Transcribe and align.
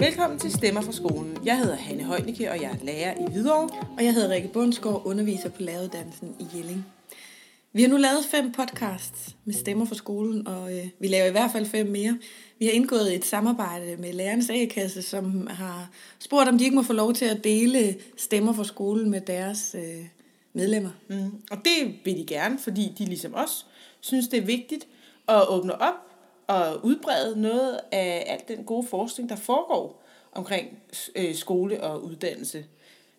Velkommen 0.00 0.38
til 0.38 0.52
Stemmer 0.52 0.80
fra 0.80 0.92
skolen. 0.92 1.38
Jeg 1.44 1.58
hedder 1.58 1.76
Hanne 1.76 2.04
Højnicke, 2.04 2.50
og 2.50 2.60
jeg 2.60 2.70
er 2.70 2.84
lærer 2.84 3.14
i 3.14 3.32
Hvidovre. 3.32 3.68
Og 3.96 4.04
jeg 4.04 4.14
hedder 4.14 4.34
Rikke 4.34 4.48
Bundsgaard, 4.48 5.02
underviser 5.04 5.48
på 5.48 5.62
læreruddannelsen 5.62 6.36
i 6.38 6.56
Jelling. 6.56 6.86
Vi 7.72 7.82
har 7.82 7.88
nu 7.88 7.96
lavet 7.96 8.24
fem 8.30 8.52
podcasts 8.52 9.36
med 9.44 9.54
Stemmer 9.54 9.84
fra 9.84 9.94
skolen, 9.94 10.46
og 10.46 10.78
øh, 10.78 10.86
vi 11.00 11.08
laver 11.08 11.26
i 11.26 11.30
hvert 11.30 11.50
fald 11.52 11.66
fem 11.66 11.86
mere. 11.86 12.18
Vi 12.58 12.64
har 12.64 12.72
indgået 12.72 13.14
et 13.14 13.24
samarbejde 13.24 13.96
med 13.96 14.12
Lærernes 14.12 14.50
A-kasse, 14.50 15.02
som 15.02 15.46
har 15.46 15.90
spurgt, 16.18 16.48
om 16.48 16.58
de 16.58 16.64
ikke 16.64 16.76
må 16.76 16.82
få 16.82 16.92
lov 16.92 17.14
til 17.14 17.24
at 17.24 17.44
dele 17.44 17.96
Stemmer 18.16 18.52
fra 18.52 18.64
skolen 18.64 19.10
med 19.10 19.20
deres 19.20 19.76
øh, 19.78 20.06
medlemmer. 20.52 20.90
Mm. 21.08 21.30
Og 21.50 21.56
det 21.64 21.94
vil 22.04 22.16
de 22.16 22.26
gerne, 22.26 22.58
fordi 22.58 22.94
de 22.98 23.04
ligesom 23.04 23.34
os 23.34 23.66
synes, 24.00 24.28
det 24.28 24.38
er 24.38 24.46
vigtigt 24.46 24.86
at 25.28 25.48
åbne 25.48 25.80
op 25.80 26.09
og 26.50 26.84
udbrede 26.84 27.40
noget 27.40 27.80
af 27.92 28.24
alt 28.26 28.48
den 28.48 28.64
gode 28.64 28.86
forskning, 28.86 29.28
der 29.28 29.36
foregår 29.36 30.02
omkring 30.32 30.78
øh, 31.16 31.34
skole 31.34 31.82
og 31.82 32.04
uddannelse. 32.04 32.64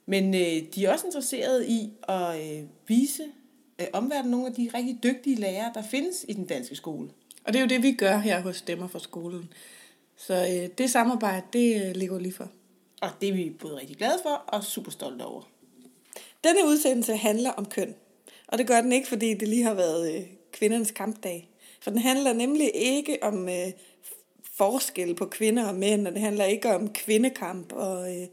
Men 0.05 0.33
øh, 0.33 0.61
de 0.75 0.85
er 0.85 0.91
også 0.91 1.05
interesserede 1.05 1.67
i 1.67 1.93
at 2.09 2.39
øh, 2.41 2.63
vise 2.87 3.23
øh, 3.81 3.87
omverdenen 3.93 4.31
nogle 4.31 4.47
af 4.47 4.53
de 4.53 4.69
rigtig 4.73 4.99
dygtige 5.03 5.35
lærere, 5.35 5.71
der 5.73 5.81
findes 5.81 6.25
i 6.29 6.33
den 6.33 6.45
danske 6.45 6.75
skole. 6.75 7.09
Og 7.43 7.53
det 7.53 7.59
er 7.59 7.63
jo 7.63 7.67
det, 7.67 7.83
vi 7.83 7.91
gør 7.91 8.17
her 8.17 8.41
hos 8.41 8.57
Stemmer 8.57 8.87
for 8.87 8.99
skolen. 8.99 9.53
Så 10.17 10.33
øh, 10.33 10.69
det 10.77 10.89
samarbejde, 10.89 11.45
det 11.53 11.85
øh, 11.85 11.95
ligger 11.95 12.19
lige 12.19 12.33
for. 12.33 12.51
Og 13.01 13.09
det 13.21 13.29
er 13.29 13.33
vi 13.33 13.49
både 13.59 13.77
rigtig 13.77 13.97
glade 13.97 14.19
for 14.23 14.43
og 14.47 14.63
super 14.63 14.91
stolte 14.91 15.23
over. 15.23 15.41
Denne 16.43 16.67
udsendelse 16.67 17.15
handler 17.15 17.51
om 17.51 17.65
køn. 17.65 17.95
Og 18.47 18.57
det 18.57 18.67
gør 18.67 18.81
den 18.81 18.91
ikke, 18.91 19.07
fordi 19.07 19.33
det 19.33 19.47
lige 19.47 19.63
har 19.63 19.73
været 19.73 20.15
øh, 20.15 20.23
kvindernes 20.51 20.91
kampdag. 20.91 21.50
For 21.81 21.91
den 21.91 21.99
handler 21.99 22.33
nemlig 22.33 22.71
ikke 22.75 23.17
om 23.21 23.49
øh, 23.49 23.71
forskel 24.43 25.15
på 25.15 25.25
kvinder 25.25 25.67
og 25.67 25.75
mænd, 25.75 26.07
og 26.07 26.13
det 26.13 26.21
handler 26.21 26.45
ikke 26.45 26.75
om 26.75 26.93
kvindekamp 26.93 27.73
og 27.73 28.15
øh, 28.17 28.27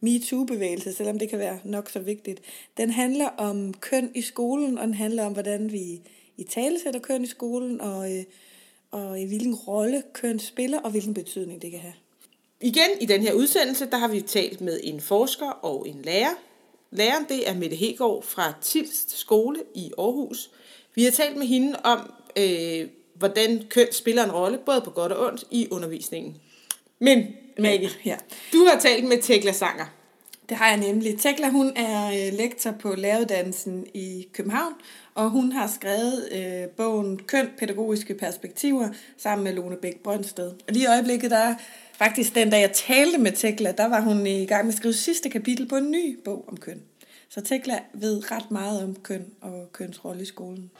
MeToo-bevægelse, 0.00 0.92
selvom 0.92 1.18
det 1.18 1.28
kan 1.28 1.38
være 1.38 1.58
nok 1.64 1.90
så 1.90 1.98
vigtigt. 1.98 2.40
Den 2.76 2.90
handler 2.90 3.28
om 3.28 3.74
køn 3.74 4.10
i 4.14 4.22
skolen, 4.22 4.78
og 4.78 4.86
den 4.86 4.94
handler 4.94 5.24
om, 5.24 5.32
hvordan 5.32 5.72
vi 5.72 6.00
i 6.36 6.44
tale 6.44 6.80
sætter 6.80 7.00
køn 7.00 7.24
i 7.24 7.26
skolen, 7.26 7.80
og, 7.80 8.16
øh, 8.16 8.24
og 8.90 9.20
i 9.20 9.24
hvilken 9.24 9.54
rolle 9.54 10.02
køn 10.12 10.38
spiller, 10.38 10.80
og 10.80 10.90
hvilken 10.90 11.14
betydning 11.14 11.62
det 11.62 11.70
kan 11.70 11.80
have. 11.80 11.94
Igen 12.60 12.90
i 13.00 13.06
den 13.06 13.22
her 13.22 13.32
udsendelse, 13.32 13.90
der 13.90 13.96
har 13.96 14.08
vi 14.08 14.20
talt 14.20 14.60
med 14.60 14.80
en 14.82 15.00
forsker 15.00 15.50
og 15.50 15.88
en 15.88 16.02
lærer. 16.02 16.34
Læreren 16.90 17.24
det 17.28 17.48
er 17.48 17.54
Mette 17.54 17.76
Hegård 17.76 18.22
fra 18.22 18.54
Tilst 18.62 19.18
Skole 19.18 19.62
i 19.74 19.92
Aarhus. 19.98 20.50
Vi 20.94 21.04
har 21.04 21.10
talt 21.10 21.36
med 21.36 21.46
hende 21.46 21.80
om, 21.84 22.12
øh, 22.38 22.88
hvordan 23.14 23.62
køn 23.70 23.86
spiller 23.92 24.24
en 24.24 24.32
rolle, 24.32 24.58
både 24.66 24.80
på 24.80 24.90
godt 24.90 25.12
og 25.12 25.26
ondt, 25.26 25.44
i 25.50 25.68
undervisningen. 25.70 26.36
Men, 26.98 27.26
Maggie, 27.58 27.90
Ja. 28.04 28.16
du 28.52 28.64
har 28.72 28.78
talt 28.80 29.04
med 29.04 29.22
Tekla 29.22 29.52
Sanger. 29.52 29.84
Det 30.48 30.56
har 30.56 30.68
jeg 30.68 30.76
nemlig. 30.76 31.18
Tekla, 31.18 31.48
hun 31.50 31.72
er 31.76 32.06
øh, 32.06 32.38
lektor 32.38 32.70
på 32.70 32.94
læreruddannelsen 32.94 33.86
i 33.94 34.26
København, 34.32 34.72
og 35.14 35.30
hun 35.30 35.52
har 35.52 35.66
skrevet 35.74 36.28
øh, 36.32 36.68
bogen 36.68 37.18
Køn, 37.18 37.48
pædagogiske 37.58 38.14
perspektiver 38.14 38.88
sammen 39.18 39.44
med 39.44 39.52
Lone 39.52 39.76
Bæk 39.76 39.96
Brøndsted. 40.02 40.46
Og 40.46 40.56
lige 40.68 40.82
i 40.84 40.86
øjeblikket, 40.86 41.30
der 41.30 41.36
er 41.36 41.54
faktisk 41.98 42.34
den 42.34 42.50
dag, 42.50 42.60
jeg 42.60 42.72
talte 42.72 43.18
med 43.18 43.32
Tekla, 43.32 43.72
der 43.72 43.86
var 43.88 44.00
hun 44.00 44.26
i 44.26 44.46
gang 44.46 44.64
med 44.64 44.72
at 44.72 44.78
skrive 44.78 44.94
sidste 44.94 45.28
kapitel 45.30 45.68
på 45.68 45.76
en 45.76 45.90
ny 45.90 46.18
bog 46.24 46.44
om 46.48 46.56
køn. 46.56 46.82
Så 47.28 47.40
Tekla 47.40 47.78
ved 47.94 48.30
ret 48.30 48.50
meget 48.50 48.82
om 48.82 48.96
køn 49.02 49.24
og 49.40 49.68
køns 49.72 50.04
rolle 50.04 50.22
i 50.22 50.26
skolen. 50.26 50.70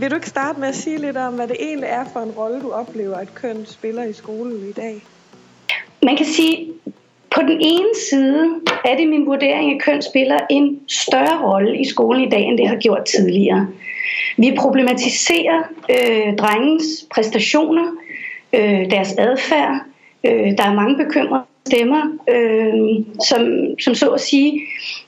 Vil 0.00 0.10
du 0.10 0.14
ikke 0.14 0.28
starte 0.28 0.60
med 0.60 0.68
at 0.68 0.74
sige 0.74 0.98
lidt 0.98 1.16
om, 1.16 1.34
hvad 1.34 1.48
det 1.48 1.56
egentlig 1.60 1.88
er 1.88 2.04
for 2.12 2.20
en 2.20 2.30
rolle, 2.30 2.60
du 2.60 2.70
oplever, 2.70 3.16
at 3.16 3.34
køn 3.34 3.66
spiller 3.66 4.04
i 4.04 4.12
skolen 4.12 4.68
i 4.68 4.72
dag? 4.72 5.02
Man 6.02 6.16
kan 6.16 6.26
sige, 6.26 6.72
på 7.30 7.40
den 7.40 7.58
ene 7.60 7.88
side 8.10 8.46
er 8.84 8.96
det 8.96 9.08
min 9.08 9.26
vurdering, 9.26 9.74
at 9.74 9.82
køn 9.82 10.02
spiller 10.02 10.38
en 10.50 10.80
større 10.88 11.52
rolle 11.52 11.80
i 11.80 11.84
skolen 11.84 12.22
i 12.22 12.30
dag, 12.30 12.42
end 12.42 12.58
det 12.58 12.68
har 12.68 12.76
gjort 12.76 13.04
tidligere. 13.04 13.68
Vi 14.36 14.56
problematiserer 14.58 15.62
øh, 15.90 16.36
drengens 16.36 16.84
præstationer, 17.14 17.92
øh, 18.52 18.90
deres 18.90 19.12
adfærd. 19.12 19.80
Øh, 20.24 20.58
der 20.58 20.64
er 20.64 20.74
mange 20.74 21.04
bekymrede 21.04 21.44
stemmer, 21.70 22.02
øh, 22.34 22.74
som, 23.28 23.40
som 23.80 23.94
så 23.94 24.08
at 24.08 24.20
sige 24.20 24.60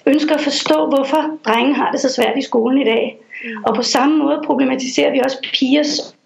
ønsker 0.07 0.35
at 0.35 0.41
forstå, 0.41 0.87
hvorfor 0.87 1.23
drengen 1.47 1.75
har 1.75 1.91
det 1.93 2.01
så 2.01 2.09
svært 2.17 2.39
i 2.39 2.43
skolen 2.43 2.83
i 2.83 2.85
dag. 2.85 3.19
Og 3.67 3.75
på 3.77 3.83
samme 3.83 4.19
måde 4.19 4.43
problematiserer 4.47 5.13
vi 5.13 5.21
også 5.25 5.39
pigers 5.53 6.17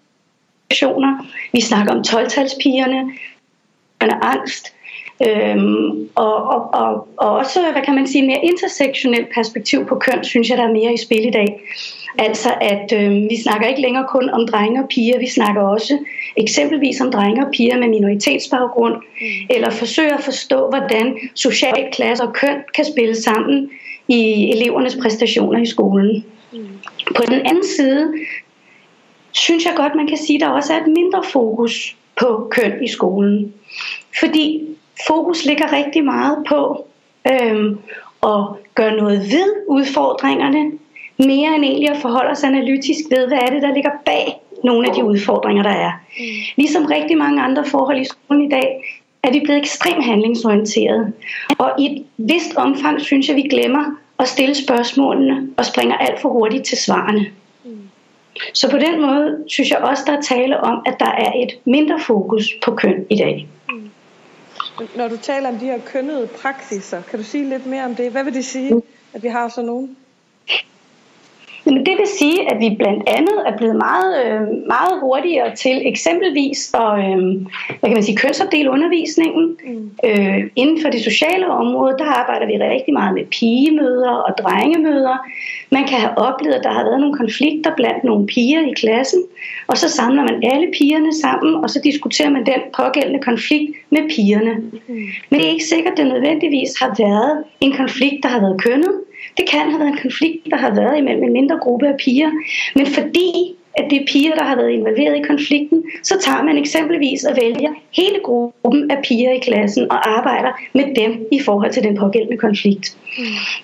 præstationer. 0.69 1.25
Vi 1.53 1.61
snakker 1.61 1.93
om 1.93 2.03
12-talspigerne, 2.07 3.01
angst, 4.21 4.75
Øhm, 5.27 6.09
og, 6.15 6.35
og, 6.43 6.73
og, 6.73 7.07
og 7.17 7.31
også, 7.31 7.59
hvad 7.71 7.81
kan 7.81 7.95
man 7.95 8.07
sige, 8.07 8.27
mere 8.27 8.45
intersektionelt 8.45 9.27
perspektiv 9.35 9.85
på 9.85 9.95
køn, 9.95 10.23
synes 10.23 10.49
jeg, 10.49 10.57
der 10.57 10.63
er 10.63 10.71
mere 10.71 10.93
i 10.93 10.97
spil 10.97 11.27
i 11.27 11.31
dag. 11.31 11.59
Altså, 12.17 12.49
at 12.61 12.93
øhm, 12.93 13.29
vi 13.29 13.41
snakker 13.43 13.67
ikke 13.67 13.81
længere 13.81 14.05
kun 14.09 14.29
om 14.29 14.47
drenge 14.47 14.83
og 14.83 14.89
piger, 14.89 15.19
vi 15.19 15.29
snakker 15.29 15.61
også 15.61 15.97
eksempelvis 16.37 17.01
om 17.01 17.11
drenge 17.11 17.45
og 17.45 17.51
piger 17.51 17.77
med 17.77 17.87
minoritetsbaggrund, 17.87 18.95
mm. 18.95 19.25
eller 19.49 19.69
forsøger 19.69 20.17
at 20.17 20.23
forstå, 20.23 20.69
hvordan 20.69 21.17
social 21.35 21.87
klasse 21.93 22.23
og 22.23 22.33
køn 22.33 22.63
kan 22.75 22.85
spille 22.85 23.15
sammen 23.15 23.69
i 24.07 24.51
elevernes 24.51 24.97
præstationer 25.01 25.61
i 25.61 25.65
skolen. 25.65 26.25
Mm. 26.53 26.67
På 27.15 27.23
den 27.27 27.41
anden 27.45 27.65
side, 27.77 28.13
synes 29.31 29.65
jeg 29.65 29.73
godt, 29.75 29.95
man 29.95 30.07
kan 30.07 30.17
sige, 30.17 30.37
at 30.37 30.41
der 30.41 30.49
også 30.49 30.73
er 30.73 30.77
et 30.77 30.87
mindre 30.87 31.23
fokus 31.23 31.95
på 32.19 32.47
køn 32.51 32.83
i 32.83 32.87
skolen. 32.87 33.53
Fordi 34.19 34.61
fokus 35.07 35.45
ligger 35.45 35.73
rigtig 35.73 36.03
meget 36.03 36.37
på 36.47 36.87
øhm, 37.31 37.79
at 38.23 38.41
gøre 38.75 38.95
noget 38.95 39.19
ved 39.19 39.53
udfordringerne, 39.67 40.71
mere 41.17 41.55
end 41.55 41.63
egentlig 41.63 41.89
at 41.89 42.01
forholde 42.01 42.35
sig 42.35 42.49
analytisk 42.49 42.99
ved, 43.09 43.27
hvad 43.27 43.37
er 43.37 43.49
det, 43.53 43.61
der 43.61 43.73
ligger 43.73 43.91
bag 44.05 44.41
nogle 44.63 44.87
af 44.87 44.93
de 44.95 45.03
udfordringer, 45.03 45.63
der 45.63 45.69
er. 45.69 45.91
Mm. 46.19 46.23
Ligesom 46.55 46.85
rigtig 46.85 47.17
mange 47.17 47.41
andre 47.41 47.65
forhold 47.65 48.01
i 48.01 48.05
skolen 48.05 48.45
i 48.45 48.49
dag, 48.49 48.83
er 49.23 49.31
vi 49.31 49.41
blevet 49.43 49.59
ekstremt 49.59 50.05
handlingsorienteret. 50.05 51.13
Og 51.57 51.71
i 51.79 51.85
et 51.85 52.05
vist 52.17 52.55
omfang 52.55 53.01
synes 53.01 53.27
jeg, 53.27 53.35
vi 53.35 53.41
glemmer 53.41 53.85
at 54.19 54.27
stille 54.27 54.55
spørgsmålene 54.55 55.49
og 55.57 55.65
springer 55.65 55.97
alt 55.97 56.21
for 56.21 56.29
hurtigt 56.29 56.65
til 56.65 56.77
svarene. 56.77 57.25
Mm. 57.65 57.89
Så 58.53 58.71
på 58.71 58.77
den 58.77 59.01
måde 59.01 59.43
synes 59.47 59.69
jeg 59.69 59.77
også, 59.77 60.03
der 60.07 60.17
er 60.17 60.21
tale 60.21 60.59
om, 60.59 60.83
at 60.85 60.95
der 60.99 61.11
er 61.11 61.31
et 61.43 61.51
mindre 61.65 61.99
fokus 61.99 62.53
på 62.63 62.71
køn 62.71 63.05
i 63.09 63.15
dag. 63.15 63.47
Mm. 63.69 63.89
Når 64.95 65.07
du 65.07 65.17
taler 65.17 65.49
om 65.49 65.57
de 65.57 65.65
her 65.65 65.79
kønnede 65.85 66.27
praksiser, 66.41 67.01
kan 67.01 67.19
du 67.19 67.25
sige 67.25 67.49
lidt 67.49 67.65
mere 67.65 67.85
om 67.85 67.95
det? 67.95 68.11
Hvad 68.11 68.23
vil 68.23 68.33
det 68.33 68.45
sige, 68.45 68.81
at 69.13 69.23
vi 69.23 69.27
har 69.27 69.49
sådan 69.49 69.65
nogle? 69.65 69.89
Men 71.65 71.85
det 71.85 71.95
vil 71.99 72.07
sige, 72.19 72.51
at 72.51 72.57
vi 72.59 72.75
blandt 72.79 73.03
andet 73.07 73.37
er 73.45 73.57
blevet 73.57 73.75
meget, 73.75 74.11
øh, 74.25 74.41
meget 74.75 74.93
hurtigere 75.01 75.55
til 75.55 75.87
eksempelvis 75.87 76.73
at 76.73 76.91
øh, 76.99 77.17
hvad 77.79 77.87
kan 77.89 77.97
man 77.99 78.03
sige, 78.03 78.17
kønsopdele 78.17 78.69
undervisningen. 78.69 79.57
Mm. 79.67 79.91
Øh, 80.07 80.39
inden 80.55 80.81
for 80.81 80.89
det 80.89 81.01
sociale 81.03 81.47
område, 81.47 81.95
der 81.97 82.05
arbejder 82.05 82.47
vi 82.47 82.57
rigtig 82.57 82.93
meget 82.93 83.13
med 83.13 83.25
pigemøder 83.25 84.11
og 84.11 84.31
drengemøder. 84.37 85.17
Man 85.71 85.87
kan 85.87 85.97
have 85.97 86.17
oplevet, 86.17 86.55
at 86.55 86.63
der 86.63 86.71
har 86.71 86.83
været 86.83 86.99
nogle 86.99 87.17
konflikter 87.17 87.71
blandt 87.75 88.03
nogle 88.03 88.27
piger 88.27 88.61
i 88.71 88.73
klassen, 88.73 89.21
og 89.67 89.77
så 89.77 89.89
samler 89.89 90.23
man 90.23 90.43
alle 90.53 90.67
pigerne 90.77 91.13
sammen, 91.13 91.55
og 91.55 91.69
så 91.69 91.79
diskuterer 91.83 92.29
man 92.29 92.45
den 92.45 92.61
pågældende 92.77 93.19
konflikt 93.19 93.71
med 93.89 94.09
pigerne. 94.15 94.53
Mm. 94.87 94.95
Men 95.29 95.39
det 95.39 95.45
er 95.47 95.51
ikke 95.51 95.71
sikkert, 95.73 95.91
at 95.91 95.97
det 95.97 96.07
nødvendigvis 96.07 96.79
har 96.81 96.95
været 96.99 97.43
en 97.61 97.73
konflikt, 97.73 98.23
der 98.23 98.29
har 98.29 98.39
været 98.39 98.61
kønnet. 98.61 98.93
Det 99.37 99.49
kan 99.49 99.59
have 99.59 99.79
været 99.79 99.91
en 99.91 99.97
konflikt, 100.01 100.45
der 100.49 100.57
har 100.57 100.75
været 100.75 100.97
imellem 100.97 101.23
en 101.23 101.33
mindre 101.33 101.57
gruppe 101.57 101.87
af 101.87 101.97
piger. 101.97 102.31
Men 102.75 102.85
fordi 102.85 103.55
at 103.77 103.85
det 103.89 104.01
er 104.01 104.05
piger, 104.07 104.35
der 104.35 104.43
har 104.43 104.55
været 104.55 104.69
involveret 104.69 105.17
i 105.17 105.27
konflikten, 105.27 105.83
så 106.03 106.17
tager 106.25 106.43
man 106.43 106.57
eksempelvis 106.57 107.23
og 107.23 107.37
vælger 107.41 107.71
hele 107.91 108.19
gruppen 108.23 108.91
af 108.91 108.97
piger 109.03 109.31
i 109.31 109.39
klassen 109.39 109.91
og 109.91 110.17
arbejder 110.19 110.51
med 110.73 110.95
dem 110.95 111.27
i 111.31 111.39
forhold 111.39 111.71
til 111.71 111.83
den 111.83 111.97
pågældende 111.97 112.37
konflikt. 112.37 112.97
Mm. 113.17 113.23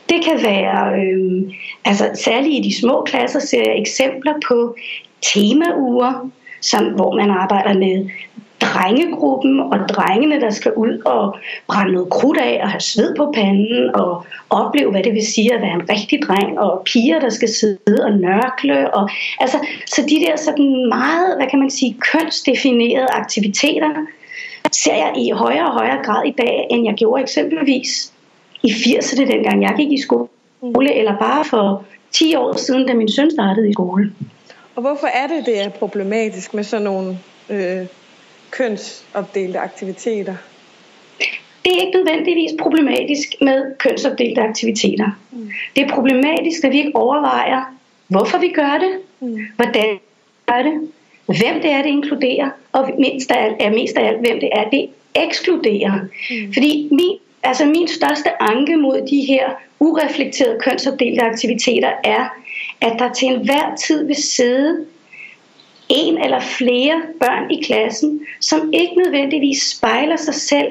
Det 0.10 0.24
kan 0.26 0.44
være, 0.44 1.02
øh, 1.02 1.54
altså 1.86 2.10
særligt 2.14 2.66
i 2.66 2.70
de 2.70 2.80
små 2.80 3.02
klasser 3.02 3.40
ser 3.40 3.64
jeg 3.66 3.80
eksempler 3.80 4.34
på 4.48 4.76
temauger, 5.22 6.32
som, 6.62 6.86
hvor 6.86 7.16
man 7.16 7.30
arbejder 7.30 7.74
med 7.74 8.10
drengegruppen 8.62 9.60
og 9.60 9.80
drengene, 9.90 10.42
der 10.42 10.50
skal 10.50 10.74
ud 10.74 11.02
og 11.06 11.38
brænde 11.68 11.94
noget 11.94 12.10
krudt 12.10 12.38
af 12.38 12.60
og 12.64 12.70
have 12.70 12.82
sved 12.82 13.16
på 13.16 13.32
panden 13.36 13.96
og 13.96 14.26
opleve, 14.50 14.92
hvad 14.92 15.04
det 15.04 15.14
vil 15.14 15.26
sige 15.26 15.54
at 15.54 15.62
være 15.62 15.74
en 15.74 15.90
rigtig 15.90 16.20
dreng, 16.28 16.60
og 16.60 16.82
piger, 16.86 17.20
der 17.20 17.30
skal 17.30 17.50
sidde 17.50 18.06
og 18.06 18.12
nørkle. 18.12 18.94
Og, 18.94 19.10
altså, 19.40 19.58
så 19.86 20.02
de 20.02 20.26
der 20.26 20.36
sådan 20.36 20.88
meget, 20.90 21.38
hvad 21.38 21.48
kan 21.50 21.60
man 21.60 21.70
sige, 21.70 21.98
kønsdefinerede 22.12 23.08
aktiviteter, 23.12 23.90
ser 24.72 24.96
jeg 24.96 25.14
i 25.18 25.32
højere 25.32 25.66
og 25.66 25.74
højere 25.74 26.04
grad 26.04 26.26
i 26.26 26.36
dag, 26.38 26.68
end 26.70 26.86
jeg 26.86 26.96
gjorde 26.96 27.22
eksempelvis 27.22 28.14
i 28.64 28.70
80'erne, 28.72 29.32
dengang 29.32 29.62
jeg 29.62 29.74
gik 29.78 29.92
i 29.92 30.02
skole, 30.02 30.94
eller 30.94 31.18
bare 31.18 31.46
for 31.46 31.84
10 32.12 32.36
år 32.36 32.58
siden, 32.58 32.88
da 32.88 32.94
min 32.94 33.12
søn 33.12 33.32
startede 33.32 33.70
i 33.70 33.74
skole. 33.74 34.14
Og 34.76 34.82
hvorfor 34.82 35.08
er 35.08 35.28
det, 35.28 35.46
det 35.46 35.62
er 35.64 35.70
problematisk 35.70 36.54
med 36.54 36.64
sådan 36.64 36.84
nogle 36.84 37.18
øh, 37.50 37.86
kønsopdelte 38.52 39.60
aktiviteter? 39.60 40.36
Det 41.66 41.72
er 41.76 41.86
ikke 41.86 41.98
nødvendigvis 41.98 42.52
problematisk 42.60 43.28
med 43.42 43.78
kønsopdelte 43.78 44.42
aktiviteter. 44.42 45.20
Mm. 45.32 45.52
Det 45.76 45.84
er 45.84 45.90
problematisk, 45.90 46.64
at 46.64 46.72
vi 46.72 46.78
ikke 46.78 46.96
overvejer, 46.96 47.76
hvorfor 48.08 48.38
vi 48.38 48.48
gør 48.48 48.78
det, 48.82 49.00
mm. 49.20 49.40
hvordan 49.56 49.90
vi 49.94 50.00
gør 50.46 50.62
det, 50.62 50.90
hvem 51.26 51.62
det 51.62 51.72
er, 51.72 51.82
det 51.82 51.90
inkluderer, 51.90 52.50
og 52.72 52.92
mindst 53.00 53.32
af 53.32 53.46
alt, 53.46 53.56
er 53.60 53.70
mest 53.70 53.98
af 53.98 54.08
alt, 54.08 54.20
hvem 54.20 54.40
det 54.40 54.50
er, 54.52 54.70
det 54.70 54.90
ekskluderer. 55.16 56.00
Mm. 56.30 56.54
Fordi 56.54 56.88
min, 56.92 57.18
altså 57.44 57.66
min 57.66 57.88
største 57.88 58.42
anke 58.42 58.78
mod 58.78 59.08
de 59.12 59.26
her 59.26 59.50
ureflekterede 59.80 60.60
kønsopdelte 60.60 61.22
aktiviteter 61.22 61.92
er, 62.04 62.30
at 62.82 63.00
der 63.00 63.14
til 63.14 63.28
enhver 63.28 63.76
tid 63.76 64.08
vil 64.08 64.16
sidde 64.16 64.86
en 65.92 66.18
eller 66.18 66.40
flere 66.40 67.02
børn 67.20 67.52
i 67.52 67.64
klassen, 67.64 68.22
som 68.40 68.74
ikke 68.74 68.96
nødvendigvis 68.98 69.62
spejler 69.78 70.16
sig 70.16 70.34
selv 70.34 70.68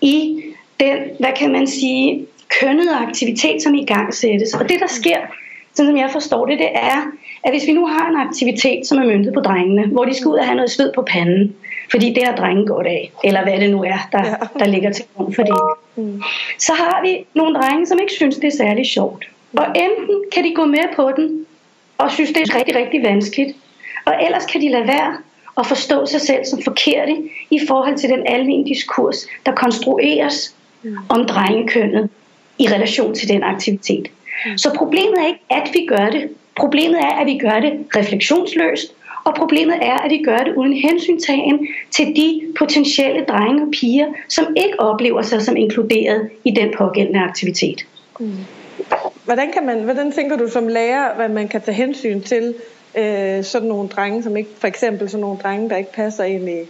i 0.00 0.42
den, 0.80 0.96
hvad 1.18 1.32
kan 1.36 1.52
man 1.52 1.66
sige, 1.66 2.26
kønnede 2.60 2.94
aktivitet, 2.94 3.62
som 3.62 3.74
i 3.74 3.84
gang 3.84 4.14
sættes. 4.14 4.54
Og 4.54 4.68
det, 4.68 4.80
der 4.80 4.86
sker, 4.86 5.16
sådan 5.74 5.90
som 5.90 5.96
jeg 5.96 6.10
forstår 6.12 6.46
det, 6.46 6.58
det 6.58 6.68
er, 6.74 7.12
at 7.44 7.52
hvis 7.52 7.66
vi 7.66 7.72
nu 7.72 7.86
har 7.86 8.08
en 8.08 8.16
aktivitet, 8.16 8.86
som 8.86 8.98
er 8.98 9.06
myndet 9.06 9.34
på 9.34 9.40
drengene, 9.40 9.86
hvor 9.86 10.04
de 10.04 10.14
skal 10.14 10.28
ud 10.28 10.36
og 10.36 10.44
have 10.46 10.56
noget 10.56 10.70
sved 10.70 10.92
på 10.94 11.02
panden, 11.02 11.56
fordi 11.90 12.12
det 12.12 12.24
har 12.24 12.36
drengen 12.36 12.66
godt 12.66 12.86
af, 12.86 13.12
eller 13.24 13.42
hvad 13.42 13.60
det 13.60 13.70
nu 13.70 13.84
er, 13.84 14.08
der, 14.12 14.24
ja. 14.24 14.34
der 14.58 14.66
ligger 14.66 14.92
til 14.92 15.04
grund 15.16 15.34
for 15.34 15.42
det, 15.42 15.54
mm. 15.96 16.22
så 16.58 16.72
har 16.72 17.02
vi 17.04 17.26
nogle 17.34 17.54
drenge, 17.58 17.86
som 17.86 17.98
ikke 18.00 18.12
synes, 18.12 18.36
det 18.36 18.46
er 18.46 18.56
særlig 18.56 18.86
sjovt. 18.86 19.28
Og 19.56 19.66
enten 19.66 20.24
kan 20.32 20.44
de 20.44 20.54
gå 20.54 20.64
med 20.64 20.96
på 20.96 21.10
den, 21.16 21.46
og 21.98 22.10
synes, 22.10 22.30
det 22.30 22.42
er 22.42 22.58
rigtig, 22.58 22.76
rigtig 22.76 23.02
vanskeligt, 23.02 23.56
og 24.06 24.14
ellers 24.24 24.46
kan 24.46 24.60
de 24.60 24.68
lade 24.68 24.86
være 24.86 25.16
og 25.54 25.66
forstå 25.66 26.06
sig 26.06 26.20
selv 26.20 26.44
som 26.44 26.62
forkerte 26.62 27.16
i 27.50 27.60
forhold 27.68 27.96
til 27.96 28.10
den 28.10 28.26
almindelige 28.26 28.74
diskurs, 28.74 29.26
der 29.46 29.52
konstrueres 29.52 30.54
mm. 30.82 30.96
om 31.08 31.26
drengekønnet 31.26 32.10
i 32.58 32.66
relation 32.68 33.14
til 33.14 33.28
den 33.28 33.42
aktivitet. 33.42 34.08
Mm. 34.46 34.58
Så 34.58 34.74
problemet 34.76 35.14
er 35.18 35.26
ikke, 35.26 35.40
at 35.50 35.70
vi 35.72 35.86
gør 35.88 36.10
det. 36.10 36.28
Problemet 36.56 37.00
er, 37.00 37.20
at 37.20 37.26
vi 37.26 37.38
gør 37.38 37.60
det 37.60 37.72
refleksionsløst, 37.96 38.92
og 39.24 39.34
problemet 39.34 39.78
er, 39.82 39.94
at 39.94 40.10
vi 40.10 40.22
gør 40.24 40.38
det 40.38 40.54
uden 40.54 40.72
hensyntagen 40.72 41.68
til 41.90 42.06
de 42.06 42.42
potentielle 42.58 43.24
drenge 43.24 43.62
og 43.62 43.68
piger, 43.80 44.06
som 44.28 44.46
ikke 44.56 44.80
oplever 44.80 45.22
sig 45.22 45.42
som 45.42 45.56
inkluderet 45.56 46.30
i 46.44 46.50
den 46.50 46.74
pågældende 46.78 47.20
aktivitet. 47.20 47.86
Mm. 48.20 48.32
Hvordan, 49.24 49.52
kan 49.52 49.66
man, 49.66 49.80
hvordan 49.80 50.12
tænker 50.12 50.36
du 50.36 50.48
som 50.48 50.68
lærer, 50.68 51.14
hvad 51.16 51.28
man 51.28 51.48
kan 51.48 51.60
tage 51.60 51.74
hensyn 51.74 52.20
til 52.20 52.54
øh, 52.94 53.44
sådan 53.44 53.68
nogle 53.68 53.88
drenge, 53.88 54.22
som 54.22 54.36
ikke, 54.36 54.50
for 54.58 54.66
eksempel 54.66 55.10
sådan 55.10 55.20
nogle 55.20 55.38
drenge, 55.38 55.70
der 55.70 55.76
ikke 55.76 55.92
passer 55.92 56.24
ind 56.24 56.48
i, 56.48 56.60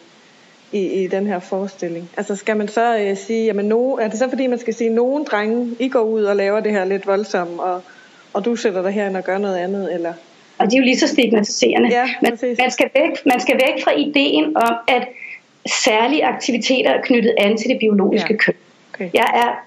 i, 0.72 1.04
i 1.04 1.06
den 1.06 1.26
her 1.26 1.38
forestilling? 1.38 2.10
Altså 2.16 2.36
skal 2.36 2.56
man 2.56 2.68
så 2.68 2.98
øh, 2.98 3.16
sige, 3.16 3.44
jamen 3.44 3.64
no, 3.64 3.94
er 3.94 4.08
det 4.08 4.18
så 4.18 4.28
fordi 4.28 4.46
man 4.46 4.58
skal 4.58 4.74
sige, 4.74 4.90
nogle 4.90 5.24
drenge, 5.24 5.76
I 5.78 5.88
går 5.88 6.02
ud 6.02 6.24
og 6.24 6.36
laver 6.36 6.60
det 6.60 6.72
her 6.72 6.84
lidt 6.84 7.06
voldsomt, 7.06 7.60
og, 7.60 7.82
og 8.32 8.44
du 8.44 8.56
sætter 8.56 8.82
dig 8.82 8.92
herind 8.92 9.16
og 9.16 9.24
gør 9.24 9.38
noget 9.38 9.56
andet, 9.56 9.94
eller? 9.94 10.12
Og 10.58 10.66
det 10.66 10.72
er 10.72 10.78
jo 10.78 10.84
lige 10.84 10.98
så 10.98 11.08
stigmatiserende. 11.08 11.88
Ja, 11.88 12.08
man, 12.22 12.38
man, 12.58 12.70
skal 12.70 12.90
væk, 12.94 13.26
man 13.26 13.40
skal 13.40 13.54
væk 13.54 13.84
fra 13.84 13.92
ideen 13.96 14.56
om, 14.56 14.74
at 14.88 15.08
særlige 15.66 16.24
aktiviteter 16.24 16.90
er 16.90 17.02
knyttet 17.02 17.34
an 17.38 17.56
til 17.56 17.70
det 17.70 17.78
biologiske 17.80 18.32
ja. 18.32 18.36
køn. 18.36 18.54
Okay. 18.94 19.10
Jeg 19.14 19.30
er 19.34 19.66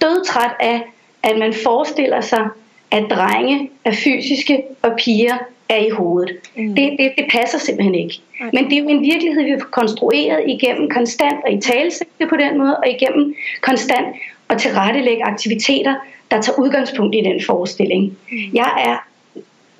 dødtræt 0.00 0.50
af, 0.60 0.82
at 1.22 1.38
man 1.38 1.54
forestiller 1.54 2.20
sig, 2.20 2.48
at 2.90 3.04
drenge 3.10 3.70
er 3.84 3.92
fysiske 3.92 4.62
og 4.82 4.92
piger 4.98 5.38
er 5.70 5.76
i 5.86 5.90
hovedet. 5.90 6.36
Mm. 6.56 6.74
Det, 6.74 6.96
det, 6.98 7.12
det 7.18 7.26
passer 7.32 7.58
simpelthen 7.58 7.94
ikke. 7.94 8.20
Okay. 8.40 8.50
Men 8.52 8.70
det 8.70 8.78
er 8.78 8.82
jo 8.82 8.88
en 8.88 9.02
virkelighed, 9.02 9.44
vi 9.44 9.50
har 9.50 9.58
konstrueret 9.58 10.42
igennem 10.46 10.90
konstant 10.90 11.38
at 11.46 11.52
i 11.54 11.60
talesætte 11.60 12.26
på 12.28 12.36
den 12.36 12.58
måde, 12.58 12.76
og 12.76 12.88
igennem 12.88 13.34
konstant 13.62 14.06
at 14.48 14.58
tilrettelægge 14.58 15.24
aktiviteter, 15.24 15.94
der 16.30 16.40
tager 16.40 16.58
udgangspunkt 16.58 17.14
i 17.14 17.20
den 17.20 17.40
forestilling. 17.46 18.02
Mm. 18.04 18.38
Jeg 18.54 18.70
er 18.86 19.09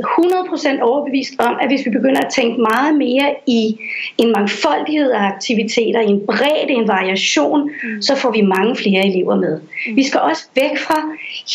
100% 0.00 0.82
overbevist 0.82 1.32
om, 1.38 1.56
at 1.61 1.69
hvis 1.69 1.87
vi 1.87 1.91
begynder 1.91 2.20
at 2.20 2.32
tænke 2.32 2.61
meget 2.61 2.94
mere 2.94 3.35
i 3.47 3.79
en 4.19 4.32
mangfoldighed 4.32 5.11
af 5.11 5.23
aktiviteter, 5.23 6.00
i 6.00 6.06
en 6.06 6.26
bredde, 6.26 6.73
en 6.73 6.88
variation, 6.88 7.70
mm. 7.82 8.02
så 8.02 8.17
får 8.17 8.31
vi 8.31 8.41
mange 8.41 8.76
flere 8.76 9.06
elever 9.06 9.37
med. 9.37 9.61
Mm. 9.61 9.97
Vi 9.97 10.05
skal 10.05 10.20
også 10.20 10.49
væk 10.55 10.79
fra 10.79 11.02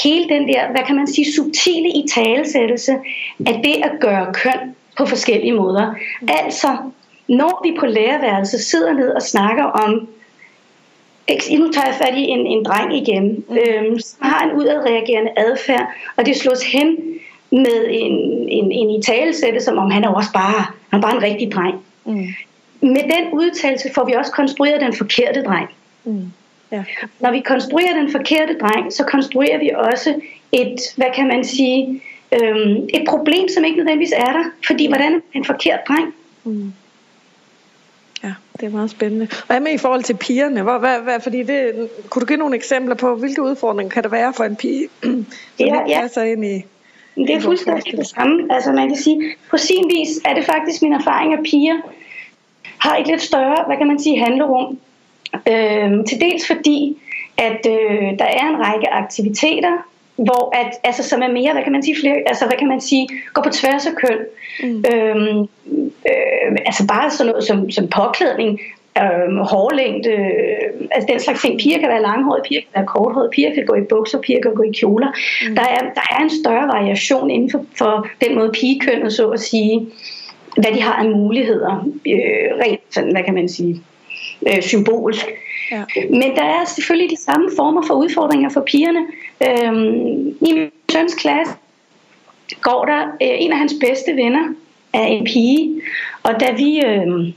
hele 0.04 0.30
den 0.30 0.48
der, 0.48 0.72
hvad 0.72 0.84
kan 0.88 0.96
man 0.96 1.08
sige, 1.08 1.34
subtile 1.34 1.90
i 1.90 2.06
talesættelse 2.14 2.94
af 3.48 3.62
det 3.64 3.76
at 3.84 3.92
gøre 4.00 4.34
køn 4.34 4.76
på 4.98 5.06
forskellige 5.06 5.54
måder. 5.54 5.92
Mm. 6.22 6.28
Altså, 6.44 6.78
når 7.28 7.62
vi 7.64 7.78
på 7.80 7.86
lærerværelset 7.86 8.60
sidder 8.60 8.94
ned 8.94 9.10
og 9.10 9.22
snakker 9.22 9.64
om 9.64 10.08
nu 11.30 11.72
tager 11.72 11.88
jeg 11.88 11.96
fat 11.96 12.18
i 12.18 12.22
en, 12.22 12.48
en 12.48 12.66
dreng 12.66 12.98
igen, 12.98 13.46
øhm, 13.50 14.00
som 14.00 14.20
har 14.22 14.46
en 14.46 14.52
udadreagerende 14.52 15.32
adfærd, 15.38 15.88
og 16.18 16.26
det 16.26 16.36
slås 16.36 16.64
hen 16.64 16.98
med 17.52 17.88
en, 17.90 18.14
en, 18.50 18.72
en 18.72 18.90
italesætte, 18.90 19.62
som 19.62 19.78
om 19.78 19.92
han 19.92 20.04
er 20.04 20.10
også 20.10 20.32
bare, 20.34 20.66
han 20.90 21.00
er 21.00 21.02
bare 21.02 21.16
en 21.16 21.24
rigtig 21.24 21.52
dreng. 21.52 21.76
Mm. 22.06 22.28
Med 22.82 23.04
den 23.04 23.34
udtalelse 23.34 23.90
får 23.96 24.06
vi 24.06 24.14
også 24.14 24.32
konstrueret 24.32 24.82
den 24.82 24.94
forkerte 24.94 25.44
dreng. 25.44 25.70
Mm. 26.04 26.32
Ja. 26.72 26.84
Når 27.20 27.32
vi 27.32 27.40
konstruerer 27.40 27.94
den 27.94 28.12
forkerte 28.12 28.58
dreng, 28.62 28.94
så 28.94 29.04
konstruerer 29.04 29.60
vi 29.60 29.72
også 29.76 30.22
et, 30.52 30.80
hvad 30.96 31.08
kan 31.16 31.28
man 31.28 31.44
sige, 31.44 32.02
øhm, 32.32 32.90
et 32.94 33.04
problem, 33.10 33.48
som 33.50 33.64
ikke 33.64 33.78
nødvendigvis 33.78 34.14
er 34.18 34.32
der. 34.34 34.44
Fordi 34.68 34.88
hvordan 34.88 35.14
er 35.14 35.20
en 35.34 35.46
forkert 35.46 35.80
dreng? 35.88 36.14
Mm. 36.44 36.74
Ja, 38.24 38.34
det 38.60 38.66
er 38.66 38.70
meget 38.70 38.90
spændende. 38.90 39.28
Og 39.32 39.46
hvad 39.48 39.60
med 39.60 39.74
i 39.74 39.78
forhold 39.78 40.04
til 40.04 40.18
pigerne? 40.18 40.62
Hvor, 40.62 40.78
hvad, 40.78 41.00
hvad, 41.00 41.20
fordi 41.20 41.44
det, 41.44 41.90
kunne 42.10 42.22
du 42.22 42.26
give 42.26 42.38
nogle 42.38 42.56
eksempler 42.56 42.96
på, 42.96 43.16
hvilke 43.16 43.42
udfordringer 43.42 43.92
kan 43.92 44.04
der 44.04 44.10
være 44.10 44.34
for 44.34 44.44
en 44.44 44.56
pige, 44.56 44.88
som 45.04 45.26
ja, 45.60 45.80
ja. 45.88 46.02
passer 46.02 46.24
ind 46.24 46.46
i 46.46 46.66
det 47.16 47.30
er 47.30 47.40
fuldstændig 47.40 47.98
det 47.98 48.08
samme. 48.08 48.48
Altså 48.50 48.72
man 48.72 48.88
kan 48.88 48.98
sige, 48.98 49.22
på 49.50 49.58
sin 49.58 49.84
vis 49.90 50.20
er 50.26 50.34
det 50.34 50.46
faktisk 50.46 50.82
min 50.82 50.94
erfaring, 50.94 51.34
at 51.34 51.40
piger 51.44 51.76
har 52.78 52.98
et 52.98 53.08
lidt 53.08 53.22
større, 53.22 53.64
hvad 53.68 53.78
kan 53.78 53.88
man 53.88 54.00
sige, 54.00 54.20
handlerum. 54.20 54.78
Øh, 55.48 56.06
til 56.08 56.20
dels 56.22 56.48
fordi, 56.48 56.98
at 57.38 57.68
øh, 57.70 58.20
der 58.20 58.26
er 58.26 58.50
en 58.50 58.60
række 58.60 58.94
aktiviteter, 58.94 59.78
hvor 60.16 60.56
at, 60.56 60.72
altså, 60.84 61.04
som 61.04 61.22
er 61.22 61.28
mere, 61.28 61.54
hvad 61.54 61.64
kan 61.64 61.72
man 61.72 61.84
sige, 61.84 61.96
flere, 62.00 62.16
altså, 62.26 62.46
hvad 62.46 62.58
kan 62.58 62.68
man 62.68 62.82
sige, 62.82 63.08
går 63.34 63.42
på 63.42 63.50
tværs 63.50 63.86
af 63.86 63.96
køn. 63.96 64.18
Mm. 64.64 64.84
Øhm, 64.94 65.40
øh, 65.82 66.58
altså 66.66 66.88
bare 66.88 67.12
sådan 67.12 67.32
noget 67.32 67.44
som, 67.44 67.72
som 67.72 67.88
påklædning, 67.88 68.60
øh, 69.02 69.38
hårlængde, 69.52 70.10
øh, 70.10 70.88
altså 70.92 71.08
den 71.12 71.20
slags 71.20 71.42
ting. 71.42 71.60
Piger 71.60 71.80
kan 71.80 71.90
være 71.90 72.02
langhårede, 72.02 72.44
piger 72.48 72.62
kan 72.62 72.70
være 72.76 72.86
korthårede, 72.86 73.30
piger 73.36 73.54
kan 73.54 73.66
gå 73.66 73.76
i 73.76 73.82
bukser, 73.82 74.20
piger 74.22 74.42
kan 74.42 74.56
gå 74.56 74.64
i 74.64 74.72
kjoler. 74.72 75.08
Mm. 75.08 75.56
Der, 75.56 75.62
er, 75.62 75.80
der 75.80 76.06
er 76.12 76.24
en 76.24 76.30
større 76.30 76.68
variation 76.68 77.30
inden 77.30 77.52
for, 77.52 77.66
for 77.78 78.08
den 78.24 78.36
måde 78.36 78.52
pigekønnet, 78.52 79.14
så 79.14 79.30
at 79.30 79.40
sige, 79.40 79.88
hvad 80.58 80.72
de 80.72 80.82
har 80.82 80.94
af 80.94 81.10
muligheder, 81.10 81.88
øh, 82.08 82.50
rent 82.64 82.82
sådan, 82.90 83.12
hvad 83.12 83.24
kan 83.24 83.34
man 83.34 83.50
sige, 83.50 83.82
øh, 84.48 84.62
symbolsk. 84.62 85.26
Ja. 85.72 85.84
Men 86.10 86.36
der 86.36 86.44
er 86.44 86.66
selvfølgelig 86.66 87.18
de 87.18 87.24
samme 87.24 87.50
former 87.56 87.84
for 87.88 87.94
udfordringer 87.94 88.50
for 88.50 88.62
pigerne. 88.62 89.00
Øhm, 89.48 90.28
I 90.28 90.54
min 90.54 90.72
søns 90.92 91.16
klasse 91.16 91.54
går 92.62 92.86
der 92.86 93.02
øh, 93.04 93.36
en 93.44 93.52
af 93.52 93.58
hans 93.58 93.74
bedste 93.82 94.16
venner 94.16 94.54
af 94.94 95.08
en 95.08 95.26
pige, 95.26 95.82
og 96.24 96.40
da 96.40 96.52
vi... 96.58 96.82
Øh, 96.86 97.34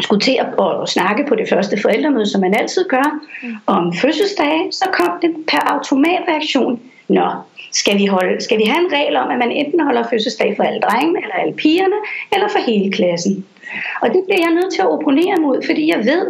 skulle 0.00 0.20
til 0.20 0.36
at, 0.40 0.46
at 0.82 0.88
snakke 0.88 1.24
på 1.28 1.34
det 1.34 1.48
første 1.48 1.76
forældremøde, 1.82 2.26
som 2.26 2.40
man 2.40 2.54
altid 2.54 2.88
gør, 2.88 3.20
mm. 3.42 3.54
om 3.66 3.92
fødselsdage, 3.92 4.72
så 4.72 4.84
kom 4.92 5.10
det 5.22 5.30
per 5.48 5.72
automatreaktion. 5.72 6.80
Nå, 7.08 7.28
skal 7.72 7.98
vi, 7.98 8.06
holde, 8.06 8.40
skal 8.40 8.58
vi 8.58 8.64
have 8.64 8.84
en 8.86 8.92
regel 8.92 9.16
om, 9.16 9.30
at 9.30 9.38
man 9.38 9.52
enten 9.52 9.80
holder 9.80 10.04
fødselsdag 10.10 10.54
for 10.56 10.62
alle 10.62 10.80
drengene, 10.80 11.18
eller 11.22 11.34
alle 11.34 11.54
pigerne, 11.54 11.96
eller 12.32 12.48
for 12.48 12.58
hele 12.70 12.92
klassen? 12.92 13.46
Og 14.02 14.08
det 14.08 14.22
bliver 14.26 14.40
jeg 14.46 14.54
nødt 14.54 14.72
til 14.72 14.82
at 14.82 14.90
opponere 14.90 15.36
mod, 15.36 15.62
fordi 15.66 15.88
jeg 15.88 15.98
ved, 15.98 16.26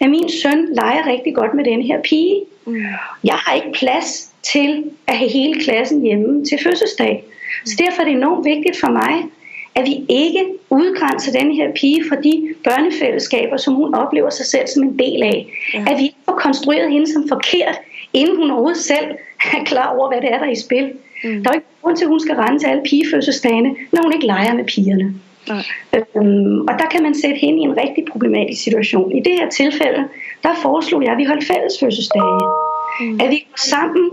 at 0.00 0.10
min 0.10 0.28
søn 0.42 0.68
leger 0.74 1.06
rigtig 1.06 1.34
godt 1.34 1.54
med 1.54 1.64
den 1.64 1.82
her 1.82 2.00
pige. 2.00 2.44
Mm. 2.66 2.84
Jeg 3.24 3.34
har 3.34 3.54
ikke 3.54 3.72
plads 3.72 4.30
til 4.42 4.84
at 5.06 5.18
have 5.18 5.30
hele 5.30 5.60
klassen 5.60 6.02
hjemme 6.02 6.44
til 6.44 6.58
fødselsdag. 6.62 7.24
Så 7.64 7.74
derfor 7.78 8.00
er 8.00 8.04
det 8.04 8.14
enormt 8.14 8.44
vigtigt 8.44 8.80
for 8.80 8.90
mig, 8.90 9.24
at 9.74 9.86
vi 9.86 10.04
ikke 10.08 10.44
udgrænser 10.70 11.32
den 11.40 11.52
her 11.52 11.72
pige 11.72 12.04
fra 12.08 12.16
de 12.16 12.54
børnefællesskaber, 12.64 13.56
som 13.56 13.74
hun 13.74 13.94
oplever 13.94 14.30
sig 14.30 14.46
selv 14.46 14.66
som 14.66 14.82
en 14.82 14.98
del 14.98 15.22
af. 15.22 15.46
Ja. 15.74 15.84
At 15.90 15.98
vi 15.98 16.02
ikke 16.02 16.16
får 16.24 16.32
konstrueret 16.32 16.90
hende 16.90 17.12
som 17.12 17.28
forkert, 17.28 17.78
inden 18.12 18.36
hun 18.36 18.50
overhovedet 18.50 18.82
selv 18.82 19.06
er 19.52 19.64
klar 19.64 19.96
over, 19.96 20.08
hvad 20.08 20.20
det 20.20 20.32
er, 20.32 20.38
der 20.38 20.46
er 20.46 20.50
i 20.50 20.60
spil. 20.60 20.92
Mm. 21.24 21.42
Der 21.42 21.50
er 21.50 21.54
ikke 21.54 21.66
grund 21.82 21.96
til, 21.96 22.04
at 22.04 22.08
hun 22.08 22.20
skal 22.20 22.34
rende 22.34 22.58
til 22.58 22.66
alle 22.66 22.82
pigefødselsdagene, 22.82 23.70
når 23.92 24.02
hun 24.02 24.12
ikke 24.12 24.26
leger 24.26 24.54
med 24.54 24.64
pigerne. 24.64 25.14
Nej. 25.48 25.62
Øhm, 25.94 26.60
og 26.60 26.74
der 26.78 26.86
kan 26.90 27.02
man 27.02 27.14
sætte 27.14 27.36
hende 27.36 27.58
i 27.58 27.62
en 27.62 27.76
rigtig 27.76 28.04
problematisk 28.12 28.62
situation. 28.62 29.12
I 29.12 29.20
det 29.20 29.32
her 29.32 29.48
tilfælde, 29.48 30.04
der 30.42 30.54
foreslog 30.62 31.04
jeg, 31.04 31.12
at 31.12 31.18
vi 31.18 31.24
holdt 31.24 31.44
fælles 31.44 31.72
fødselsdage. 31.80 32.40
Mm. 33.00 33.20
At 33.20 33.30
vi 33.30 33.46
går 33.50 33.56
sammen 33.56 34.10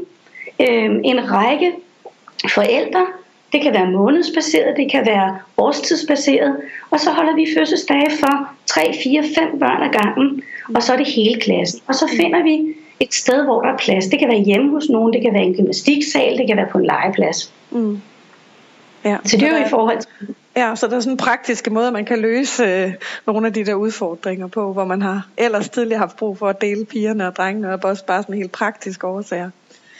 øhm, 0.60 1.02
en 1.04 1.32
række 1.32 1.72
forældre, 2.54 3.06
det 3.52 3.62
kan 3.62 3.74
være 3.74 3.92
månedsbaseret, 3.92 4.78
det 4.78 4.92
kan 4.92 5.06
være 5.06 5.40
årstidsbaseret, 5.58 6.58
og 6.92 7.00
så 7.00 7.12
holder 7.12 7.36
vi 7.36 7.48
fødselsdage 7.58 8.12
for 8.20 8.50
3, 8.66 8.94
4, 9.04 9.24
5 9.38 9.60
børn 9.60 9.84
ad 9.84 9.92
gangen, 10.02 10.44
og 10.76 10.84
så 10.84 10.94
er 10.94 10.98
det 10.98 11.08
hele 11.08 11.42
klassen. 11.42 11.82
Og 11.88 11.96
så 11.96 12.10
finder 12.18 12.44
vi 12.44 12.76
et 13.00 13.14
sted, 13.14 13.44
hvor 13.44 13.62
der 13.62 13.70
er 13.70 13.78
plads. 13.78 14.06
Det 14.06 14.20
kan 14.20 14.28
være 14.28 14.40
hjemme 14.40 14.72
hos 14.72 14.90
nogen, 14.90 15.14
det 15.14 15.22
kan 15.22 15.34
være 15.34 15.44
en 15.44 15.56
gymnastiksal, 15.56 16.38
det 16.38 16.48
kan 16.48 16.58
være 16.58 16.68
på 16.72 16.78
en 16.78 16.86
legeplads. 16.86 17.54
Mm. 17.72 18.02
Ja, 19.06 19.18
så 19.26 19.38
det 19.38 19.48
er 19.48 19.60
jo 19.60 19.66
i 19.66 19.70
forhold 19.70 20.00
til... 20.00 20.36
Ja, 20.56 20.76
så 20.76 20.88
der 20.88 20.96
er 20.96 21.00
sådan 21.00 21.18
praktiske 21.18 21.70
måder, 21.70 21.92
man 21.92 22.06
kan 22.06 22.20
løse 22.20 22.64
øh, 22.64 22.94
nogle 23.28 23.48
af 23.48 23.54
de 23.54 23.66
der 23.66 23.74
udfordringer 23.74 24.48
på, 24.48 24.74
hvor 24.74 24.86
man 24.86 25.02
har 25.02 25.28
ellers 25.38 25.70
tidligere 25.70 26.00
haft 26.00 26.18
brug 26.18 26.38
for 26.38 26.48
at 26.48 26.62
dele 26.62 26.86
pigerne 26.86 27.28
og 27.28 27.36
drengene, 27.36 27.74
og 27.74 27.80
også 27.84 28.06
bare 28.06 28.24
sådan 28.24 28.36
helt 28.36 28.52
praktiske 28.52 29.08
årsager. 29.08 29.50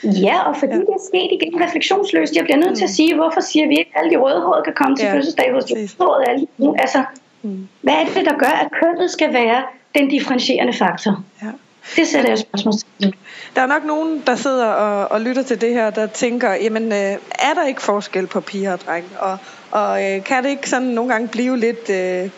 Ja, 0.04 0.48
og 0.48 0.56
fordi 0.56 0.72
ja. 0.72 0.78
det 0.78 0.88
er 0.88 1.04
sket 1.10 1.30
igen 1.32 1.62
refleksionsløst, 1.62 2.36
jeg 2.36 2.44
bliver 2.44 2.56
nødt 2.56 2.70
mm. 2.70 2.76
til 2.76 2.84
at 2.84 2.90
mm. 2.90 2.94
sige, 2.94 3.14
hvorfor 3.14 3.40
siger 3.40 3.68
vi 3.68 3.76
ikke, 3.78 3.90
at 3.94 4.00
alle 4.00 4.10
de 4.10 4.16
rødhårede 4.16 4.62
kan 4.64 4.74
komme 4.74 4.96
til 4.96 5.06
ja. 5.06 5.14
fødselsdag 5.14 5.52
hos 5.52 5.64
de 5.64 5.74
rødhårede 5.74 6.24
alle 6.28 6.46
Altså, 6.78 7.04
mm. 7.42 7.68
hvad 7.80 7.94
er 7.94 8.04
det, 8.04 8.24
der 8.24 8.38
gør, 8.38 8.54
at 8.62 8.68
kønnet 8.82 9.10
skal 9.10 9.32
være 9.32 9.62
den 9.94 10.08
differentierende 10.08 10.72
faktor? 10.72 11.24
Ja. 11.42 11.48
Det 11.96 12.08
sætter 12.08 12.30
jeg 12.30 12.38
spørgsmål 12.38 12.74
til. 13.00 13.14
Der 13.56 13.62
er 13.62 13.66
nok 13.66 13.84
nogen, 13.84 14.22
der 14.26 14.34
sidder 14.34 14.66
og, 14.66 15.10
og 15.10 15.20
lytter 15.20 15.42
til 15.42 15.60
det 15.60 15.72
her, 15.72 15.90
der 15.90 16.06
tænker, 16.06 16.52
jamen, 16.52 16.92
øh, 16.92 16.98
er 17.38 17.54
der 17.54 17.66
ikke 17.66 17.82
forskel 17.82 18.26
på 18.26 18.40
piger 18.40 18.72
og 18.72 18.80
drenge? 18.80 19.08
Og, 19.18 19.38
og 19.70 20.04
øh, 20.04 20.24
kan 20.24 20.44
det 20.44 20.50
ikke 20.50 20.70
sådan 20.70 20.88
nogle 20.88 21.12
gange 21.12 21.28
blive 21.28 21.58
lidt... 21.58 21.90
Øh, 21.90 22.30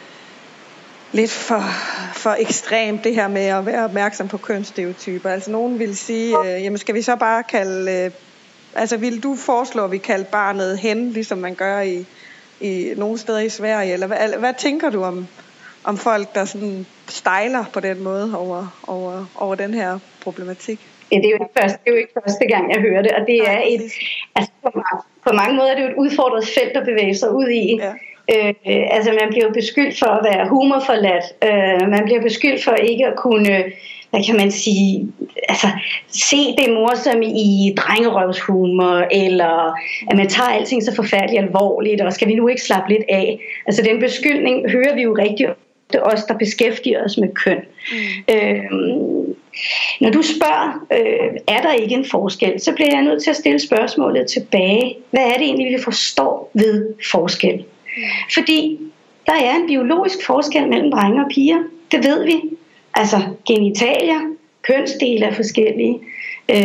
lidt 1.13 1.31
for, 1.31 1.63
for 2.15 2.31
ekstremt 2.39 3.05
det 3.05 3.15
her 3.15 3.29
med 3.29 3.47
at 3.47 3.67
være 3.67 3.85
opmærksom 3.85 4.29
på 4.29 4.39
kønsstereotyper. 4.39 5.31
Altså 5.31 5.51
nogen 5.51 5.79
vil 5.79 5.97
sige, 5.97 6.37
øh, 6.39 6.65
jamen 6.65 6.79
skal 6.79 6.95
vi 6.95 7.03
så 7.03 7.17
bare 7.17 7.43
kalde, 7.43 7.93
øh, 7.93 8.11
altså 8.75 8.97
vil 8.97 9.23
du 9.23 9.37
foreslå, 9.37 9.85
at 9.85 9.93
vi 9.93 9.99
kalder 9.99 10.25
barnet 10.25 10.79
hen, 10.79 11.11
ligesom 11.11 11.39
man 11.39 11.55
gør 11.55 11.81
i, 11.81 12.07
i 12.61 12.95
nogle 12.97 13.19
steder 13.19 13.39
i 13.39 13.49
Sverige, 13.49 13.93
eller 13.93 14.07
hvad, 14.07 14.39
hvad 14.39 14.55
tænker 14.59 14.91
du 14.91 15.03
om, 15.03 15.27
om 15.85 15.97
folk, 15.97 16.35
der 16.35 16.45
sådan 16.45 16.87
stejler 17.09 17.65
på 17.73 17.81
den 17.81 18.03
måde 18.03 18.39
over, 18.39 18.83
over, 18.87 19.27
over 19.39 19.55
den 19.55 19.75
her 19.75 19.99
problematik? 20.23 20.81
Ja, 21.13 21.17
det 21.17 21.25
er, 21.25 21.31
jo 21.31 21.35
ikke 21.35 21.61
første, 21.61 21.79
det 21.85 21.91
er 21.91 21.95
jo 21.95 21.99
ikke 21.99 22.13
første 22.25 22.47
gang, 22.49 22.73
jeg 22.73 22.81
hører 22.81 23.03
det, 23.03 23.11
og 23.11 23.27
det 23.27 23.39
er 23.49 23.61
et, 23.67 23.93
altså 24.35 24.53
på, 24.63 24.71
mange, 24.75 25.03
på 25.27 25.33
mange 25.33 25.57
måder 25.57 25.71
er 25.71 25.75
det 25.75 25.83
jo 25.83 25.89
et 25.89 25.97
udfordret 25.97 26.49
felt 26.59 26.77
at 26.77 26.85
bevæge 26.85 27.15
sig 27.15 27.35
ud 27.35 27.49
i. 27.49 27.77
Ja. 27.81 27.93
Øh, 28.35 28.55
altså 28.91 29.11
man 29.11 29.29
bliver 29.31 29.53
beskyldt 29.53 29.99
for 29.99 30.07
at 30.07 30.25
være 30.25 30.49
humorforladt. 30.49 31.25
Øh, 31.45 31.89
man 31.91 32.03
bliver 32.05 32.23
beskyldt 32.23 32.65
for 32.65 32.73
ikke 32.73 33.07
at 33.07 33.17
kunne, 33.17 33.65
hvad 34.11 34.25
kan 34.27 34.37
man 34.37 34.51
sige, 34.51 35.09
altså 35.49 35.67
se 36.09 36.37
det 36.59 36.75
morsomme 36.75 37.27
i 37.27 37.75
drengerøvshumor, 37.77 39.07
eller 39.11 39.75
at 40.11 40.17
man 40.17 40.29
tager 40.29 40.49
alting 40.49 40.83
så 40.83 40.95
forfærdeligt 40.97 41.43
alvorligt, 41.43 42.01
og 42.01 42.13
skal 42.13 42.29
vi 42.29 42.35
nu 42.35 42.49
ikke 42.49 42.63
slappe 42.63 42.89
lidt 42.93 43.05
af? 43.09 43.39
Altså 43.67 43.83
den 43.83 44.01
beskyldning 44.01 44.71
hører 44.71 44.95
vi 44.95 45.03
jo 45.03 45.17
rigtig 45.19 45.49
er 45.95 46.01
os, 46.01 46.25
der 46.25 46.39
beskæftiger 46.39 47.05
os 47.05 47.19
med 47.19 47.29
køn. 47.35 47.61
Mm. 47.93 48.35
Øh, 48.35 48.63
når 50.01 50.11
du 50.11 50.23
spørger, 50.23 50.87
øh, 50.93 51.39
er 51.49 51.63
der 51.63 51.73
ikke 51.73 51.95
en 51.95 52.07
forskel, 52.11 52.61
så 52.61 52.73
bliver 52.73 52.91
jeg 52.93 53.03
nødt 53.03 53.23
til 53.23 53.31
at 53.31 53.37
stille 53.37 53.59
spørgsmålet 53.59 54.27
tilbage. 54.27 54.97
Hvad 55.11 55.23
er 55.23 55.33
det 55.33 55.43
egentlig, 55.43 55.79
vi 55.79 55.83
forstår 55.83 56.51
ved 56.55 56.95
forskel? 57.11 57.65
Fordi 58.35 58.79
der 59.27 59.33
er 59.33 59.57
en 59.57 59.67
biologisk 59.67 60.27
forskel 60.27 60.69
mellem 60.69 60.91
drenge 60.91 61.25
og 61.25 61.31
piger. 61.31 61.59
Det 61.93 62.05
ved 62.05 62.25
vi. 62.25 62.43
Altså 62.95 63.17
genitalier, 63.47 64.21
kønsdele 64.63 65.27
er 65.27 65.35
forskellige. 65.35 65.99
Øh, 66.51 66.63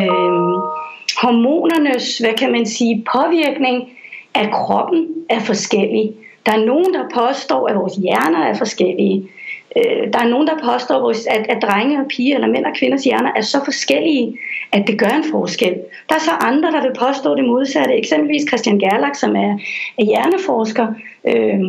hormonernes, 1.21 2.17
hvad 2.17 2.33
kan 2.33 2.51
man 2.51 2.65
sige, 2.65 3.05
påvirkning 3.15 3.89
af 4.33 4.51
kroppen 4.51 5.07
er 5.29 5.39
forskellig. 5.39 6.13
Der 6.45 6.51
er 6.51 6.65
nogen, 6.65 6.93
der 6.93 7.09
påstår, 7.13 7.67
at 7.67 7.75
vores 7.75 7.95
hjerner 7.95 8.39
er 8.39 8.53
forskellige. 8.53 9.29
Øh, 9.75 10.13
der 10.13 10.19
er 10.19 10.27
nogen, 10.27 10.47
der 10.47 10.71
påstår, 10.71 11.09
at, 11.09 11.45
at 11.49 11.61
drenge 11.61 11.99
og 11.99 12.07
piger, 12.07 12.35
eller 12.35 12.47
mænd 12.47 12.65
og 12.65 12.75
kvinders 12.75 13.03
hjerner 13.03 13.31
er 13.35 13.41
så 13.41 13.61
forskellige, 13.65 14.37
at 14.71 14.87
det 14.87 14.99
gør 14.99 15.07
en 15.07 15.31
forskel. 15.31 15.75
Der 16.09 16.15
er 16.15 16.19
så 16.19 16.31
andre, 16.31 16.71
der 16.71 16.81
vil 16.81 16.99
påstå 16.99 17.35
det 17.35 17.45
modsatte. 17.45 17.93
Eksempelvis 17.93 18.47
Christian 18.47 18.79
Gerlach, 18.79 19.19
som 19.19 19.35
er, 19.35 19.57
er 19.99 20.03
hjerneforsker 20.03 20.87
øh, 21.27 21.59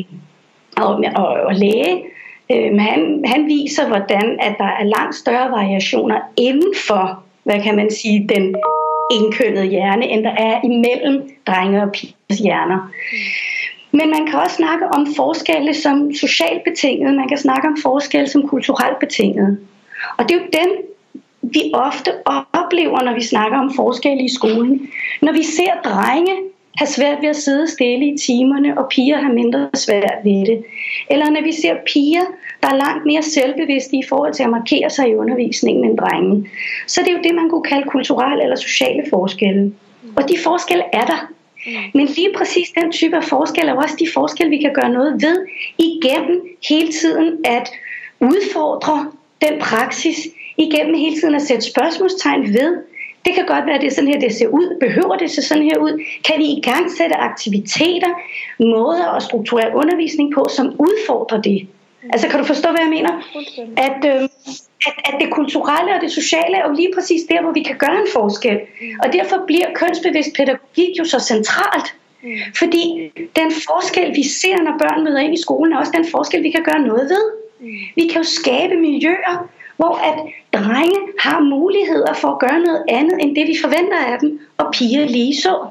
og, 0.77 1.05
og, 1.17 1.27
og 1.27 1.55
læge. 1.55 2.05
Øh, 2.53 2.79
han, 2.79 3.25
han 3.27 3.47
viser, 3.47 3.89
hvordan 3.89 4.39
at 4.41 4.55
der 4.59 4.71
er 4.81 4.85
langt 4.85 5.15
større 5.15 5.51
variationer 5.51 6.21
inden 6.37 6.75
for, 6.87 7.23
hvad 7.45 7.63
kan 7.63 7.77
man 7.77 7.91
sige, 7.91 8.29
den 8.29 8.55
indkønnede 9.13 9.67
hjerne, 9.67 10.09
end 10.09 10.25
der 10.25 10.35
er 10.39 10.61
imellem 10.65 11.31
drenge 11.47 11.83
og 11.83 11.93
pigers 11.93 12.39
hjerner. 12.39 12.77
Mm. 12.77 13.58
Men 13.93 14.11
man 14.11 14.27
kan 14.27 14.39
også 14.39 14.57
snakke 14.57 14.87
om 14.87 15.07
forskelle 15.17 15.75
som 15.75 16.15
socialt 16.15 16.65
betinget, 16.65 17.15
man 17.15 17.29
kan 17.29 17.39
snakke 17.39 17.69
om 17.69 17.77
forskelle 17.83 18.29
som 18.29 18.49
kulturelt 18.49 18.99
betinget. 19.01 19.59
Og 20.17 20.29
det 20.29 20.37
er 20.37 20.41
jo 20.41 20.49
dem, 20.53 20.71
vi 21.43 21.71
ofte 21.75 22.13
oplever, 22.53 23.03
når 23.03 23.15
vi 23.15 23.23
snakker 23.23 23.59
om 23.59 23.75
forskelle 23.75 24.25
i 24.25 24.35
skolen. 24.35 24.89
Når 25.23 25.33
vi 25.33 25.43
ser 25.43 25.73
drenge 25.85 26.37
have 26.79 26.89
svært 26.89 27.19
ved 27.23 27.29
at 27.29 27.37
sidde 27.37 27.69
stille 27.71 28.07
i 28.07 28.19
timerne, 28.19 28.79
og 28.79 28.89
piger 28.89 29.17
har 29.17 29.33
mindre 29.33 29.69
svært 29.75 30.19
ved 30.25 30.47
det. 30.47 30.65
Eller 31.11 31.31
når 31.31 31.43
vi 31.43 31.53
ser 31.53 31.75
piger, 31.87 32.25
der 32.63 32.69
er 32.69 32.77
langt 32.77 33.07
mere 33.07 33.23
selvbevidste 33.23 33.97
i 33.97 34.03
forhold 34.09 34.35
til 34.35 34.43
at 34.43 34.51
markere 34.51 34.91
sig 34.91 35.09
i 35.09 35.15
undervisningen 35.15 35.85
end 35.85 35.99
drenge. 35.99 36.51
Så 36.87 37.01
det 37.01 37.09
er 37.09 37.13
jo 37.13 37.23
det, 37.23 37.35
man 37.35 37.51
kunne 37.51 37.63
kalde 37.63 37.89
kulturelle 37.89 38.43
eller 38.43 38.57
sociale 38.57 39.03
forskelle. 39.11 39.73
Og 40.17 40.29
de 40.29 40.37
forskelle 40.45 40.85
er 40.93 41.05
der. 41.05 41.33
Mm. 41.67 41.73
Men 41.95 42.07
lige 42.07 42.33
præcis 42.37 42.69
den 42.71 42.93
type 42.93 43.17
af 43.17 43.25
forskel 43.25 43.69
er 43.69 43.75
også 43.75 43.97
de 43.99 44.09
forskelle, 44.15 44.51
vi 44.51 44.59
kan 44.59 44.75
gøre 44.75 44.93
noget 44.93 45.23
ved 45.23 45.47
igennem 45.79 46.43
hele 46.69 46.93
tiden 46.93 47.39
at 47.45 47.71
udfordre 48.21 49.13
den 49.41 49.61
praksis, 49.61 50.29
igennem 50.57 50.95
hele 50.95 51.21
tiden 51.21 51.35
at 51.35 51.43
sætte 51.43 51.63
spørgsmålstegn 51.63 52.43
ved, 52.43 52.83
det 53.25 53.35
kan 53.35 53.47
godt 53.47 53.67
være, 53.67 53.75
at 53.75 53.81
det 53.81 53.87
er 53.87 53.95
sådan 53.95 54.13
her, 54.13 54.21
det 54.21 54.35
ser 54.35 54.49
ud. 54.49 54.77
Behøver 54.81 55.17
det 55.17 55.31
se 55.31 55.43
sådan 55.43 55.63
her 55.63 55.79
ud? 55.79 56.05
Kan 56.25 56.39
vi 56.39 56.45
i 56.45 56.61
gang 56.61 56.91
sætte 56.91 57.17
aktiviteter, 57.17 58.09
måder 58.61 59.17
at 59.17 59.23
strukturere 59.23 59.77
undervisning 59.77 60.35
på, 60.35 60.47
som 60.57 60.67
udfordrer 60.79 61.43
det? 61.43 61.69
Altså 62.13 62.29
kan 62.29 62.39
du 62.39 62.45
forstå, 62.45 62.69
hvad 62.71 62.81
jeg 62.81 62.91
mener? 62.91 63.13
At, 63.77 64.01
øh, 64.13 64.23
at, 64.87 64.95
at 65.05 65.15
det 65.21 65.31
kulturelle 65.31 65.95
og 65.95 66.01
det 66.01 66.13
sociale 66.13 66.57
er 66.57 66.69
jo 66.69 66.75
lige 66.75 66.93
præcis 66.95 67.23
der, 67.31 67.43
hvor 67.43 67.53
vi 67.53 67.63
kan 67.63 67.79
gøre 67.79 68.01
en 68.01 68.09
forskel. 68.13 68.59
Og 69.03 69.13
derfor 69.13 69.37
bliver 69.47 69.67
kønsbevidst 69.75 70.37
pædagogik 70.37 70.99
jo 70.99 71.05
så 71.05 71.21
centralt. 71.21 71.95
Fordi 72.59 73.11
den 73.37 73.53
forskel, 73.69 74.17
vi 74.17 74.23
ser, 74.23 74.57
når 74.57 74.75
børn 74.79 75.05
møder 75.05 75.19
ind 75.19 75.35
i 75.35 75.43
skolen, 75.43 75.73
er 75.73 75.79
også 75.79 75.93
den 75.97 76.07
forskel, 76.11 76.43
vi 76.43 76.51
kan 76.51 76.65
gøre 76.65 76.81
noget 76.81 77.11
ved. 77.11 77.25
Vi 77.97 78.07
kan 78.07 78.23
jo 78.23 78.29
skabe 78.29 78.77
miljøer, 78.77 79.49
hvor 79.77 79.95
at 80.09 80.19
drenge 80.53 81.01
har 81.19 81.41
muligheder 81.41 82.15
for 82.15 82.29
at 82.29 82.39
gøre 82.39 82.61
noget 82.61 82.85
andet, 82.89 83.17
end 83.23 83.37
det 83.37 83.47
vi 83.47 83.57
forventer 83.63 83.99
af 83.99 84.19
dem, 84.19 84.41
og 84.57 84.67
piger 84.73 85.05
lige 85.07 85.37
så. 85.37 85.67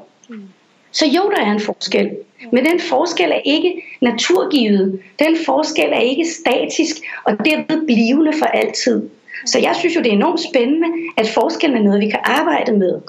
Så 0.92 1.06
jo, 1.06 1.30
der 1.30 1.42
er 1.42 1.52
en 1.52 1.60
forskel. 1.60 2.10
Men 2.52 2.64
den 2.64 2.80
forskel 2.80 3.30
er 3.30 3.40
ikke 3.44 3.82
naturgivet. 4.00 5.00
Den 5.18 5.36
forskel 5.46 5.88
er 5.92 6.00
ikke 6.00 6.24
statisk, 6.24 6.96
og 7.24 7.44
derved 7.44 7.86
blivende 7.86 8.32
for 8.38 8.46
altid. 8.46 9.08
Så 9.46 9.58
jeg 9.58 9.76
synes 9.78 9.96
jo, 9.96 10.00
det 10.00 10.08
er 10.08 10.16
enormt 10.16 10.40
spændende, 10.40 10.88
at 11.16 11.28
forskellen 11.28 11.78
er 11.78 11.82
noget, 11.82 12.00
vi 12.00 12.10
kan 12.10 12.20
arbejde 12.24 12.72
med. 12.72 13.00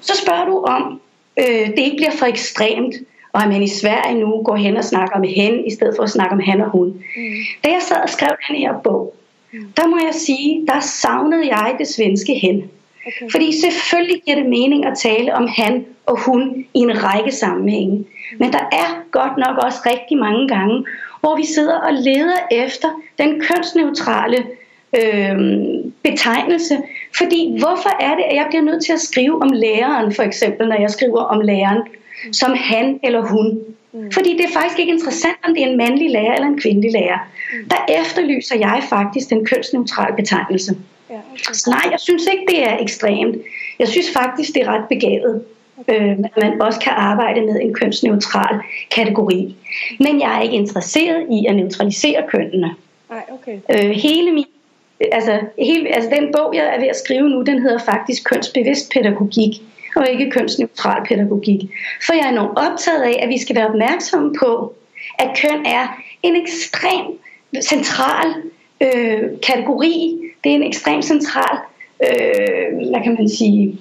Så 0.00 0.16
spørger 0.16 0.44
du 0.44 0.58
om, 0.58 1.00
øh, 1.36 1.66
det 1.66 1.78
ikke 1.78 1.96
bliver 1.96 2.16
for 2.18 2.26
ekstremt, 2.26 2.94
og 3.32 3.42
at 3.42 3.48
man 3.48 3.62
i 3.62 3.68
Sverige 3.68 4.20
nu 4.20 4.42
går 4.42 4.56
hen 4.56 4.76
og 4.76 4.84
snakker 4.84 5.16
om 5.16 5.22
hen, 5.22 5.66
i 5.66 5.70
stedet 5.70 5.96
for 5.96 6.02
at 6.02 6.10
snakke 6.10 6.32
om 6.32 6.40
han 6.40 6.60
og 6.60 6.70
hun. 6.70 6.86
Mm. 6.88 7.22
Da 7.64 7.68
jeg 7.68 7.82
sad 7.82 7.96
og 7.96 8.08
skrev 8.08 8.36
den 8.48 8.56
her 8.56 8.80
bog, 8.84 9.14
der 9.76 9.86
må 9.86 9.96
jeg 9.96 10.14
sige, 10.14 10.66
der 10.66 10.80
savnede 10.80 11.46
jeg 11.46 11.74
det 11.78 11.88
svenske 11.88 12.34
hen. 12.34 12.70
Okay. 13.06 13.30
Fordi 13.30 13.60
selvfølgelig 13.60 14.22
giver 14.24 14.36
det 14.36 14.46
mening 14.46 14.86
at 14.86 14.98
tale 14.98 15.34
om 15.34 15.48
han 15.48 15.84
og 16.06 16.20
hun 16.20 16.66
i 16.74 16.78
en 16.78 17.04
række 17.04 17.32
sammenhænge. 17.32 18.04
Men 18.38 18.52
der 18.52 18.64
er 18.72 19.02
godt 19.10 19.36
nok 19.36 19.64
også 19.64 19.78
rigtig 19.86 20.18
mange 20.18 20.48
gange, 20.48 20.84
hvor 21.20 21.36
vi 21.36 21.46
sidder 21.46 21.78
og 21.80 21.92
leder 21.94 22.38
efter 22.50 22.88
den 23.18 23.40
kønsneutrale 23.40 24.36
øh, 25.00 25.36
betegnelse. 26.02 26.76
Fordi 27.16 27.58
hvorfor 27.58 27.92
er 28.00 28.14
det, 28.14 28.24
at 28.30 28.36
jeg 28.36 28.46
bliver 28.48 28.62
nødt 28.62 28.84
til 28.84 28.92
at 28.92 29.00
skrive 29.00 29.42
om 29.42 29.48
læreren, 29.52 30.14
for 30.14 30.22
eksempel, 30.22 30.68
når 30.68 30.80
jeg 30.80 30.90
skriver 30.90 31.20
om 31.20 31.40
læreren, 31.40 31.82
som 32.32 32.54
han 32.54 33.00
eller 33.02 33.22
hun? 33.22 33.58
Mm. 33.92 34.12
Fordi 34.12 34.36
det 34.36 34.44
er 34.44 34.60
faktisk 34.60 34.78
ikke 34.78 34.92
interessant, 34.92 35.38
om 35.44 35.54
det 35.54 35.62
er 35.62 35.66
en 35.66 35.76
mandlig 35.76 36.10
lærer 36.10 36.34
eller 36.34 36.48
en 36.48 36.60
kvindelig 36.60 36.92
lærer. 36.92 37.18
Der 37.70 38.00
efterlyser 38.00 38.56
jeg 38.58 38.82
faktisk 38.88 39.30
den 39.30 39.46
kønsneutrale 39.46 40.16
betegnelse. 40.16 40.76
Ja, 41.10 41.20
okay. 41.32 41.52
Så 41.52 41.70
nej, 41.70 41.90
jeg 41.90 42.00
synes 42.00 42.26
ikke, 42.32 42.44
det 42.48 42.62
er 42.62 42.78
ekstremt. 42.78 43.36
Jeg 43.78 43.88
synes 43.88 44.12
faktisk, 44.12 44.54
det 44.54 44.62
er 44.62 44.68
ret 44.68 44.88
begavet 44.88 45.44
øh, 45.88 46.10
at 46.10 46.36
man 46.42 46.62
også 46.62 46.80
kan 46.80 46.92
arbejde 46.92 47.40
med 47.40 47.60
en 47.60 47.74
kønsneutral 47.74 48.60
kategori. 48.90 49.56
Men 50.00 50.20
jeg 50.20 50.36
er 50.36 50.42
ikke 50.42 50.54
interesseret 50.54 51.26
i 51.30 51.46
at 51.46 51.56
neutralisere 51.56 52.22
kønnene. 52.28 52.74
Nej, 53.10 53.24
okay. 53.32 53.58
Øh, 53.70 53.90
hele 53.90 54.32
min 54.32 54.44
altså, 55.12 55.40
hele, 55.58 55.94
altså 55.94 56.10
den 56.10 56.32
bog, 56.32 56.54
jeg 56.54 56.74
er 56.74 56.80
ved 56.80 56.88
at 56.88 56.96
skrive 56.96 57.28
nu, 57.28 57.42
den 57.42 57.62
hedder 57.62 57.78
faktisk 57.78 58.24
Kønsbevidst 58.24 58.92
pædagogik. 58.92 59.62
og 59.96 60.10
ikke 60.10 60.30
kønsneutral 60.30 61.06
pædagogik. 61.08 61.60
For 62.06 62.14
jeg 62.14 62.24
er 62.24 62.30
enormt 62.30 62.58
optaget 62.58 63.02
af, 63.02 63.18
at 63.22 63.28
vi 63.28 63.38
skal 63.38 63.56
være 63.56 63.66
opmærksomme 63.66 64.34
på, 64.40 64.74
at 65.18 65.38
køn 65.42 65.66
er 65.66 66.02
en 66.22 66.36
ekstrem 66.36 67.06
central 67.62 68.34
øh, 68.80 69.22
kategori. 69.46 70.25
Det 70.46 70.52
er 70.52 70.56
en 70.56 70.62
ekstremt 70.72 71.04
central, 71.04 71.58
øh, 72.02 72.90
hvad 72.90 73.02
kan 73.04 73.14
man 73.18 73.28
sige, 73.28 73.78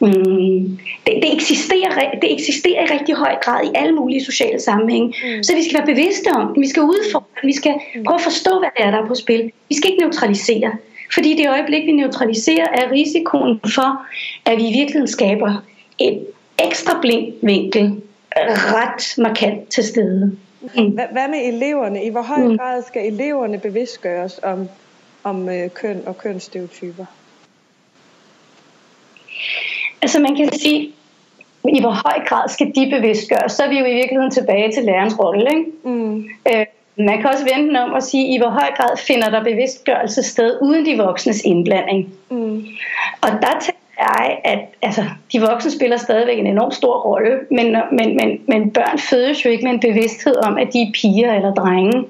Mm, 0.00 0.78
det, 1.06 1.14
det, 1.22 1.34
eksisterer, 1.34 2.10
det 2.22 2.32
eksisterer 2.32 2.82
i 2.82 2.98
rigtig 2.98 3.14
høj 3.14 3.34
grad 3.42 3.64
i 3.64 3.70
alle 3.74 3.94
mulige 3.94 4.24
sociale 4.24 4.60
sammenhænge. 4.60 5.06
Mm. 5.06 5.42
Så 5.42 5.54
vi 5.54 5.64
skal 5.64 5.78
være 5.78 5.86
bevidste 5.86 6.28
om 6.28 6.56
vi 6.58 6.68
skal 6.68 6.82
udfordre 6.82 7.26
vi 7.42 7.52
skal 7.52 7.74
mm. 7.94 8.04
prøve 8.04 8.14
at 8.14 8.20
forstå, 8.20 8.58
hvad 8.58 8.68
det 8.76 8.84
er, 8.86 8.90
der 8.90 9.02
er 9.02 9.06
på 9.06 9.14
spil. 9.14 9.52
Vi 9.68 9.74
skal 9.74 9.90
ikke 9.90 10.02
neutralisere. 10.02 10.72
Fordi 11.14 11.36
det 11.36 11.50
øjeblik, 11.50 11.86
vi 11.86 11.92
neutraliserer, 11.92 12.66
er 12.74 12.90
risikoen 12.90 13.60
for, 13.74 14.06
at 14.44 14.56
vi 14.56 14.62
i 14.62 14.72
virkeligheden 14.72 15.08
skaber 15.08 15.64
et 15.98 16.26
ekstra 16.66 17.00
blind 17.00 17.32
vinkel 17.42 18.02
ret 18.36 19.22
markant 19.22 19.68
til 19.68 19.84
stede. 19.84 20.36
Mm. 20.60 20.90
Hvad 21.12 21.28
med 21.28 21.54
eleverne? 21.54 22.04
I 22.04 22.10
hvor 22.10 22.22
høj 22.22 22.38
mm. 22.38 22.58
grad 22.58 22.82
skal 22.86 23.12
eleverne 23.12 23.58
bevidstgøres 23.58 24.40
om, 24.42 24.68
om 25.26 25.48
øh, 25.48 25.70
køn 25.70 26.02
og 26.06 26.18
kønsstereotyper? 26.18 27.04
Altså 30.02 30.20
man 30.20 30.36
kan 30.36 30.52
sige, 30.52 30.92
i 31.68 31.80
hvor 31.80 31.90
høj 32.06 32.26
grad 32.28 32.48
skal 32.48 32.66
de 32.74 32.90
bevidstgøres, 32.90 33.52
så 33.52 33.62
er 33.62 33.68
vi 33.68 33.78
jo 33.78 33.84
i 33.84 33.94
virkeligheden 33.94 34.30
tilbage 34.30 34.72
til 34.72 34.84
lærernes 34.84 35.18
rolle. 35.18 35.50
Ikke? 35.50 35.64
Mm. 35.84 36.16
Øh, 36.50 36.66
man 36.98 37.16
kan 37.18 37.26
også 37.26 37.48
vente 37.54 37.78
om 37.78 37.94
at 37.94 38.02
sige, 38.02 38.34
i 38.34 38.38
hvor 38.38 38.48
høj 38.48 38.70
grad 38.76 38.96
finder 38.96 39.30
der 39.30 39.44
bevidstgørelse 39.44 40.22
sted 40.22 40.58
uden 40.62 40.86
de 40.86 41.02
voksnes 41.02 41.42
indblanding. 41.44 42.08
Mm. 42.30 42.66
Og 43.20 43.30
der 43.30 43.52
tænker 43.60 43.96
jeg, 43.98 44.40
at 44.44 44.58
altså, 44.82 45.04
de 45.32 45.40
voksne 45.40 45.70
spiller 45.70 45.96
stadigvæk 45.96 46.38
en 46.38 46.46
enorm 46.46 46.70
stor 46.70 47.00
rolle, 47.00 47.40
men, 47.50 47.76
men, 47.92 48.16
men, 48.16 48.40
men 48.48 48.70
børn 48.70 48.98
fødes 48.98 49.44
jo 49.44 49.50
ikke 49.50 49.64
med 49.64 49.72
en 49.72 49.80
bevidsthed 49.80 50.36
om, 50.36 50.58
at 50.58 50.68
de 50.72 50.82
er 50.82 50.92
piger 50.94 51.34
eller 51.34 51.54
drenge. 51.54 52.04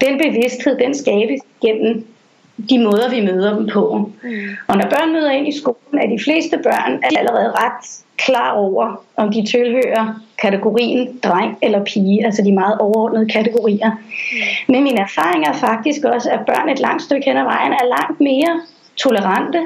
Den 0.00 0.18
bevidsthed, 0.18 0.78
den 0.78 0.94
skabes 0.94 1.40
gennem 1.62 2.06
de 2.70 2.78
måder, 2.78 3.10
vi 3.10 3.20
møder 3.20 3.56
dem 3.56 3.66
på. 3.66 4.10
Mm. 4.22 4.30
Og 4.68 4.76
når 4.76 4.84
børn 4.84 5.12
møder 5.12 5.30
ind 5.30 5.48
i 5.48 5.58
skolen, 5.58 5.98
er 6.02 6.06
de 6.16 6.24
fleste 6.24 6.58
børn 6.58 7.00
allerede 7.02 7.50
ret 7.50 8.04
klar 8.18 8.52
over, 8.52 9.02
om 9.16 9.32
de 9.32 9.46
tilhører 9.46 10.20
kategorien 10.38 11.20
dreng 11.22 11.58
eller 11.62 11.84
pige, 11.84 12.24
altså 12.24 12.42
de 12.42 12.52
meget 12.52 12.78
overordnede 12.78 13.28
kategorier. 13.28 13.90
Mm. 13.90 14.72
Men 14.72 14.82
min 14.82 14.98
erfaring 14.98 15.44
er 15.46 15.52
faktisk 15.52 16.04
også, 16.04 16.30
at 16.30 16.46
børn 16.46 16.68
et 16.68 16.80
langt 16.80 17.02
stykke 17.02 17.24
hen 17.26 17.36
ad 17.36 17.44
vejen 17.44 17.72
er 17.72 17.88
langt 17.98 18.20
mere 18.20 18.60
tolerante, 18.96 19.58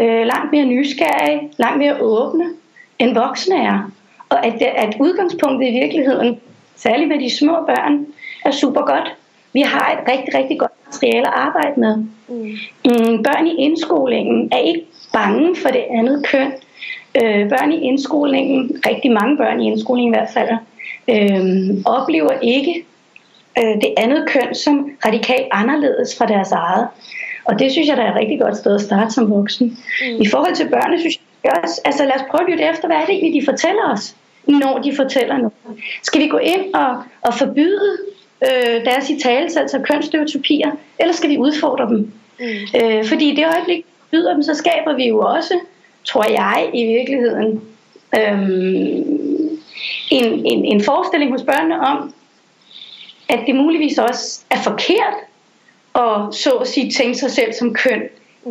øh, 0.00 0.26
langt 0.26 0.52
mere 0.52 0.64
nysgerrige, 0.64 1.50
langt 1.56 1.78
mere 1.78 1.96
åbne, 2.00 2.44
end 2.98 3.14
voksne 3.14 3.56
er. 3.56 3.90
Og 4.28 4.46
at, 4.46 4.62
at 4.62 4.96
udgangspunktet 5.00 5.68
i 5.68 5.78
virkeligheden, 5.80 6.40
særligt 6.76 7.08
med 7.08 7.20
de 7.20 7.36
små 7.36 7.56
børn, 7.66 8.06
er 8.44 8.50
super 8.50 8.80
godt. 8.80 9.14
Vi 9.52 9.60
har 9.60 9.92
et 9.92 9.98
rigtig, 10.12 10.34
rigtig 10.34 10.58
godt 10.58 10.77
materiale 10.88 11.26
at 11.26 11.34
arbejde 11.34 11.80
med. 11.80 11.96
Mm. 11.96 12.58
Mm, 12.84 13.22
børn 13.22 13.46
i 13.46 13.54
indskolingen 13.54 14.48
er 14.52 14.58
ikke 14.58 14.86
bange 15.12 15.56
for 15.56 15.68
det 15.68 15.84
andet 15.90 16.26
køn. 16.26 16.52
Øh, 17.22 17.48
børn 17.48 17.72
i 17.72 17.80
indskolingen, 17.80 18.82
rigtig 18.86 19.12
mange 19.12 19.36
børn 19.36 19.60
i 19.60 19.66
indskolingen 19.66 20.14
i 20.14 20.16
hvert 20.16 20.30
fald, 20.34 20.48
øh, 21.08 21.76
oplever 21.84 22.32
ikke 22.42 22.84
øh, 23.58 23.74
det 23.82 23.94
andet 23.96 24.28
køn 24.28 24.54
som 24.54 24.90
radikalt 25.06 25.48
anderledes 25.50 26.18
fra 26.18 26.26
deres 26.26 26.52
eget. 26.52 26.88
Og 27.44 27.58
det 27.58 27.72
synes 27.72 27.88
jeg, 27.88 27.96
der 27.96 28.02
er 28.02 28.10
et 28.10 28.20
rigtig 28.20 28.40
godt 28.40 28.56
sted 28.56 28.74
at 28.74 28.80
starte 28.80 29.10
som 29.10 29.30
voksen. 29.30 29.66
Mm. 29.66 30.22
I 30.22 30.26
forhold 30.28 30.54
til 30.54 30.68
børnene, 30.68 31.00
synes 31.00 31.20
jeg 31.44 31.52
også, 31.64 31.80
altså 31.84 32.04
lad 32.04 32.14
os 32.14 32.26
prøve 32.30 32.42
at 32.42 32.50
lytte 32.50 32.64
efter, 32.64 32.86
hvad 32.88 32.96
er 32.96 33.04
det 33.06 33.14
egentlig, 33.14 33.40
de 33.40 33.46
fortæller 33.46 33.92
os, 33.92 34.16
når 34.46 34.78
de 34.78 34.96
fortæller 34.96 35.36
noget. 35.36 35.52
Skal 36.02 36.20
vi 36.20 36.28
gå 36.28 36.38
ind 36.38 36.74
og, 36.74 37.02
og 37.22 37.34
forbyde 37.34 37.98
øh, 38.42 38.84
deres 38.84 39.10
i 39.10 39.20
tale, 39.20 39.60
altså 39.60 39.78
kønsstereotypier, 39.84 40.70
eller 40.98 41.14
skal 41.14 41.30
vi 41.30 41.38
udfordre 41.38 41.88
dem? 41.88 42.12
Mm. 42.40 42.80
Øh, 42.82 43.04
fordi 43.04 43.32
i 43.32 43.36
det 43.36 43.46
øjeblik, 43.54 43.76
vi 43.76 43.84
byder 44.10 44.32
dem, 44.32 44.42
så 44.42 44.54
skaber 44.54 44.96
vi 44.96 45.08
jo 45.08 45.18
også, 45.18 45.54
tror 46.04 46.30
jeg, 46.30 46.70
i 46.74 46.84
virkeligheden, 46.84 47.62
øhm, 48.18 49.58
en, 50.10 50.46
en, 50.46 50.64
en 50.64 50.84
forestilling 50.84 51.30
hos 51.30 51.42
børnene 51.42 51.80
om, 51.80 52.14
at 53.28 53.40
det 53.46 53.54
muligvis 53.54 53.98
også 53.98 54.40
er 54.50 54.62
forkert 54.62 55.14
at 55.94 56.34
så 56.34 56.50
at 56.50 56.68
sige 56.68 56.90
tænke 56.90 57.18
sig 57.18 57.30
selv 57.30 57.52
som 57.52 57.74
køn 57.74 58.02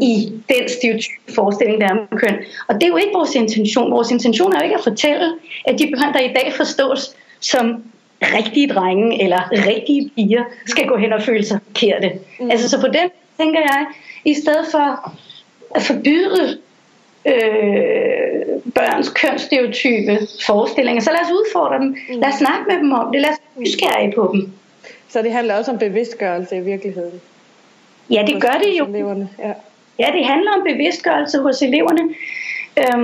i 0.01 0.31
den 0.49 0.69
stereotype 0.69 1.33
forestilling, 1.35 1.81
der 1.81 1.87
er 1.87 1.91
om 1.91 2.17
køn. 2.17 2.35
Og 2.67 2.75
det 2.75 2.83
er 2.83 2.87
jo 2.87 2.97
ikke 2.97 3.13
vores 3.13 3.35
intention. 3.35 3.91
Vores 3.91 4.11
intention 4.11 4.53
er 4.53 4.57
jo 4.59 4.63
ikke 4.63 4.75
at 4.75 4.83
fortælle, 4.83 5.33
at 5.65 5.79
de 5.79 5.91
børn, 5.95 6.13
der 6.13 6.19
i 6.19 6.33
dag 6.33 6.53
forstås 6.57 7.15
som 7.39 7.83
rigtige 8.21 8.67
drenge 8.67 9.23
eller 9.23 9.51
rigtige 9.51 10.11
piger, 10.15 10.43
skal 10.65 10.87
gå 10.87 10.97
hen 10.97 11.13
og 11.13 11.21
føle 11.21 11.45
sig 11.45 11.59
forkerte. 11.67 12.11
Mm. 12.39 12.51
Altså 12.51 12.69
så 12.69 12.81
på 12.81 12.87
den 12.87 13.09
tænker 13.37 13.59
jeg, 13.59 13.85
i 14.25 14.33
stedet 14.33 14.65
for 14.71 15.13
at 15.75 15.81
forbyde 15.81 16.57
øh, 17.25 18.61
børns 18.75 19.09
kønsstereotype 19.09 20.19
forestillinger, 20.45 21.01
så 21.01 21.11
lad 21.11 21.19
os 21.19 21.31
udfordre 21.31 21.79
dem. 21.79 21.87
Mm. 21.87 22.19
Lad 22.19 22.29
os 22.29 22.35
snakke 22.35 22.63
med 22.67 22.77
dem 22.77 22.91
om 22.91 23.11
det. 23.11 23.21
Lad 23.21 23.29
os 23.29 23.37
nysgerrige 23.57 24.13
på 24.15 24.29
dem. 24.33 24.51
Så 25.09 25.21
det 25.21 25.31
handler 25.31 25.55
også 25.55 25.71
om 25.71 25.79
bevidstgørelse 25.79 26.57
i 26.57 26.59
virkeligheden? 26.59 27.21
Ja, 28.09 28.23
det 28.27 28.41
gør 28.41 28.61
det 28.63 28.79
jo. 28.79 28.85
Eleverne. 28.85 29.29
Ja. 29.39 29.53
ja, 29.99 30.11
det 30.17 30.25
handler 30.25 30.51
om 30.51 30.63
bevidstgørelse 30.63 31.39
hos 31.39 31.61
eleverne. 31.61 32.03
Øhm, 32.77 33.03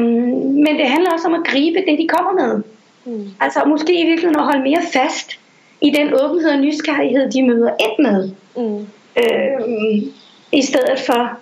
men 0.66 0.76
det 0.80 0.86
handler 0.86 1.12
også 1.12 1.28
om 1.28 1.34
at 1.34 1.44
gribe 1.46 1.80
det, 1.88 1.98
de 2.00 2.08
kommer 2.08 2.34
med. 2.34 2.64
Mm. 3.06 3.30
Altså 3.40 3.66
måske 3.66 3.94
i 3.94 4.06
virkeligheden 4.06 4.40
at 4.40 4.46
holde 4.46 4.64
mere 4.64 4.82
fast 4.94 5.40
i 5.82 5.90
den 5.90 6.14
åbenhed 6.14 6.52
og 6.52 6.60
nysgerrighed, 6.60 7.32
de 7.32 7.44
møder 7.44 7.72
ind 7.80 8.00
med. 8.00 8.32
Mm. 8.56 8.88
Øhm, 9.18 10.14
I 10.52 10.62
stedet 10.62 11.00
for 11.00 11.40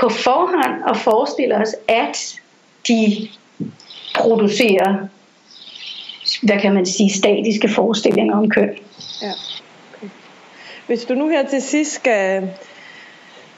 på 0.00 0.08
forhånd 0.08 0.90
at 0.90 0.96
forestille 0.96 1.56
os, 1.56 1.76
at 1.88 2.40
de 2.88 3.28
producerer, 4.14 5.08
hvad 6.42 6.60
kan 6.60 6.74
man 6.74 6.86
sige, 6.86 7.10
statiske 7.10 7.68
forestillinger 7.68 8.36
om 8.36 8.50
køn. 8.50 8.70
Ja. 9.22 9.32
Okay. 9.96 10.08
Hvis 10.86 11.04
du 11.04 11.14
nu 11.14 11.28
her 11.28 11.46
til 11.46 11.62
sidst 11.62 11.92
skal 11.92 12.48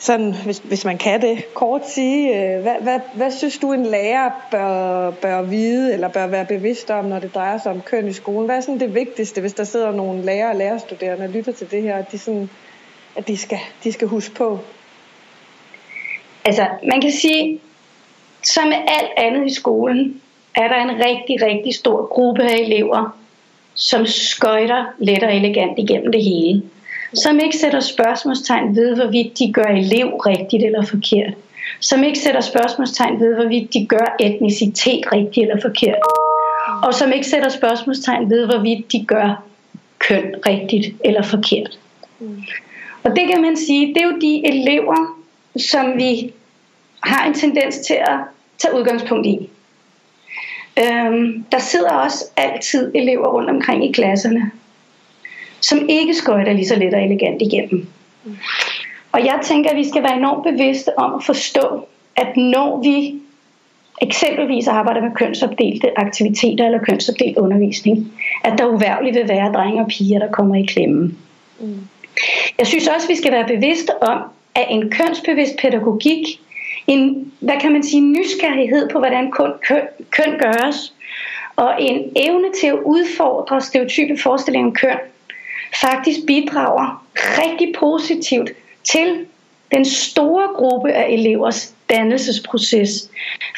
sådan, 0.03 0.35
hvis, 0.45 0.59
hvis 0.59 0.85
man 0.85 0.99
kan 0.99 1.23
det, 1.23 1.55
kort 1.55 1.89
sige, 1.89 2.37
øh, 2.37 2.63
hvad, 2.63 2.75
hvad, 2.81 3.01
hvad 3.15 3.31
synes 3.31 3.59
du 3.59 3.73
en 3.73 3.87
lærer 3.87 4.31
bør, 4.51 5.11
bør 5.11 5.43
vide, 5.43 5.93
eller 5.93 6.09
bør 6.09 6.27
være 6.27 6.45
bevidst 6.45 6.91
om, 6.91 7.05
når 7.05 7.19
det 7.19 7.35
drejer 7.35 7.59
sig 7.59 7.73
om 7.73 7.81
køn 7.81 8.09
i 8.09 8.13
skolen? 8.13 8.47
Hvad 8.47 8.57
er 8.57 8.61
sådan 8.61 8.81
det 8.81 8.95
vigtigste, 8.95 9.41
hvis 9.41 9.55
der 9.55 9.65
sidder 9.65 9.93
nogle 9.93 10.23
lærere 10.23 10.51
og 10.51 10.57
lærerstuderende 10.57 11.25
og 11.25 11.31
lytter 11.31 11.53
til 11.53 11.71
det 11.71 11.83
her, 11.83 11.97
at 11.97 12.13
de, 12.13 12.19
sådan, 12.19 12.51
at 13.17 13.29
de, 13.29 13.37
skal, 13.37 13.59
de 13.85 13.93
skal 13.93 14.09
huske 14.09 14.35
på? 14.35 14.59
Altså, 16.45 16.67
man 16.89 17.01
kan 17.01 17.13
sige, 17.13 17.61
som 18.43 18.69
med 18.69 18.77
alt 18.77 19.11
andet 19.17 19.51
i 19.51 19.55
skolen, 19.55 20.21
er 20.55 20.69
der 20.69 20.77
en 20.77 21.05
rigtig, 21.07 21.43
rigtig 21.43 21.75
stor 21.75 22.07
gruppe 22.07 22.43
af 22.43 22.57
elever, 22.57 23.19
som 23.75 24.07
skøjter 24.07 24.85
let 24.99 25.23
og 25.23 25.37
elegant 25.37 25.79
igennem 25.79 26.13
det 26.13 26.25
hele 26.25 26.63
som 27.15 27.39
ikke 27.39 27.57
sætter 27.57 27.81
spørgsmålstegn 27.81 28.77
ved, 28.77 28.97
hvorvidt 28.97 29.39
de 29.39 29.53
gør 29.53 29.65
elev 29.65 30.07
rigtigt 30.07 30.65
eller 30.65 30.87
forkert. 30.87 31.35
Som 31.81 32.05
ikke 32.05 32.19
sætter 32.19 32.41
spørgsmålstegn 32.41 33.21
ved, 33.21 33.35
hvorvidt 33.35 33.75
de 33.75 33.87
gør 33.87 34.17
etnicitet 34.21 35.13
rigtigt 35.13 35.51
eller 35.51 35.63
forkert. 35.63 35.99
Og 36.83 36.95
som 36.95 37.13
ikke 37.13 37.27
sætter 37.27 37.49
spørgsmålstegn 37.49 38.31
ved, 38.31 38.47
hvorvidt 38.47 38.93
de 38.93 39.05
gør 39.05 39.45
køn 39.99 40.35
rigtigt 40.47 40.97
eller 41.05 41.23
forkert. 41.23 41.79
Og 43.05 43.17
det 43.17 43.29
kan 43.29 43.43
man 43.43 43.57
sige, 43.57 43.95
det 43.95 44.03
er 44.03 44.07
jo 44.07 44.19
de 44.21 44.47
elever, 44.47 45.23
som 45.57 45.97
vi 45.97 46.33
har 47.03 47.27
en 47.27 47.35
tendens 47.35 47.79
til 47.79 47.95
at 47.95 48.19
tage 48.59 48.75
udgangspunkt 48.75 49.27
i. 49.27 49.49
Øhm, 50.79 51.45
der 51.53 51.59
sidder 51.59 51.91
også 51.91 52.25
altid 52.37 52.93
elever 52.95 53.29
rundt 53.29 53.51
omkring 53.51 53.89
i 53.89 53.93
klasserne, 53.93 54.51
som 55.63 55.89
ikke 55.89 56.15
skøjter 56.15 56.53
lige 56.53 56.69
så 56.69 56.77
let 56.77 56.95
og 56.95 57.03
elegant 57.03 57.43
igennem. 57.43 57.87
Og 59.13 59.21
jeg 59.21 59.39
tænker, 59.43 59.71
at 59.71 59.77
vi 59.77 59.89
skal 59.89 60.03
være 60.03 60.17
enormt 60.17 60.45
bevidste 60.45 60.99
om 60.99 61.15
at 61.15 61.25
forstå, 61.25 61.87
at 62.17 62.37
når 62.37 62.83
vi 62.83 63.15
eksempelvis 64.03 64.69
arbejder 64.69 65.01
med 65.01 65.11
kønsopdelte 65.15 65.99
aktiviteter 65.99 66.67
eller 66.67 66.79
kønsopdelt 66.79 67.39
undervisning, 67.39 68.13
at 68.45 68.59
der 68.59 68.67
uværligt 68.67 69.17
vil 69.17 69.29
være 69.29 69.53
drenge 69.53 69.83
og 69.83 69.89
piger, 69.89 70.19
der 70.19 70.33
kommer 70.33 70.55
i 70.55 70.63
klemme. 70.63 71.15
Mm. 71.61 71.81
Jeg 72.59 72.67
synes 72.67 72.89
også, 72.89 73.07
at 73.07 73.11
vi 73.11 73.17
skal 73.17 73.33
være 73.33 73.47
bevidste 73.47 74.03
om, 74.03 74.23
at 74.55 74.67
en 74.71 74.91
kønsbevidst 74.91 75.57
pædagogik, 75.59 76.27
en, 76.87 77.33
hvad 77.41 77.61
kan 77.61 77.73
man 77.73 77.83
sige, 77.83 78.01
nysgerrighed 78.01 78.89
på, 78.89 78.99
hvordan 78.99 79.31
køn, 79.31 79.53
køn, 79.69 79.83
køn 80.11 80.39
gøres, 80.39 80.95
og 81.57 81.75
en 81.79 82.13
evne 82.17 82.49
til 82.61 82.67
at 82.67 82.79
udfordre 82.85 83.61
stereotype 83.61 84.17
forestillinger 84.23 84.69
om 84.69 84.75
køn, 84.75 84.99
faktisk 85.81 86.19
bidrager 86.27 87.05
rigtig 87.15 87.75
positivt 87.79 88.51
til 88.85 89.27
den 89.73 89.85
store 89.85 90.49
gruppe 90.57 90.93
af 90.93 91.13
elevers 91.13 91.75
dannelsesproces. 91.91 93.11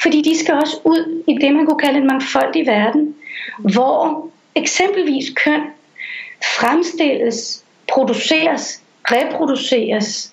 Fordi 0.02 0.22
de 0.22 0.38
skal 0.38 0.54
også 0.54 0.76
ud 0.84 1.22
i 1.28 1.34
det, 1.40 1.54
man 1.54 1.66
kunne 1.66 1.78
kalde 1.78 1.98
en 1.98 2.06
mangfoldig 2.06 2.66
verden, 2.66 3.14
hvor 3.58 4.28
eksempelvis 4.54 5.32
køn 5.44 5.60
fremstilles, 6.58 7.64
produceres, 7.88 8.82
reproduceres, 9.04 10.32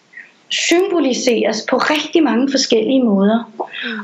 symboliseres 0.50 1.66
på 1.70 1.78
rigtig 1.78 2.24
mange 2.24 2.52
forskellige 2.52 3.04
måder. 3.04 3.52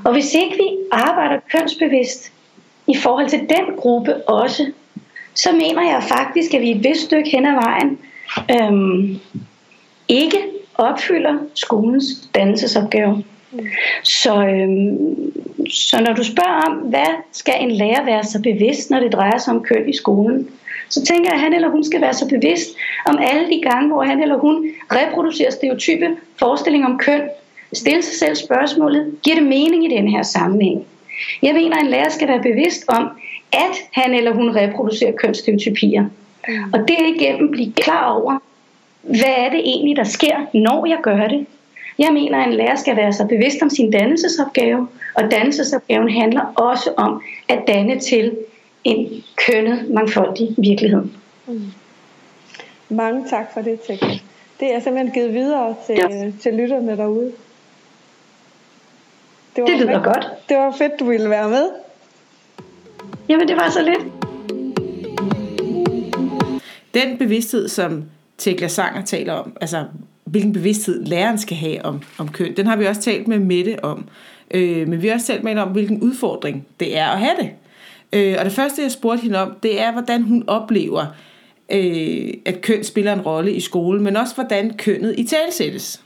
Og 0.05 0.13
hvis 0.13 0.33
ikke 0.33 0.55
vi 0.55 0.77
arbejder 0.91 1.39
kønsbevidst 1.51 2.31
i 2.87 2.95
forhold 2.97 3.29
til 3.29 3.39
den 3.39 3.75
gruppe 3.77 4.29
også, 4.29 4.71
så 5.37 5.51
mener 5.51 5.81
jeg 5.81 6.03
faktisk, 6.03 6.53
at 6.53 6.61
vi 6.61 6.71
et 6.71 6.83
vist 6.83 7.01
stykke 7.01 7.29
hen 7.29 7.45
ad 7.45 7.53
vejen 7.53 7.99
øhm, 8.55 9.19
ikke 10.07 10.37
opfylder 10.75 11.37
skolens 11.53 12.05
dannelsesopgave. 12.35 13.23
Så, 14.03 14.43
øhm, 14.43 15.31
så 15.69 16.01
når 16.01 16.13
du 16.13 16.23
spørger 16.23 16.61
om, 16.67 16.73
hvad 16.73 17.13
skal 17.31 17.53
en 17.59 17.71
lærer 17.71 18.05
være 18.05 18.23
så 18.23 18.41
bevidst, 18.41 18.89
når 18.89 18.99
det 18.99 19.13
drejer 19.13 19.37
sig 19.37 19.53
om 19.53 19.63
køn 19.63 19.89
i 19.89 19.95
skolen, 19.95 20.49
så 20.89 21.05
tænker 21.05 21.29
jeg, 21.29 21.33
at 21.33 21.39
han 21.39 21.53
eller 21.53 21.69
hun 21.69 21.83
skal 21.83 22.01
være 22.01 22.13
så 22.13 22.27
bevidst 22.27 22.69
om 23.05 23.17
alle 23.21 23.47
de 23.49 23.61
gange, 23.61 23.87
hvor 23.87 24.03
han 24.03 24.21
eller 24.21 24.37
hun 24.37 24.69
reproducerer 24.91 25.51
stereotype 25.51 26.17
forestillinger 26.39 26.87
om 26.87 26.97
køn, 26.97 27.21
stille 27.73 28.01
sig 28.01 28.15
selv 28.15 28.35
spørgsmålet, 28.35 29.15
giver 29.23 29.35
det 29.35 29.45
mening 29.45 29.85
i 29.85 29.95
den 29.97 30.07
her 30.07 30.23
sammenhæng? 30.23 30.85
Jeg 31.41 31.53
mener, 31.53 31.75
at 31.77 31.83
en 31.83 31.89
lærer 31.89 32.09
skal 32.09 32.27
være 32.27 32.41
bevidst 32.41 32.85
om, 32.87 33.09
at 33.51 33.75
han 33.91 34.13
eller 34.13 34.31
hun 34.31 34.55
reproducerer 34.55 35.11
kønsstereotypier. 35.11 36.03
Mm. 36.47 36.73
Og 36.73 36.87
derigennem 36.87 37.51
blive 37.51 37.73
klar 37.73 38.13
over, 38.13 38.39
hvad 39.01 39.33
er 39.37 39.49
det 39.49 39.59
egentlig, 39.59 39.95
der 39.97 40.03
sker, 40.03 40.45
når 40.53 40.85
jeg 40.85 40.97
gør 41.03 41.27
det? 41.27 41.45
Jeg 41.99 42.13
mener, 42.13 42.37
at 42.37 42.47
en 42.47 42.53
lærer 42.53 42.75
skal 42.75 42.95
være 42.97 43.13
så 43.13 43.25
bevidst 43.25 43.61
om 43.61 43.69
sin 43.69 43.91
dannelsesopgave, 43.91 44.87
og 45.13 45.31
dannelsesopgaven 45.31 46.09
handler 46.09 46.53
også 46.55 46.93
om 46.97 47.21
at 47.49 47.59
danne 47.67 47.99
til 47.99 48.35
en 48.83 49.23
kønnet, 49.47 49.89
mangfoldig 49.89 50.47
virkelighed. 50.57 51.03
Mm. 51.47 51.61
Mange 52.89 53.29
tak 53.29 53.53
for 53.53 53.61
det, 53.61 53.79
Tekla. 53.87 54.19
Det 54.59 54.75
er 54.75 54.79
simpelthen 54.79 55.13
givet 55.13 55.33
videre 55.33 55.75
til, 55.85 55.95
ja. 55.95 56.31
til 56.41 56.53
lytterne 56.53 56.97
derude. 56.97 57.31
Det, 59.57 59.63
var 59.63 59.69
det 59.69 59.79
lyder 59.79 59.93
fedt. 59.93 60.03
godt. 60.03 60.27
Det 60.49 60.57
var 60.57 60.71
fedt, 60.77 60.91
du 60.99 61.05
ville 61.05 61.29
være 61.29 61.49
med. 61.49 61.69
Jamen, 63.29 63.47
det 63.47 63.55
var 63.55 63.69
så 63.69 63.81
lidt. 63.81 64.13
Den 66.93 67.17
bevidsthed, 67.17 67.67
som 67.67 68.03
Tekla 68.37 68.67
Sanger 68.67 69.05
taler 69.05 69.33
om, 69.33 69.57
altså 69.61 69.85
hvilken 70.23 70.53
bevidsthed 70.53 71.05
læreren 71.05 71.37
skal 71.37 71.57
have 71.57 71.85
om, 71.85 72.01
om 72.17 72.31
køn, 72.31 72.57
den 72.57 72.67
har 72.67 72.75
vi 72.75 72.85
også 72.85 73.01
talt 73.01 73.27
med 73.27 73.39
Mette 73.39 73.83
om. 73.83 74.05
Øh, 74.51 74.87
men 74.87 75.01
vi 75.01 75.07
har 75.07 75.15
også 75.15 75.27
talt 75.27 75.43
med 75.43 75.51
hende 75.51 75.63
om, 75.63 75.69
hvilken 75.69 76.01
udfordring 76.01 76.67
det 76.79 76.97
er 76.97 77.07
at 77.07 77.19
have 77.19 77.35
det. 77.39 77.49
Øh, 78.13 78.35
og 78.39 78.45
det 78.45 78.53
første, 78.53 78.81
jeg 78.81 78.91
spurgte 78.91 79.23
hende 79.23 79.41
om, 79.41 79.53
det 79.63 79.81
er, 79.81 79.91
hvordan 79.91 80.21
hun 80.21 80.43
oplever, 80.47 81.05
øh, 81.71 82.33
at 82.45 82.61
køn 82.61 82.83
spiller 82.83 83.13
en 83.13 83.21
rolle 83.21 83.53
i 83.53 83.59
skolen, 83.59 84.03
men 84.03 84.17
også 84.17 84.35
hvordan 84.35 84.73
kønnet 84.77 85.15
i 85.17 85.23
talsættes. 85.23 86.01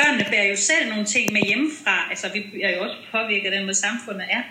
Børnene 0.00 0.26
bærer 0.30 0.48
jo 0.48 0.56
selv 0.56 0.88
nogle 0.88 1.04
ting 1.04 1.32
med 1.32 1.42
hjemmefra, 1.42 2.06
altså 2.10 2.28
vi 2.34 2.62
er 2.62 2.76
jo 2.76 2.82
også 2.82 2.96
påvirket 3.12 3.46
af 3.46 3.52
den 3.56 3.64
måde 3.66 3.74
samfundet 3.74 4.26
er. 4.30 4.42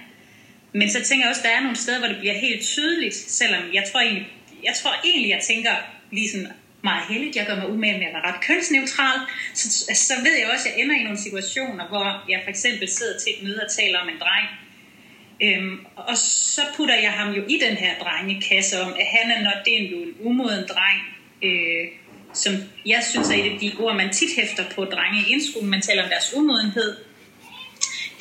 Men 0.73 0.89
så 0.89 1.03
tænker 1.03 1.25
jeg 1.25 1.29
også, 1.29 1.41
at 1.41 1.49
der 1.49 1.57
er 1.57 1.61
nogle 1.61 1.77
steder, 1.77 1.99
hvor 1.99 2.07
det 2.07 2.19
bliver 2.19 2.33
helt 2.33 2.61
tydeligt, 2.61 3.15
selvom 3.15 3.63
jeg 3.73 3.83
tror 3.91 3.99
egentlig, 3.99 4.27
jeg, 4.63 4.73
tror 4.75 4.93
egentlig, 5.03 5.29
jeg 5.29 5.41
tænker 5.47 5.71
lige 6.11 6.29
sådan 6.29 6.47
meget 6.83 7.03
heldigt, 7.09 7.35
jeg 7.35 7.45
gør 7.45 7.55
mig 7.55 7.69
umage 7.69 7.97
med 7.99 8.07
at 8.07 8.13
være 8.13 8.27
ret 8.31 8.41
kønsneutral, 8.41 9.19
så, 9.53 9.85
altså, 9.89 10.05
så 10.05 10.13
ved 10.23 10.35
jeg 10.39 10.49
også, 10.53 10.69
at 10.69 10.73
jeg 10.75 10.83
ender 10.83 10.95
i 10.95 11.03
nogle 11.03 11.19
situationer, 11.19 11.87
hvor 11.87 12.25
jeg 12.29 12.39
for 12.43 12.49
eksempel 12.49 12.87
sidder 12.89 13.19
til 13.19 13.29
et 13.33 13.43
møde 13.43 13.61
og 13.65 13.71
taler 13.71 13.99
om 13.99 14.09
en 14.09 14.19
dreng, 14.19 14.47
Øhm, 15.43 15.85
og 15.95 16.17
så 16.17 16.61
putter 16.75 16.95
jeg 16.95 17.11
ham 17.11 17.33
jo 17.33 17.43
i 17.47 17.59
den 17.65 17.77
her 17.77 17.93
drengekasse 17.99 18.81
om, 18.81 18.93
at 18.99 19.05
han 19.05 19.31
er, 19.31 19.43
når 19.43 19.53
det 19.65 19.73
er 19.73 19.87
en 19.87 20.13
umoden 20.19 20.65
dreng, 20.67 20.99
øh, 21.43 21.87
som 22.33 22.53
jeg 22.85 23.03
synes 23.09 23.29
er 23.29 23.33
et 23.33 23.51
af 23.53 23.59
de 23.59 23.71
ord, 23.79 23.95
man 23.95 24.13
tit 24.13 24.29
hæfter 24.35 24.63
på 24.75 24.85
drenge 24.85 25.19
i 25.27 25.31
indskolen, 25.31 25.69
man 25.69 25.81
taler 25.81 26.03
om 26.03 26.09
deres 26.09 26.33
umodenhed. 26.35 26.97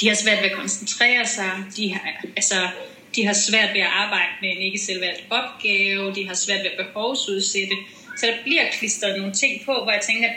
De 0.01 0.09
har 0.09 0.15
svært 0.15 0.43
ved 0.43 0.51
at 0.51 0.57
koncentrere 0.57 1.27
sig, 1.27 1.51
de 1.77 1.93
har, 1.93 2.01
altså, 2.37 2.69
de 3.17 3.27
har 3.27 3.33
svært 3.33 3.75
ved 3.75 3.81
at 3.81 3.91
arbejde 3.93 4.33
med 4.41 4.51
en 4.51 4.63
ikke 4.63 4.79
selvvalgt 4.79 5.25
opgave, 5.31 6.15
de 6.15 6.27
har 6.27 6.35
svært 6.35 6.61
ved 6.61 6.71
at 6.71 6.87
behovsudsætte. 6.87 7.75
Så 8.17 8.27
der 8.27 8.33
bliver 8.43 8.63
klistret 8.73 9.19
nogle 9.19 9.33
ting 9.33 9.65
på, 9.65 9.73
hvor 9.73 9.93
jeg 9.93 10.01
tænker, 10.01 10.29
at 10.29 10.35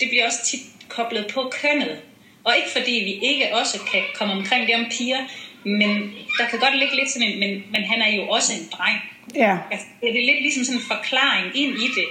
det 0.00 0.08
bliver 0.08 0.26
også 0.26 0.38
tit 0.44 0.60
koblet 0.88 1.26
på 1.34 1.52
kønnet. 1.60 2.00
Og 2.44 2.56
ikke 2.56 2.70
fordi 2.72 2.92
vi 2.92 3.28
ikke 3.28 3.56
også 3.56 3.80
kan 3.92 4.02
komme 4.14 4.34
omkring 4.34 4.66
det 4.66 4.74
om 4.74 4.86
piger, 4.98 5.22
men 5.64 6.12
der 6.38 6.48
kan 6.50 6.58
godt 6.58 6.78
ligge 6.78 6.96
lidt 6.96 7.10
sådan 7.10 7.28
en, 7.28 7.40
men, 7.40 7.64
men 7.70 7.82
han 7.84 8.02
er 8.02 8.16
jo 8.16 8.28
også 8.28 8.52
en 8.52 8.68
dreng. 8.72 8.98
Ja. 9.34 9.58
Altså, 9.70 9.86
det 10.00 10.08
er 10.08 10.26
lidt 10.26 10.42
ligesom 10.42 10.64
sådan 10.64 10.80
en 10.80 10.86
forklaring 10.86 11.56
ind 11.56 11.78
i 11.78 11.88
det. 11.98 12.06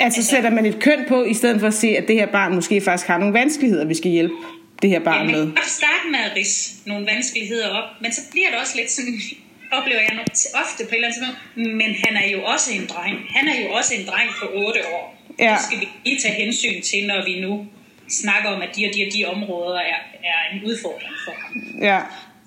Altså, 0.00 0.22
sætter 0.22 0.50
man 0.50 0.66
et 0.66 0.80
køn 0.80 1.04
på, 1.08 1.24
i 1.24 1.34
stedet 1.34 1.60
for 1.60 1.66
at 1.66 1.74
se, 1.74 1.88
at 1.88 2.08
det 2.08 2.16
her 2.16 2.26
barn 2.26 2.54
måske 2.54 2.80
faktisk 2.80 3.08
har 3.08 3.18
nogle 3.18 3.34
vanskeligheder, 3.34 3.84
vi 3.84 3.94
skal 3.94 4.10
hjælpe 4.10 4.34
det 4.82 4.90
her 4.90 5.00
barn 5.00 5.26
med. 5.26 5.44
Man 5.44 5.54
kan 5.54 5.64
starte 5.80 6.06
med 6.10 6.18
at 6.18 6.36
rise 6.36 6.74
nogle 6.86 7.06
vanskeligheder 7.06 7.68
op, 7.68 7.88
men 8.02 8.12
så 8.12 8.20
bliver 8.30 8.48
det 8.50 8.58
også 8.58 8.76
lidt 8.76 8.90
sådan, 8.90 9.20
oplever 9.78 10.00
jeg 10.00 10.24
ofte 10.54 10.84
på 10.84 10.90
et 10.90 10.94
eller 10.94 11.08
andet 11.08 11.18
tidspunkt, 11.18 11.76
men 11.80 11.90
han 12.04 12.16
er 12.16 12.28
jo 12.28 12.42
også 12.44 12.72
en 12.72 12.86
dreng. 12.86 13.16
Han 13.36 13.48
er 13.48 13.60
jo 13.64 13.68
også 13.70 13.94
en 13.94 14.06
dreng 14.06 14.30
på 14.40 14.46
8 14.54 14.80
år. 14.94 15.04
Ja. 15.38 15.50
Det 15.50 15.60
skal 15.66 15.80
vi 15.80 15.88
lige 16.04 16.18
tage 16.20 16.34
hensyn 16.34 16.82
til, 16.82 17.06
når 17.06 17.24
vi 17.24 17.40
nu 17.40 17.66
snakker 18.08 18.48
om, 18.50 18.62
at 18.62 18.76
de 18.76 18.86
og 18.86 18.94
de 18.94 19.06
og 19.06 19.12
de 19.14 19.24
områder 19.24 19.80
er, 19.80 20.00
er 20.32 20.38
en 20.54 20.64
udfordring 20.64 21.14
for 21.26 21.34
ham. 21.42 21.52
Ja 21.82 22.00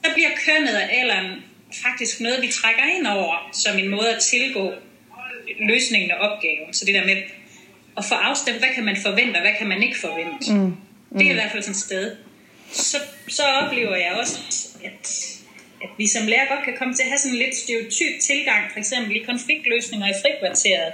så 0.05 0.11
bliver 0.13 0.29
kønnet 0.45 0.75
af 0.83 0.87
alderen 0.99 1.43
faktisk 1.83 2.19
noget, 2.19 2.41
vi 2.41 2.47
trækker 2.47 2.83
ind 2.95 3.07
over 3.07 3.49
som 3.53 3.79
en 3.79 3.89
måde 3.89 4.09
at 4.15 4.21
tilgå 4.21 4.73
løsningen 5.59 6.11
af 6.11 6.17
opgaven. 6.19 6.73
Så 6.73 6.85
det 6.85 6.93
der 6.95 7.05
med 7.05 7.17
at 7.97 8.05
få 8.05 8.15
afstemt, 8.15 8.57
hvad 8.57 8.69
kan 8.75 8.83
man 8.83 8.97
forvente, 8.97 9.37
og 9.37 9.41
hvad 9.41 9.55
kan 9.57 9.67
man 9.67 9.83
ikke 9.83 9.99
forvente. 9.99 10.53
Mm. 10.53 10.59
Mm. 10.59 11.17
Det 11.17 11.27
er 11.27 11.31
i 11.31 11.33
hvert 11.33 11.51
fald 11.51 11.63
sådan 11.63 11.71
et 11.71 11.85
sted. 11.89 12.15
Så, 12.71 12.97
så 13.27 13.43
oplever 13.43 13.95
jeg 13.95 14.11
også, 14.21 14.39
at, 14.83 15.05
at 15.83 15.89
vi 15.97 16.07
som 16.07 16.27
lærer 16.27 16.47
godt 16.55 16.65
kan 16.65 16.75
komme 16.77 16.93
til 16.93 17.03
at 17.03 17.09
have 17.09 17.17
sådan 17.17 17.35
en 17.35 17.43
lidt 17.43 17.55
stereotyp 17.55 18.13
tilgang, 18.21 18.71
for 18.71 18.79
eksempel 18.79 19.15
i 19.15 19.19
konfliktløsninger 19.19 20.07
i 20.09 20.13
frikvarteret. 20.21 20.93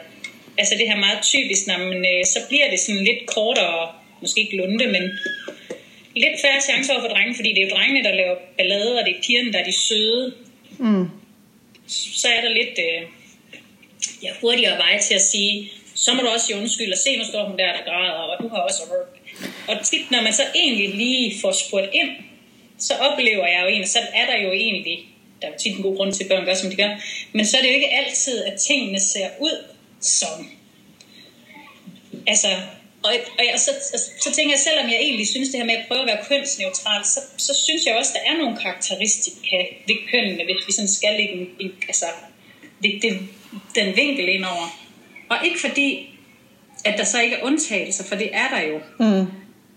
Altså 0.57 0.75
det 0.79 0.87
her 0.89 0.99
meget 1.07 1.19
typisk, 1.21 1.67
når 1.67 1.77
man, 1.77 1.97
øh, 2.11 2.25
så 2.33 2.39
bliver 2.49 2.69
det 2.69 2.79
sådan 2.79 3.03
lidt 3.03 3.25
kortere, 3.25 3.91
måske 4.21 4.41
ikke 4.41 4.57
lunde, 4.57 4.87
men 4.87 5.03
lidt 6.15 6.41
færre 6.41 6.61
chancer 6.61 6.93
over 6.93 7.03
for 7.03 7.09
drenge, 7.13 7.35
fordi 7.35 7.49
det 7.49 7.59
er 7.61 7.67
jo 7.67 7.75
drengene, 7.75 8.03
der 8.03 8.13
laver 8.15 8.35
ballade, 8.57 8.99
og 8.99 9.05
det 9.05 9.15
er 9.15 9.21
pigerne, 9.25 9.53
der 9.53 9.59
er 9.59 9.63
de 9.63 9.71
søde. 9.87 10.33
Mm. 10.77 11.05
Så 12.21 12.27
er 12.27 12.41
der 12.41 12.49
lidt 12.49 12.75
øh, 12.87 13.01
ja, 14.23 14.29
hurtigere 14.41 14.77
vej 14.77 14.99
til 14.99 15.13
at 15.13 15.21
sige, 15.21 15.71
så 16.03 16.13
må 16.13 16.21
du 16.21 16.27
også 16.27 16.45
sige 16.45 16.57
undskyld, 16.57 16.91
og 16.91 16.97
se, 16.97 17.17
nu 17.17 17.23
står 17.23 17.43
hun 17.49 17.57
der, 17.57 17.73
der 17.77 17.83
græder, 17.89 18.11
og 18.11 18.43
du 18.43 18.47
har 18.49 18.57
også... 18.57 18.81
Og 19.67 19.75
tit, 19.85 20.11
når 20.11 20.21
man 20.21 20.33
så 20.33 20.43
egentlig 20.55 20.95
lige 20.95 21.41
får 21.41 21.51
spurgt 21.51 21.89
ind, 21.93 22.09
så 22.77 22.93
oplever 22.93 23.47
jeg 23.47 23.59
jo 23.63 23.67
egentlig, 23.67 23.89
så 23.89 23.99
er 24.13 24.25
der 24.25 24.37
jo 24.37 24.51
egentlig, 24.51 24.99
der 25.41 25.47
er 25.47 25.51
jo 25.51 25.57
tit 25.59 25.75
en 25.75 25.83
god 25.83 25.95
grund 25.97 26.13
til, 26.13 26.23
at 26.23 26.29
børn 26.29 26.45
gør, 26.45 26.53
som 26.53 26.69
de 26.69 26.75
gør, 26.75 26.89
men 27.33 27.45
så 27.45 27.57
er 27.57 27.61
det 27.61 27.69
jo 27.69 27.73
ikke 27.73 27.93
altid, 27.93 28.43
at 28.43 28.59
tingene 28.59 28.99
ser 28.99 29.29
ud 29.39 29.65
som, 30.01 30.49
altså, 32.27 32.47
og, 33.03 33.11
og 33.39 33.45
jeg, 33.51 33.59
så, 33.59 33.71
så, 33.91 33.97
så 34.19 34.31
tænker 34.31 34.51
jeg, 34.51 34.59
selvom 34.59 34.89
jeg 34.89 34.99
egentlig 35.01 35.27
synes 35.27 35.49
det 35.49 35.59
her 35.59 35.65
med 35.65 35.75
at 35.75 35.85
prøve 35.87 36.01
at 36.01 36.07
være 36.07 36.25
kønsneutral, 36.29 37.05
så, 37.05 37.19
så 37.37 37.53
synes 37.63 37.85
jeg 37.85 37.95
også, 37.95 38.11
der 38.13 38.31
er 38.31 38.37
nogle 38.37 38.57
karakteristika 38.57 39.57
ved 39.87 39.95
kønnene, 40.11 40.43
hvis 40.43 40.67
vi 40.67 40.71
sådan 40.71 40.87
skal 40.87 41.13
lægge 41.17 41.33
en, 41.33 41.49
en, 41.59 41.71
altså, 41.87 42.05
det, 42.83 43.01
det, 43.01 43.19
den 43.75 43.95
vinkel 43.95 44.29
ind 44.29 44.45
over. 44.45 44.78
Og 45.29 45.37
ikke 45.45 45.59
fordi, 45.59 46.19
at 46.85 46.97
der 46.97 47.03
så 47.03 47.21
ikke 47.21 47.35
er 47.35 47.43
undtagelser, 47.43 48.03
for 48.03 48.15
det 48.15 48.29
er 48.33 48.47
der 48.55 48.61
jo. 48.61 48.79
Mm. 48.99 49.25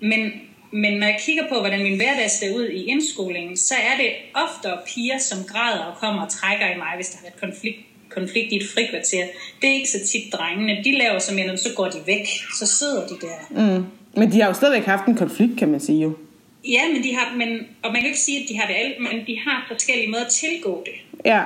Men, 0.08 0.32
men 0.70 0.92
når 0.92 1.06
jeg 1.06 1.18
kigger 1.26 1.48
på, 1.48 1.60
hvordan 1.60 1.82
min 1.82 1.96
hverdag 1.96 2.30
ser 2.30 2.54
ud 2.54 2.68
i 2.68 2.84
indskolingen, 2.84 3.56
så 3.56 3.74
er 3.74 3.96
det 3.96 4.12
ofte 4.34 4.68
piger, 4.86 5.18
som 5.18 5.38
græder 5.44 5.84
og 5.84 5.96
kommer 5.96 6.22
og 6.22 6.30
trækker 6.30 6.66
i 6.74 6.78
mig, 6.78 6.92
hvis 6.96 7.08
der 7.08 7.18
har 7.18 7.22
været 7.22 7.40
konflikt 7.40 7.78
konflikt 8.14 8.52
i 8.52 8.56
et 8.56 8.68
frikvarter. 8.74 9.26
Det 9.62 9.70
er 9.70 9.74
ikke 9.74 9.90
så 9.90 10.06
tit 10.06 10.32
drengene. 10.32 10.84
De 10.84 10.98
laver 10.98 11.18
som 11.18 11.38
en, 11.38 11.58
så 11.58 11.68
går 11.76 11.88
de 11.88 11.98
væk. 12.06 12.26
Så 12.58 12.66
sidder 12.66 13.06
de 13.06 13.14
der. 13.20 13.38
Mm. 13.50 13.84
Men 14.16 14.32
de 14.32 14.40
har 14.40 14.48
jo 14.48 14.54
stadigvæk 14.54 14.84
haft 14.84 15.06
en 15.06 15.16
konflikt, 15.16 15.58
kan 15.58 15.68
man 15.68 15.80
sige 15.80 16.02
jo. 16.02 16.16
Ja, 16.64 16.80
men 16.92 17.02
de 17.02 17.14
har, 17.14 17.36
men, 17.36 17.48
og 17.82 17.92
man 17.92 18.00
kan 18.00 18.06
ikke 18.06 18.20
sige, 18.20 18.42
at 18.42 18.48
de 18.48 18.58
har 18.58 18.66
det 18.66 18.74
alt, 18.74 19.00
men 19.00 19.26
de 19.26 19.38
har 19.38 19.64
forskellige 19.68 20.10
måder 20.10 20.24
at 20.24 20.30
tilgå 20.30 20.84
det. 20.86 21.20
Ja. 21.24 21.42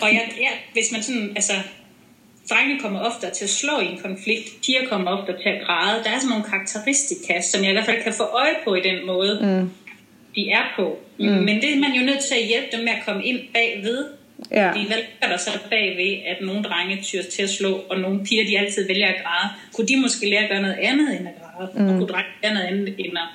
Og 0.00 0.12
ja, 0.12 0.20
ja, 0.40 0.50
hvis 0.72 0.92
man 0.92 1.02
sådan, 1.02 1.32
altså, 1.36 1.52
drengene 2.50 2.80
kommer 2.80 3.00
ofte 3.00 3.30
til 3.30 3.44
at 3.44 3.50
slå 3.50 3.80
i 3.80 3.86
en 3.86 3.98
konflikt, 3.98 4.46
piger 4.64 4.88
kommer 4.88 5.10
ofte 5.10 5.32
til 5.42 5.48
at 5.48 5.60
græde. 5.66 6.04
Der 6.04 6.10
er 6.10 6.18
sådan 6.18 6.28
nogle 6.28 6.44
karakteristika, 6.44 7.40
som 7.40 7.62
jeg 7.62 7.70
i 7.70 7.72
hvert 7.72 7.84
fald 7.84 8.02
kan 8.02 8.12
få 8.12 8.22
øje 8.22 8.56
på 8.64 8.74
i 8.74 8.80
den 8.80 9.06
måde, 9.06 9.38
mm. 9.42 9.70
de 10.34 10.50
er 10.50 10.64
på. 10.76 10.98
Mm. 11.18 11.24
Men 11.26 11.54
det 11.62 11.72
er 11.72 11.80
man 11.80 11.92
jo 11.92 12.02
nødt 12.06 12.20
til 12.28 12.34
at 12.34 12.46
hjælpe 12.46 12.68
dem 12.72 12.84
med 12.84 12.92
at 12.92 13.02
komme 13.06 13.24
ind 13.24 13.40
bagved. 13.54 14.04
Ja. 14.50 14.70
Fordi 14.70 14.86
hvad 14.86 14.98
er 15.20 15.28
der 15.28 15.36
så 15.36 15.50
bagved, 15.70 16.22
at 16.26 16.36
nogle 16.40 16.62
drenge 16.62 17.02
tyr 17.02 17.22
til 17.22 17.42
at 17.42 17.50
slå, 17.50 17.72
og 17.90 18.00
nogle 18.00 18.24
piger, 18.24 18.44
de 18.44 18.58
altid 18.58 18.86
vælger 18.86 19.06
at 19.06 19.16
græde, 19.24 19.48
kunne 19.74 19.88
de 19.88 19.96
måske 19.96 20.30
lære 20.30 20.42
at 20.42 20.50
gøre 20.50 20.62
noget 20.62 20.78
andet 20.82 21.20
end 21.20 21.28
at 21.28 21.34
græde, 21.42 21.70
mm. 21.74 21.88
og 21.88 21.98
kunne 21.98 22.08
drenge 22.08 22.30
lære 22.42 22.54
noget 22.54 22.66
andet 22.66 22.94
end 22.98 23.18
at, 23.18 23.28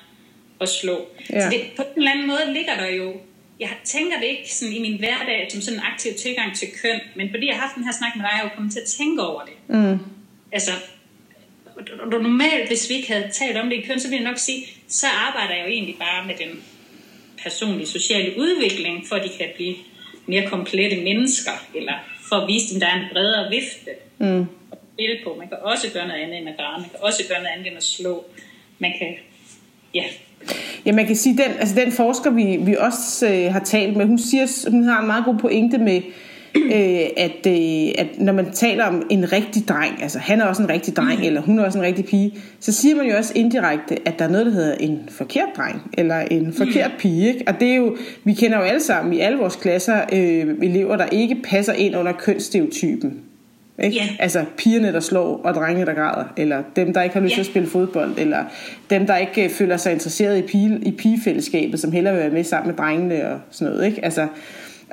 at 0.62 0.70
slå. 0.70 1.08
Ja. 1.30 1.42
Så 1.42 1.50
det, 1.50 1.62
på 1.76 1.82
en 1.82 1.88
eller 1.98 2.12
anden 2.12 2.28
måde 2.28 2.54
ligger 2.54 2.76
der 2.76 2.88
jo, 2.88 3.14
jeg 3.62 3.70
tænker 3.84 4.20
det 4.20 4.28
ikke 4.28 4.56
sådan 4.56 4.74
i 4.74 4.80
min 4.80 4.98
hverdag 5.00 5.48
som 5.52 5.62
sådan 5.62 5.80
en 5.80 5.86
aktiv 5.94 6.12
tilgang 6.14 6.56
til 6.56 6.68
køn, 6.82 7.00
men 7.16 7.30
fordi 7.30 7.48
jeg 7.48 7.56
har 7.56 7.62
haft 7.62 7.76
den 7.76 7.84
her 7.84 7.92
snak 7.92 8.16
med 8.16 8.24
dig, 8.24 8.30
er 8.34 8.38
jeg 8.38 8.44
jo 8.44 8.56
kommet 8.56 8.74
til 8.74 8.80
at 8.80 8.88
tænke 8.88 9.22
over 9.22 9.42
det. 9.42 9.54
Mm. 9.68 9.98
Altså, 10.52 10.72
normalt, 12.12 12.68
hvis 12.68 12.90
vi 12.90 12.94
ikke 12.96 13.12
havde 13.14 13.30
talt 13.34 13.58
om 13.58 13.70
det 13.70 13.78
i 13.78 13.82
køn, 13.82 14.00
så 14.00 14.10
ville 14.10 14.24
jeg 14.24 14.32
nok 14.32 14.40
sige, 14.40 14.68
så 14.88 15.08
arbejder 15.08 15.56
jeg 15.56 15.64
jo 15.66 15.70
egentlig 15.70 15.96
bare 16.00 16.28
med 16.28 16.36
den 16.36 16.64
personlige 17.44 17.88
sociale 17.88 18.38
udvikling, 18.38 19.08
for 19.08 19.16
at 19.16 19.24
de 19.24 19.30
kan 19.38 19.48
blive 19.56 19.76
mere 20.26 20.50
komplette 20.50 20.98
mennesker, 21.02 21.52
eller 21.76 21.94
for 22.30 22.36
at 22.36 22.48
vise 22.48 22.74
dem, 22.74 22.80
der 22.80 22.88
er 22.88 22.96
en 23.00 23.06
bredere 23.12 23.50
vifte 23.50 23.92
Mm. 24.18 24.46
at 24.72 24.78
spille 24.94 25.20
på. 25.24 25.36
Man 25.40 25.48
kan 25.48 25.58
også 25.62 25.92
gøre 25.94 26.08
noget 26.08 26.22
andet 26.22 26.38
end 26.38 26.50
at 26.50 26.58
græde, 26.58 26.82
man 26.82 26.90
kan 26.90 27.00
også 27.02 27.24
gøre 27.28 27.38
noget 27.38 27.54
andet 27.56 27.68
end 27.68 27.78
at 27.78 27.84
slå. 27.84 28.26
Man 28.80 28.94
kan, 29.00 29.16
ja, 29.94 30.04
Ja, 30.86 30.92
man 30.92 31.06
kan 31.06 31.16
sige, 31.16 31.38
den, 31.38 31.52
altså 31.60 31.76
den 31.76 31.92
forsker, 31.92 32.30
vi, 32.32 32.58
vi 32.62 32.76
også 32.80 33.28
øh, 33.28 33.54
har 33.54 33.60
talt 33.60 33.98
med, 33.98 34.06
hun, 34.06 34.20
siger, 34.20 34.70
hun 34.72 34.84
har 34.84 35.02
en 35.02 35.08
meget 35.08 35.26
god 35.26 35.38
pointe 35.38 35.78
med, 35.78 36.02
øh, 36.56 37.08
at, 37.18 37.48
øh, 37.48 37.92
at 37.98 38.08
når 38.20 38.34
man 38.34 38.52
taler 38.52 38.86
om 38.86 39.08
en 39.10 39.32
rigtig 39.32 39.68
dreng, 39.68 40.02
altså 40.02 40.20
han 40.20 40.42
er 40.42 40.46
også 40.46 40.64
en 40.64 40.70
rigtig 40.70 40.96
dreng, 40.96 41.20
mm. 41.20 41.26
eller 41.26 41.42
hun 41.42 41.60
er 41.60 41.64
også 41.64 41.78
en 41.78 41.84
rigtig 41.84 42.06
pige, 42.06 42.34
så 42.60 42.72
siger 42.72 42.96
man 42.96 43.06
jo 43.06 43.18
også 43.18 43.34
indirekte, 43.36 43.98
at 44.06 44.20
der 44.20 44.26
er 44.26 44.30
noget, 44.30 44.46
der 44.46 44.52
hedder 44.52 44.76
en 44.76 45.00
forkert 45.10 45.50
dreng, 45.58 45.92
eller 45.98 46.20
en 46.20 46.54
forkert 46.54 46.92
pige. 47.00 47.28
Ikke? 47.28 47.44
Og 47.48 47.60
det 47.60 47.72
er 47.72 47.76
jo, 47.76 47.98
vi 48.24 48.34
kender 48.34 48.58
jo 48.58 48.64
alle 48.64 48.82
sammen 48.82 49.14
i 49.14 49.20
alle 49.20 49.38
vores 49.38 49.56
klasser 49.56 50.02
øh, 50.14 50.48
elever, 50.62 50.98
der 50.98 51.06
ikke 51.06 51.38
passer 51.44 51.74
ind 51.74 51.98
under 51.98 52.12
kønsstereotypen. 52.12 53.31
Ikke? 53.84 53.96
Ja. 53.98 54.08
Altså 54.20 54.46
pigerne, 54.58 54.94
der 54.94 55.00
slår, 55.00 55.42
og 55.44 55.54
drengene, 55.54 55.86
der 55.86 55.94
græder. 55.94 56.26
Eller 56.38 56.64
dem, 56.76 56.94
der 56.94 57.02
ikke 57.02 57.14
har 57.14 57.22
lyst 57.22 57.32
Ja. 57.32 57.36
til 57.36 57.42
at 57.42 57.46
spille 57.46 57.70
fodbold. 57.70 58.14
Eller 58.18 58.44
dem, 58.90 59.08
der 59.08 59.18
ikke 59.18 59.44
øh, 59.44 59.50
føler 59.50 59.78
sig 59.78 59.94
interesseret 59.94 60.38
i, 60.38 60.42
pige, 60.42 60.80
i 60.86 60.92
pigefællesskabet, 60.92 61.80
som 61.80 61.92
hellere 61.92 62.14
vil 62.14 62.24
være 62.24 62.32
med 62.32 62.44
sammen 62.44 62.68
med 62.68 62.78
drengene 62.78 63.28
og 63.32 63.40
sådan 63.52 63.74
noget. 63.74 63.86
Ikke? 63.88 64.06
Altså, 64.06 64.28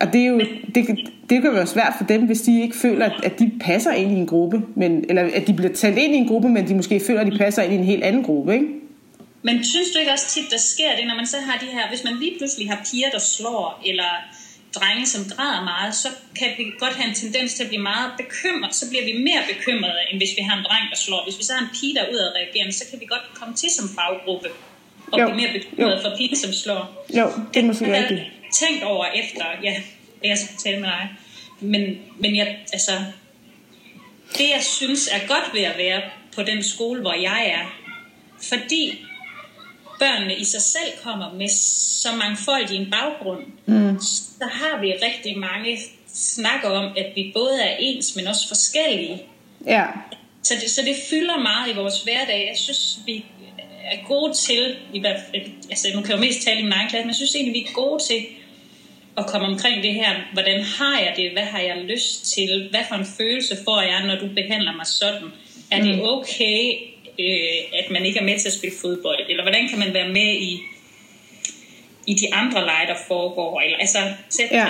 og 0.01 0.13
det, 0.13 0.23
er 0.23 0.27
jo, 0.27 0.39
det, 0.75 0.87
det 1.31 1.43
kan 1.43 1.53
være 1.55 1.67
svært 1.67 1.93
for 1.99 2.05
dem, 2.05 2.27
hvis 2.27 2.41
de 2.41 2.63
ikke 2.63 2.77
føler, 2.77 3.07
at, 3.07 3.13
at 3.23 3.39
de 3.39 3.53
passer 3.61 3.93
ind 3.93 4.13
i 4.13 4.15
en 4.15 4.27
gruppe. 4.27 4.63
Men, 4.75 5.05
eller 5.09 5.31
at 5.35 5.47
de 5.47 5.53
bliver 5.55 5.73
talt 5.73 5.99
ind 5.99 6.15
i 6.15 6.19
en 6.19 6.29
gruppe, 6.29 6.49
men 6.49 6.69
de 6.69 6.75
måske 6.75 7.01
føler, 7.01 7.21
at 7.21 7.33
de 7.33 7.39
passer 7.39 7.63
ind 7.63 7.73
i 7.73 7.77
en 7.77 7.85
helt 7.85 8.05
anden 8.05 8.23
gruppe. 8.23 8.53
Ikke? 8.55 8.67
Men 9.43 9.65
synes 9.65 9.89
du 9.95 9.99
ikke 10.01 10.13
også 10.13 10.29
tit, 10.35 10.51
der 10.51 10.59
sker 10.59 10.91
det, 10.99 11.07
når 11.09 11.17
man 11.17 11.27
så 11.27 11.37
har 11.49 11.59
de 11.59 11.67
her, 11.73 11.89
hvis 11.89 12.05
man 12.05 12.13
lige 12.21 12.33
pludselig 12.39 12.69
har 12.71 12.81
piger, 12.93 13.09
der 13.13 13.19
slår, 13.19 13.83
eller 13.87 14.11
drenge, 14.75 15.07
som 15.07 15.25
græder 15.37 15.65
meget, 15.65 15.95
så 15.95 16.09
kan 16.39 16.49
vi 16.59 16.65
godt 16.79 16.95
have 16.95 17.09
en 17.09 17.15
tendens 17.15 17.55
til 17.55 17.63
at 17.63 17.69
blive 17.69 17.83
meget 17.83 18.11
bekymret. 18.19 18.75
Så 18.75 18.89
bliver 18.91 19.05
vi 19.05 19.13
mere 19.29 19.43
bekymrede, 19.53 20.01
end 20.11 20.19
hvis 20.21 20.31
vi 20.37 20.43
har 20.43 20.57
en 20.59 20.65
dreng, 20.65 20.85
der 20.91 20.97
slår. 20.97 21.25
Hvis 21.25 21.39
vi 21.39 21.45
så 21.45 21.53
har 21.53 21.61
en 21.61 21.71
pige, 21.81 21.95
der 21.95 22.03
er 22.03 22.11
udadreagerende, 22.13 22.73
så 22.73 22.85
kan 22.91 23.01
vi 23.01 23.07
godt 23.07 23.23
komme 23.35 23.55
til 23.55 23.71
som 23.71 23.89
faggruppe 23.97 24.49
og 25.13 25.19
Jo, 25.21 25.25
blive 25.27 25.37
mere 25.37 25.53
bekymrede 25.59 25.97
jo. 25.97 26.03
for 26.03 26.17
piger, 26.17 26.37
som 26.37 26.53
slår. 26.53 27.07
Jo, 27.19 27.27
det 27.55 27.61
er 27.63 27.67
måske 27.67 27.99
rigtigt. 28.01 28.21
tænkt 28.61 28.83
over 28.85 29.07
efter, 29.07 29.45
ja, 29.63 29.75
jeg 30.25 30.39
skal 30.39 30.57
tale 30.65 30.81
med 30.81 30.89
dig. 30.89 31.09
Men, 31.61 31.99
men 32.19 32.37
jeg, 32.37 32.59
altså, 32.73 32.93
det 34.39 34.49
jeg 34.55 34.63
synes 34.63 35.09
er 35.13 35.27
godt 35.29 35.55
ved 35.55 35.63
at 35.63 35.79
være 35.79 36.03
på 36.35 36.43
den 36.43 36.63
skole, 36.63 37.01
hvor 37.01 37.13
jeg 37.15 37.47
er, 37.59 37.67
fordi 38.43 39.05
børnene 39.99 40.37
i 40.37 40.45
sig 40.45 40.63
selv 40.63 40.93
kommer 41.03 41.33
med 41.33 41.49
så 42.03 42.09
mangfoldig 42.13 42.77
en 42.77 42.91
baggrund, 42.91 43.45
mm. 43.67 44.01
så 44.01 44.45
har 44.53 44.81
vi 44.81 44.93
rigtig 44.93 45.39
mange 45.39 45.79
snakker 46.15 46.69
om, 46.69 46.93
at 46.97 47.13
vi 47.15 47.31
både 47.35 47.63
er 47.63 47.77
ens, 47.79 48.17
men 48.17 48.27
også 48.27 48.49
forskellige. 48.49 49.23
Ja, 49.67 49.85
Så 50.43 50.55
det, 50.61 50.71
så 50.71 50.83
det 50.83 50.97
fylder 51.11 51.39
meget 51.39 51.73
i 51.73 51.77
vores 51.77 52.03
hverdag. 52.03 52.47
Jeg 52.51 52.59
synes, 52.59 52.99
vi 53.07 53.25
er 53.85 54.09
gode 54.09 54.35
til, 54.35 54.77
i 54.93 55.01
hvert 55.01 55.21
fald, 55.31 55.43
altså 55.71 55.89
nu 55.95 56.01
kan 56.01 56.11
jeg 56.11 56.19
jo 56.19 56.25
mest 56.25 56.43
tale 56.43 56.61
i 56.61 56.63
min 56.63 56.73
egen 56.73 56.89
klasse, 56.89 57.05
men 57.05 57.09
jeg 57.09 57.17
synes 57.17 57.35
egentlig, 57.35 57.55
vi 57.55 57.67
er 57.69 57.73
gode 57.73 58.03
til 58.03 58.27
at 59.17 59.27
komme 59.27 59.47
omkring 59.47 59.83
det 59.83 59.95
her. 59.95 60.11
Hvordan 60.33 60.63
har 60.63 60.99
jeg 61.01 61.13
det? 61.17 61.33
Hvad 61.33 61.43
har 61.43 61.61
jeg 61.61 61.77
lyst 61.77 62.27
til? 62.35 62.69
Hvad 62.71 62.81
for 62.89 62.95
en 62.95 63.07
følelse 63.19 63.57
får 63.65 63.81
jeg, 63.81 64.07
når 64.07 64.17
du 64.17 64.29
behandler 64.35 64.77
mig 64.77 64.87
sådan? 64.87 65.29
Er 65.71 65.83
det 65.83 66.03
okay, 66.03 66.73
øh, 67.19 67.79
at 67.81 67.91
man 67.91 68.07
ikke 68.07 68.19
er 68.19 68.25
med 68.25 68.39
til 68.39 68.49
at 68.49 68.55
spille 68.55 68.77
fodbold? 68.83 69.19
Eller 69.29 69.43
hvordan 69.43 69.69
kan 69.69 69.79
man 69.79 69.95
være 69.95 70.09
med 70.09 70.33
i, 70.49 70.61
i 72.07 72.15
de 72.15 72.35
andre 72.35 72.61
lege, 72.65 72.87
der 72.87 72.99
foregår? 73.09 73.61
Eller, 73.61 73.79
altså, 73.79 73.99
så, 74.29 74.43
Ja. 74.51 74.67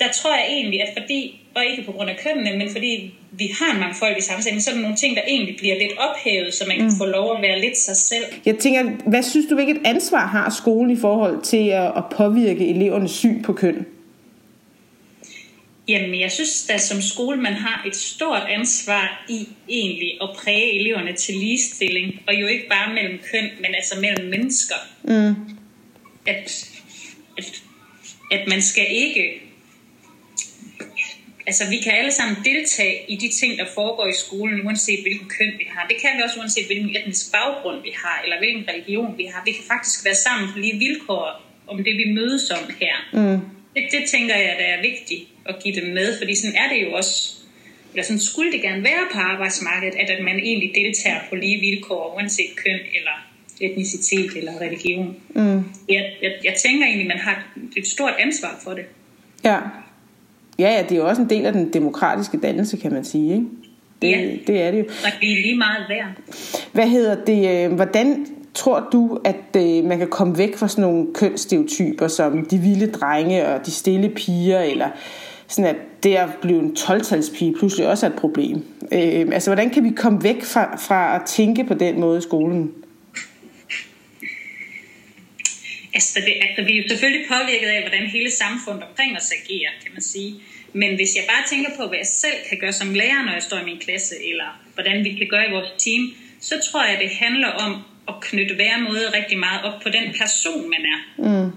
der 0.00 0.08
tror 0.12 0.34
jeg 0.36 0.46
egentlig, 0.50 0.82
at 0.82 0.88
fordi, 1.00 1.40
og 1.54 1.62
ikke 1.70 1.82
på 1.82 1.92
grund 1.92 2.10
af 2.10 2.16
kønnene, 2.24 2.58
men 2.58 2.70
fordi 2.70 3.14
vi 3.32 3.50
har 3.60 3.74
en 3.74 3.80
mangfoldig 3.80 4.22
sammensætning, 4.22 4.62
så 4.62 4.70
er 4.70 4.74
der 4.74 4.80
nogle 4.82 4.96
ting, 4.96 5.16
der 5.16 5.22
egentlig 5.28 5.56
bliver 5.56 5.78
lidt 5.78 5.92
ophævet, 5.98 6.54
så 6.54 6.64
man 6.68 6.76
kan 6.76 6.90
få 6.98 7.04
lov 7.04 7.36
at 7.36 7.42
være 7.42 7.60
lidt 7.60 7.78
sig 7.78 7.96
selv. 7.96 8.24
jeg 8.46 8.56
tænker, 8.58 8.82
hvad 9.06 9.22
synes 9.22 9.46
du, 9.50 9.54
hvilket 9.54 9.78
ansvar 9.84 10.26
har 10.26 10.54
skolen 10.58 10.90
i 10.90 11.00
forhold 11.00 11.42
til 11.42 11.68
at, 11.68 11.86
at 11.96 12.04
påvirke 12.16 12.68
elevernes 12.68 13.10
syn 13.10 13.42
på 13.42 13.52
køn? 13.52 13.86
Jamen, 15.90 16.20
jeg 16.20 16.32
synes 16.32 16.70
at 16.70 16.80
som 16.80 17.02
skole, 17.02 17.36
man 17.36 17.52
har 17.52 17.84
et 17.86 17.96
stort 17.96 18.42
ansvar 18.48 19.24
i 19.28 19.48
egentlig 19.68 20.18
at 20.22 20.30
præge 20.36 20.80
eleverne 20.80 21.12
til 21.12 21.34
ligestilling, 21.34 22.22
og 22.26 22.34
jo 22.34 22.46
ikke 22.46 22.68
bare 22.68 22.94
mellem 22.94 23.18
køn, 23.32 23.50
men 23.60 23.74
altså 23.74 24.00
mellem 24.00 24.28
mennesker. 24.28 24.74
Mm. 25.02 25.34
At, 26.26 26.68
at, 27.38 27.62
at 28.30 28.48
man 28.48 28.62
skal 28.62 28.86
ikke... 28.90 29.40
Altså, 31.46 31.70
vi 31.70 31.78
kan 31.78 31.92
alle 31.92 32.12
sammen 32.12 32.36
deltage 32.44 32.96
i 33.08 33.16
de 33.16 33.28
ting, 33.40 33.58
der 33.58 33.66
foregår 33.74 34.06
i 34.06 34.12
skolen, 34.26 34.66
uanset 34.66 35.02
hvilken 35.02 35.28
køn 35.28 35.52
vi 35.58 35.66
har. 35.68 35.86
Det 35.88 35.96
kan 36.00 36.10
vi 36.16 36.22
også, 36.22 36.38
uanset 36.38 36.66
hvilken 36.66 36.96
etnisk 36.96 37.32
baggrund 37.32 37.82
vi 37.82 37.92
har, 37.96 38.20
eller 38.24 38.38
hvilken 38.38 38.64
religion 38.68 39.18
vi 39.18 39.24
har. 39.24 39.42
Vi 39.44 39.52
kan 39.52 39.64
faktisk 39.68 40.04
være 40.04 40.14
sammen 40.14 40.52
på 40.52 40.58
lige 40.58 40.78
vilkår 40.78 41.42
om 41.66 41.84
det, 41.84 41.96
vi 41.96 42.12
mødes 42.12 42.50
om 42.50 42.70
her. 42.80 42.96
Mm. 43.12 43.59
Det, 43.76 43.82
det 43.90 44.02
tænker 44.10 44.34
jeg, 44.36 44.56
der 44.58 44.64
er 44.64 44.82
vigtigt 44.82 45.22
at 45.46 45.54
give 45.62 45.74
dem 45.80 45.88
med, 45.94 46.18
fordi 46.18 46.34
sådan 46.34 46.56
er 46.56 46.68
det 46.74 46.82
jo 46.86 46.92
også, 46.92 47.36
eller 47.92 48.04
sådan 48.04 48.20
skulle 48.20 48.52
det 48.52 48.62
gerne 48.62 48.82
være 48.84 49.04
på 49.12 49.18
arbejdsmarkedet, 49.18 49.94
at, 49.98 50.10
at 50.10 50.24
man 50.24 50.38
egentlig 50.38 50.72
deltager 50.74 51.20
på 51.30 51.34
lige 51.36 51.60
vilkår, 51.60 52.14
uanset 52.16 52.56
køn 52.56 52.72
eller 52.98 53.26
etnicitet 53.60 54.30
eller 54.36 54.52
religion. 54.60 55.16
Mm. 55.34 55.62
Jeg, 55.88 56.12
jeg, 56.22 56.32
jeg 56.44 56.54
tænker 56.64 56.86
egentlig, 56.86 57.06
man 57.08 57.18
har 57.18 57.54
et 57.76 57.86
stort 57.86 58.14
ansvar 58.18 58.60
for 58.64 58.70
det. 58.70 58.84
Ja. 59.44 59.58
Ja, 60.58 60.72
ja, 60.76 60.82
det 60.82 60.92
er 60.92 60.96
jo 60.96 61.08
også 61.08 61.22
en 61.22 61.30
del 61.30 61.46
af 61.46 61.52
den 61.52 61.72
demokratiske 61.72 62.36
dannelse, 62.40 62.76
kan 62.76 62.92
man 62.92 63.04
sige. 63.04 63.32
Ikke? 63.34 63.46
Det, 64.02 64.10
Ja. 64.10 64.36
det 64.52 64.62
er 64.62 64.70
det 64.70 64.78
jo. 64.78 64.84
Og 64.84 65.10
det 65.20 65.32
er 65.32 65.42
lige 65.42 65.56
meget 65.56 65.84
værd. 65.88 66.06
Hvad 66.72 66.88
hedder 66.88 67.24
det? 67.24 67.64
øh, 67.64 67.72
Hvordan 67.72 68.26
tror 68.54 68.88
du, 68.92 69.20
at 69.24 69.56
øh, 69.56 69.84
man 69.84 69.98
kan 69.98 70.08
komme 70.08 70.38
væk 70.38 70.56
fra 70.56 70.68
sådan 70.68 70.82
nogle 70.82 71.06
kønsstereotyper, 71.14 72.08
som 72.08 72.46
de 72.46 72.58
vilde 72.58 72.92
drenge 72.92 73.46
og 73.46 73.66
de 73.66 73.70
stille 73.70 74.08
piger, 74.08 74.60
eller 74.60 74.88
sådan 75.48 75.76
at 75.76 75.76
det 76.02 76.16
at 76.16 76.28
blive 76.42 76.58
en 76.58 76.76
12-talspige 76.78 77.58
pludselig 77.58 77.88
også 77.88 78.06
er 78.06 78.10
et 78.10 78.16
problem? 78.16 78.56
Øh, 78.92 79.26
altså, 79.32 79.50
hvordan 79.50 79.70
kan 79.70 79.84
vi 79.84 79.90
komme 79.96 80.22
væk 80.22 80.44
fra, 80.44 80.76
fra 80.76 81.16
at 81.16 81.22
tænke 81.26 81.64
på 81.64 81.74
den 81.74 82.00
måde 82.00 82.18
i 82.18 82.22
skolen? 82.22 82.72
Altså, 85.94 86.20
det, 86.26 86.34
altså, 86.48 86.62
vi 86.62 86.78
er 86.78 86.82
jo 86.82 86.88
selvfølgelig 86.88 87.26
påvirket 87.28 87.66
af, 87.66 87.80
hvordan 87.80 88.06
hele 88.06 88.30
samfundet 88.30 88.82
omkring 88.88 89.16
os 89.16 89.32
agerer, 89.38 89.70
kan 89.82 89.92
man 89.92 90.02
sige. 90.02 90.34
Men 90.72 90.94
hvis 90.96 91.16
jeg 91.16 91.24
bare 91.28 91.44
tænker 91.50 91.70
på, 91.78 91.88
hvad 91.88 91.98
jeg 91.98 92.06
selv 92.06 92.38
kan 92.48 92.58
gøre 92.58 92.72
som 92.72 92.94
lærer, 92.94 93.24
når 93.24 93.32
jeg 93.32 93.42
står 93.42 93.58
i 93.58 93.64
min 93.64 93.78
klasse, 93.78 94.14
eller 94.30 94.48
hvordan 94.74 95.04
vi 95.04 95.10
kan 95.14 95.26
gøre 95.30 95.48
i 95.48 95.52
vores 95.52 95.70
team, 95.78 96.02
så 96.40 96.54
tror 96.70 96.84
jeg, 96.84 96.98
det 97.00 97.10
handler 97.10 97.48
om 97.48 97.72
at 98.08 98.14
knytte 98.20 98.58
væremåde 98.58 99.06
rigtig 99.18 99.38
meget 99.38 99.60
op 99.64 99.80
på 99.82 99.88
den 99.88 100.14
person, 100.20 100.70
man 100.70 100.82
er. 100.94 101.00
Mm. 101.18 101.52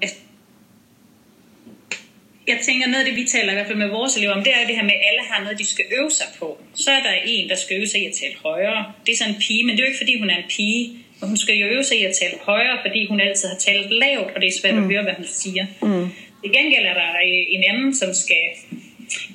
Jeg 2.48 2.58
tænker, 2.62 2.88
noget 2.88 3.04
af 3.04 3.08
det, 3.12 3.16
vi 3.22 3.26
taler 3.28 3.52
i 3.52 3.56
hvert 3.56 3.68
fald 3.68 3.78
med 3.78 3.88
vores 3.88 4.18
elever 4.18 4.34
om, 4.34 4.44
det 4.44 4.54
er 4.54 4.68
det 4.68 4.76
her 4.76 4.84
med, 4.84 4.98
at 5.00 5.04
alle 5.10 5.22
har 5.30 5.44
noget, 5.44 5.60
de 5.60 5.66
skal 5.66 5.86
øve 5.98 6.12
sig 6.12 6.28
på. 6.40 6.48
Så 6.74 6.92
er 6.92 7.02
der 7.08 7.14
en, 7.26 7.50
der 7.50 7.56
skal 7.56 7.78
øve 7.78 7.88
sig 7.88 8.02
i 8.02 8.06
at 8.06 8.14
tale 8.22 8.36
højere. 8.44 8.94
Det 9.06 9.12
er 9.12 9.18
sådan 9.18 9.34
en 9.34 9.40
pige, 9.40 9.64
men 9.64 9.72
det 9.72 9.80
er 9.80 9.86
jo 9.86 9.92
ikke, 9.92 10.04
fordi 10.04 10.20
hun 10.20 10.30
er 10.30 10.38
en 10.38 10.50
pige. 10.50 10.84
Og 11.22 11.28
hun 11.28 11.38
skal 11.38 11.56
jo 11.56 11.66
øve 11.66 11.84
sig 11.84 12.00
i 12.00 12.04
at 12.04 12.16
tale 12.22 12.38
højere, 12.42 12.78
fordi 12.86 13.08
hun 13.08 13.20
altid 13.20 13.50
har 13.50 13.58
talt 13.58 13.92
lavt, 13.92 14.32
og 14.36 14.42
det 14.42 14.48
er 14.48 14.60
svært 14.62 14.76
mm. 14.76 14.84
at 14.84 14.90
høre, 14.92 15.04
hvad 15.04 15.14
hun 15.14 15.26
siger. 15.28 15.66
Mm. 15.82 16.08
I 16.44 16.50
gengæld 16.58 16.86
er 16.86 16.94
der 16.94 17.10
øh, 17.28 17.44
en 17.56 17.64
anden, 17.70 17.96
som 17.96 18.14
skal 18.14 18.44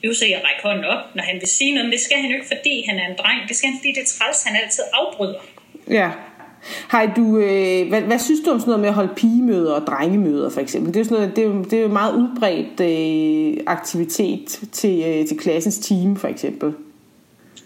øve 0.04 0.14
sig 0.14 0.28
i 0.28 0.32
at 0.32 0.44
række 0.44 0.62
hånden 0.62 0.84
op, 0.84 1.14
når 1.14 1.22
han 1.22 1.36
vil 1.40 1.48
sige 1.48 1.72
noget. 1.72 1.86
Men 1.86 1.92
det 1.92 2.00
skal 2.00 2.16
han 2.16 2.30
jo 2.30 2.36
ikke, 2.36 2.46
fordi 2.46 2.84
han 2.88 2.98
er 2.98 3.06
en 3.10 3.16
dreng. 3.18 3.48
Det 3.48 3.56
skal 3.56 3.68
han, 3.70 3.78
fordi 3.78 3.92
det 3.96 4.02
er 4.02 4.10
træls, 4.16 4.44
han 4.46 4.56
altid 4.62 4.84
afbryder. 4.92 5.40
Ja. 5.90 6.10
Hej, 6.92 7.10
du, 7.16 7.38
øh, 7.38 7.88
hvad, 7.88 8.00
hvad 8.00 8.18
synes 8.18 8.40
du 8.44 8.50
om 8.50 8.60
sådan 8.60 8.70
noget 8.70 8.80
med 8.80 8.88
at 8.88 8.94
holde 8.94 9.14
pigemøder 9.16 9.72
og 9.72 9.86
drengemøder, 9.86 10.50
for 10.50 10.60
eksempel? 10.60 10.94
Det 10.94 11.00
er 11.00 11.00
jo 11.00 11.04
sådan 11.04 11.18
noget, 11.18 11.36
det 11.36 11.44
er, 11.44 11.62
det 11.70 11.84
er 11.84 11.88
meget 11.88 12.14
udbredt 12.14 12.80
øh, 12.80 13.64
aktivitet 13.66 14.60
til, 14.72 15.02
øh, 15.06 15.26
til 15.26 15.38
klassens 15.38 15.78
team, 15.78 16.16
for 16.16 16.28
eksempel. 16.28 16.72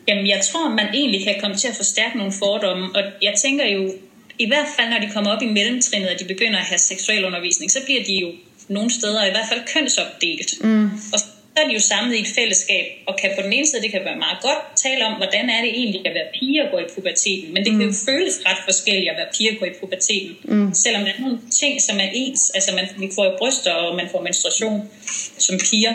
Jamen, 0.09 0.26
jeg 0.26 0.40
tror, 0.52 0.68
man 0.68 0.87
egentlig 0.94 1.24
kan 1.24 1.35
komme 1.40 1.57
til 1.57 1.68
at 1.68 1.76
forstærke 1.76 2.18
nogle 2.18 2.33
fordomme, 2.33 2.88
og 2.94 3.02
jeg 3.22 3.35
tænker 3.44 3.66
jo, 3.66 3.90
i 4.38 4.46
hvert 4.46 4.66
fald 4.76 4.88
når 4.90 4.98
de 5.07 5.12
kommer 5.14 5.31
op 5.31 5.42
i 5.42 5.46
mellemtrinnet, 5.46 6.09
og 6.09 6.20
de 6.20 6.24
begynder 6.24 6.59
at 6.59 6.64
have 6.64 6.78
seksuel 6.78 7.24
undervisning, 7.24 7.70
så 7.70 7.78
bliver 7.85 8.05
de 8.05 8.14
jo 8.14 8.28
nogle 8.68 8.90
steder 8.90 9.26
i 9.26 9.31
hvert 9.31 9.48
fald 9.48 9.61
kønsopdelt. 9.74 10.64
Mm. 10.64 10.85
Og 10.85 11.18
så 11.54 11.62
er 11.62 11.66
de 11.68 11.74
jo 11.74 11.80
samlet 11.80 12.16
i 12.16 12.20
et 12.20 12.32
fællesskab, 12.38 12.84
og 13.06 13.16
kan 13.20 13.30
på 13.36 13.42
den 13.42 13.52
ene 13.52 13.66
side, 13.66 13.82
det 13.82 13.90
kan 13.90 14.04
være 14.04 14.18
meget 14.26 14.38
godt 14.42 14.62
tale 14.76 15.04
om, 15.06 15.14
hvordan 15.20 15.50
er 15.50 15.60
det 15.64 15.70
egentlig 15.80 16.06
at 16.06 16.14
være 16.14 16.28
pige 16.38 16.64
og 16.64 16.68
gå 16.72 16.78
i 16.78 16.88
puberteten, 16.94 17.54
men 17.54 17.64
det 17.64 17.72
mm. 17.72 17.78
kan 17.78 17.86
jo 17.88 17.94
mm. 17.94 18.06
føles 18.08 18.34
ret 18.46 18.60
forskelligt 18.64 19.10
at 19.10 19.16
være 19.16 19.30
pige 19.36 19.50
og 19.52 19.56
gå 19.60 19.64
i 19.64 19.74
puberteten, 19.80 20.36
mm. 20.44 20.74
selvom 20.74 21.02
der 21.04 21.12
er 21.16 21.20
nogle 21.20 21.38
ting, 21.60 21.82
som 21.82 21.96
er 22.00 22.08
ens, 22.14 22.50
altså 22.50 22.70
man 22.74 23.12
får 23.14 23.24
jo 23.24 23.34
bryster, 23.38 23.72
og 23.72 23.96
man 23.96 24.08
får 24.12 24.20
menstruation 24.22 24.90
som 25.38 25.58
piger, 25.58 25.94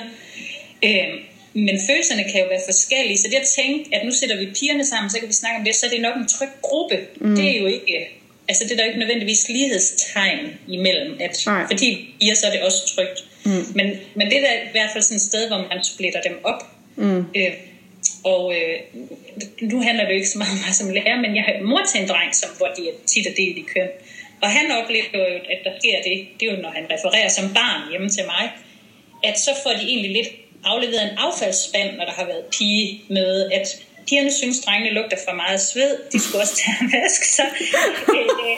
øh, 0.83 1.13
men 1.65 1.75
følelserne 1.87 2.23
kan 2.23 2.41
jo 2.43 2.47
være 2.53 2.61
forskellige, 2.65 3.17
så 3.17 3.27
det 3.31 3.35
at 3.35 3.49
tænke, 3.59 3.95
at 3.95 4.05
nu 4.05 4.11
sætter 4.11 4.37
vi 4.37 4.45
pigerne 4.59 4.85
sammen, 4.85 5.09
så 5.09 5.19
kan 5.19 5.27
vi 5.27 5.33
snakke 5.33 5.57
om 5.59 5.65
det, 5.65 5.75
så 5.75 5.85
er 5.85 5.89
det 5.89 6.01
nok 6.01 6.15
en 6.17 6.27
tryg 6.27 6.49
gruppe. 6.61 6.97
Mm. 7.21 7.35
Det 7.35 7.45
er 7.53 7.57
jo 7.61 7.65
ikke, 7.65 8.09
altså 8.47 8.63
det 8.63 8.71
er 8.71 8.75
der 8.75 8.85
ikke 8.85 8.99
nødvendigvis 8.99 9.49
lighedstegn 9.49 10.39
imellem, 10.67 11.17
at 11.19 11.43
Nej. 11.45 11.65
fordi 11.71 12.15
piger, 12.19 12.35
så 12.35 12.47
er 12.47 12.51
det 12.51 12.61
også 12.61 12.95
trygt. 12.95 13.26
Mm. 13.47 13.65
Men, 13.75 13.87
men 14.17 14.25
det 14.29 14.37
er 14.37 14.41
da 14.41 14.53
i 14.67 14.71
hvert 14.71 14.89
fald 14.93 15.03
sådan 15.03 15.15
et 15.15 15.21
sted, 15.21 15.47
hvor 15.47 15.57
man 15.57 15.83
splitter 15.83 16.21
dem 16.21 16.39
op. 16.43 16.61
Mm. 16.95 17.25
Øh, 17.35 17.53
og 18.23 18.43
øh, 18.57 18.79
nu 19.61 19.81
handler 19.81 20.03
det 20.03 20.11
jo 20.11 20.15
ikke 20.15 20.29
så 20.29 20.37
meget 20.37 20.51
om 20.51 20.59
mig 20.65 20.75
som 20.75 20.89
lærer, 20.89 21.17
men 21.21 21.35
jeg 21.35 21.43
har 21.43 21.63
mor 21.63 21.81
til 21.91 22.01
en 22.01 22.07
dreng, 22.07 22.35
som, 22.35 22.49
hvor 22.57 22.69
de 22.77 22.81
er 22.89 22.93
tit 23.05 23.27
og 23.27 23.33
delt 23.37 23.57
i 23.57 23.65
køn. 23.73 23.89
Og 24.41 24.49
han 24.49 24.71
oplever 24.71 25.05
jo, 25.13 25.39
at 25.53 25.59
der 25.63 25.71
sker 25.79 25.97
det, 26.07 26.27
det 26.39 26.47
er 26.47 26.55
jo, 26.55 26.61
når 26.61 26.69
han 26.69 26.85
refererer 26.91 27.27
som 27.27 27.53
barn 27.53 27.89
hjemme 27.89 28.09
til 28.09 28.25
mig, 28.25 28.51
at 29.23 29.39
så 29.39 29.51
får 29.63 29.69
de 29.69 29.83
egentlig 29.87 30.11
lidt 30.11 30.29
afleveret 30.63 31.03
en 31.11 31.17
affaldsspand, 31.17 31.97
når 31.97 32.05
der 32.05 32.11
har 32.11 32.25
været 32.25 32.43
pige 32.57 33.01
med, 33.07 33.51
at 33.51 33.67
pigerne 34.07 34.33
synes, 34.33 34.59
drengene 34.59 34.93
lugter 34.97 35.17
for 35.27 35.35
meget 35.35 35.61
sved. 35.61 35.91
De 36.13 36.19
skal 36.19 36.39
også 36.39 36.55
tage 36.61 36.77
en 36.81 36.91
vask, 36.95 37.21
så 37.37 37.43
øh, 38.15 38.57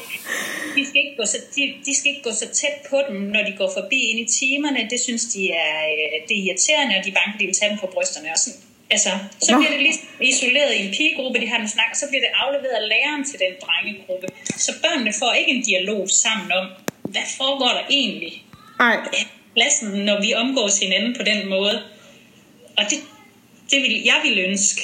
de, 0.76 0.82
skal 0.88 1.00
ikke 1.04 1.16
gå 1.18 1.26
så, 1.26 1.38
de, 1.56 1.62
de 1.86 1.92
skal 1.98 2.10
ikke 2.12 2.24
gå 2.30 2.34
så 2.42 2.48
tæt 2.60 2.78
på 2.90 2.98
dem, 3.08 3.18
når 3.34 3.42
de 3.48 3.54
går 3.58 3.72
forbi 3.78 4.00
ind 4.10 4.20
i 4.26 4.28
timerne. 4.40 4.88
Det 4.90 5.00
synes 5.00 5.24
de 5.34 5.42
er, 5.52 5.76
øh, 5.94 6.28
det 6.28 6.34
er 6.38 6.44
irriterende, 6.48 6.94
og 6.98 7.02
de 7.06 7.10
er 7.10 7.18
bange, 7.20 7.40
de 7.40 7.46
vil 7.46 7.56
tage 7.60 7.70
dem 7.72 7.80
på 7.84 7.90
brysterne. 7.94 8.30
Og 8.36 8.40
sådan. 8.44 8.60
Altså, 8.92 9.12
så 9.40 9.58
bliver 9.58 9.72
det 9.76 9.82
lige 9.88 10.00
isoleret 10.34 10.72
i 10.76 10.80
en 10.86 10.92
pigegruppe, 10.98 11.40
de 11.40 11.48
har 11.48 11.60
en 11.60 11.70
snak, 11.70 11.90
og 11.92 11.98
så 11.98 12.06
bliver 12.10 12.24
det 12.26 12.32
afleveret 12.44 12.76
af 12.82 12.88
læreren 12.94 13.24
til 13.30 13.38
den 13.44 13.54
drengegruppe. 13.64 14.28
Så 14.66 14.72
børnene 14.84 15.14
får 15.20 15.34
ikke 15.34 15.52
en 15.52 15.64
dialog 15.64 16.10
sammen 16.10 16.52
om, 16.52 16.66
hvad 17.04 17.28
foregår 17.38 17.68
der 17.68 17.86
egentlig? 17.90 18.44
Ej. 18.80 18.98
Klassen, 19.56 19.90
når 19.90 20.22
vi 20.22 20.34
omgås 20.34 20.80
hinanden 20.80 21.16
på 21.18 21.24
den 21.24 21.50
måde. 21.50 21.84
Og 22.78 22.84
det, 22.90 23.00
det 23.72 23.82
vil 23.82 24.04
jeg 24.04 24.20
vil 24.24 24.40
ønske, 24.40 24.82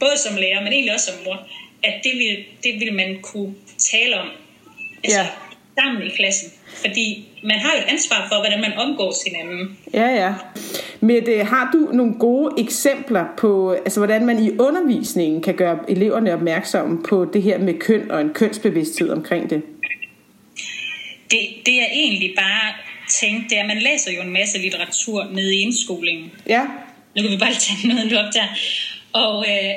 både 0.00 0.16
som 0.18 0.36
lærer, 0.36 0.60
men 0.60 0.72
egentlig 0.72 0.94
også 0.94 1.06
som 1.06 1.24
mor, 1.24 1.46
at 1.82 1.94
det 2.04 2.12
vil, 2.14 2.44
det 2.64 2.80
vil 2.80 2.94
man 2.94 3.18
kunne 3.22 3.54
tale 3.78 4.20
om 4.20 4.28
altså, 5.04 5.20
ja. 5.20 5.26
sammen 5.78 6.02
i 6.02 6.10
klassen. 6.16 6.52
Fordi 6.66 7.28
man 7.42 7.58
har 7.58 7.72
jo 7.72 7.78
et 7.78 7.92
ansvar 7.92 8.26
for, 8.28 8.36
hvordan 8.36 8.60
man 8.60 8.72
omgås 8.72 9.16
hinanden. 9.26 9.78
Ja, 9.94 10.06
ja. 10.06 10.34
Mette, 11.00 11.44
har 11.44 11.70
du 11.72 11.96
nogle 11.96 12.14
gode 12.14 12.54
eksempler 12.58 13.24
på, 13.38 13.72
altså, 13.72 14.00
hvordan 14.00 14.26
man 14.26 14.44
i 14.44 14.50
undervisningen 14.50 15.42
kan 15.42 15.54
gøre 15.54 15.78
eleverne 15.88 16.32
opmærksomme 16.34 17.02
på 17.02 17.24
det 17.32 17.42
her 17.42 17.58
med 17.58 17.74
køn 17.74 18.10
og 18.10 18.20
en 18.20 18.30
kønsbevidsthed 18.34 19.10
omkring 19.10 19.50
det? 19.50 19.62
Det, 21.30 21.40
det 21.66 21.80
er 21.80 21.86
egentlig 21.92 22.34
bare 22.36 22.72
tænkt, 23.20 23.50
det 23.50 23.58
er, 23.58 23.62
at 23.62 23.68
man 23.68 23.78
læser 23.78 24.12
jo 24.12 24.22
en 24.22 24.32
masse 24.32 24.58
litteratur 24.58 25.24
nede 25.32 25.56
i 25.56 25.60
indskolingen. 25.60 26.32
Ja. 26.48 26.66
Nu 27.16 27.22
kan 27.22 27.30
vi 27.30 27.36
bare 27.36 27.54
tage 27.54 27.88
noget 27.88 28.18
op 28.18 28.32
der. 28.34 28.46
Og, 29.22 29.34
øh, 29.52 29.74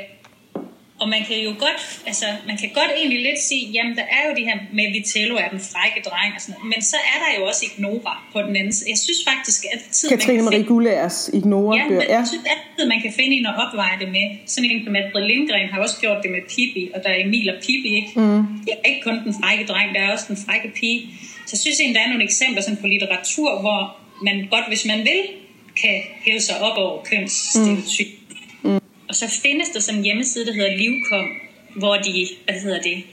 og 1.01 1.07
man 1.09 1.21
kan 1.27 1.37
jo 1.47 1.51
godt, 1.65 1.79
altså 2.09 2.25
man 2.49 2.57
kan 2.61 2.69
godt 2.79 2.91
egentlig 2.99 3.21
lidt 3.27 3.39
sige, 3.49 3.63
jamen 3.75 3.93
der 3.99 4.07
er 4.15 4.21
jo 4.27 4.31
det 4.37 4.45
her 4.49 4.57
med 4.77 4.85
Vitello 4.95 5.35
er 5.43 5.49
den 5.55 5.61
frække 5.71 5.99
dreng 6.09 6.31
og 6.35 6.41
sådan 6.41 6.53
noget, 6.53 6.67
men 6.73 6.81
så 6.91 6.97
er 7.13 7.17
der 7.23 7.29
jo 7.37 7.41
også 7.49 7.61
Ignora 7.69 8.13
på 8.33 8.39
den 8.47 8.55
anden 8.59 8.73
side. 8.75 8.89
Jeg 8.93 8.99
synes 9.05 9.21
faktisk, 9.31 9.61
at 9.73 9.79
tid, 9.97 10.09
Katrine 10.09 10.43
Marie 10.47 10.67
Gullers 10.71 11.17
Ignora 11.39 11.75
ja, 11.77 11.83
men, 11.87 12.01
ja. 12.01 12.17
jeg 12.17 12.23
synes 12.31 12.43
altid, 12.53 12.83
man 12.93 12.99
kan 13.05 13.11
finde 13.19 13.33
en 13.37 13.45
og 13.51 13.55
opveje 13.63 13.97
det 14.01 14.09
med. 14.17 14.25
Sådan 14.53 14.69
en 14.71 14.79
som 14.85 14.95
Astrid 14.99 15.25
Lindgren 15.31 15.69
har 15.73 15.79
også 15.85 15.97
gjort 16.03 16.19
det 16.23 16.31
med 16.35 16.43
Pippi, 16.51 16.83
og 16.95 16.99
der 17.03 17.09
er 17.15 17.19
Emil 17.25 17.47
og 17.53 17.57
Pippi, 17.65 17.89
ikke? 17.99 18.11
Mm. 18.19 18.41
Det 18.65 18.71
er 18.77 18.81
ikke 18.89 19.01
kun 19.07 19.17
den 19.25 19.33
frække 19.39 19.63
dreng, 19.71 19.89
der 19.95 20.01
er 20.05 20.09
også 20.15 20.25
den 20.31 20.39
frække 20.45 20.67
pige. 20.79 20.99
Så 21.47 21.51
jeg 21.55 21.61
synes 21.65 21.77
egentlig, 21.79 21.95
der 21.99 22.03
er 22.05 22.11
nogle 22.13 22.25
eksempler 22.29 22.61
sådan 22.65 22.81
på 22.83 22.87
litteratur, 22.93 23.49
hvor 23.63 23.79
man 24.27 24.35
godt, 24.53 24.67
hvis 24.71 24.83
man 24.91 24.99
vil, 25.09 25.21
kan 25.81 25.97
hæve 26.25 26.41
sig 26.47 26.55
op 26.67 26.77
over 26.83 27.03
kønsstereotyp. 27.09 28.07
Mm 28.07 28.16
og 29.09 29.15
så 29.15 29.27
findes 29.43 29.69
der 29.69 29.79
sådan 29.79 29.99
en 29.99 30.05
hjemmeside, 30.05 30.45
der 30.45 30.53
hedder 30.53 30.77
Livkom, 30.77 31.27
hvor 31.75 31.95
de, 31.95 32.27
hvad 32.45 32.59
hedder 32.63 32.81
det, 32.81 33.03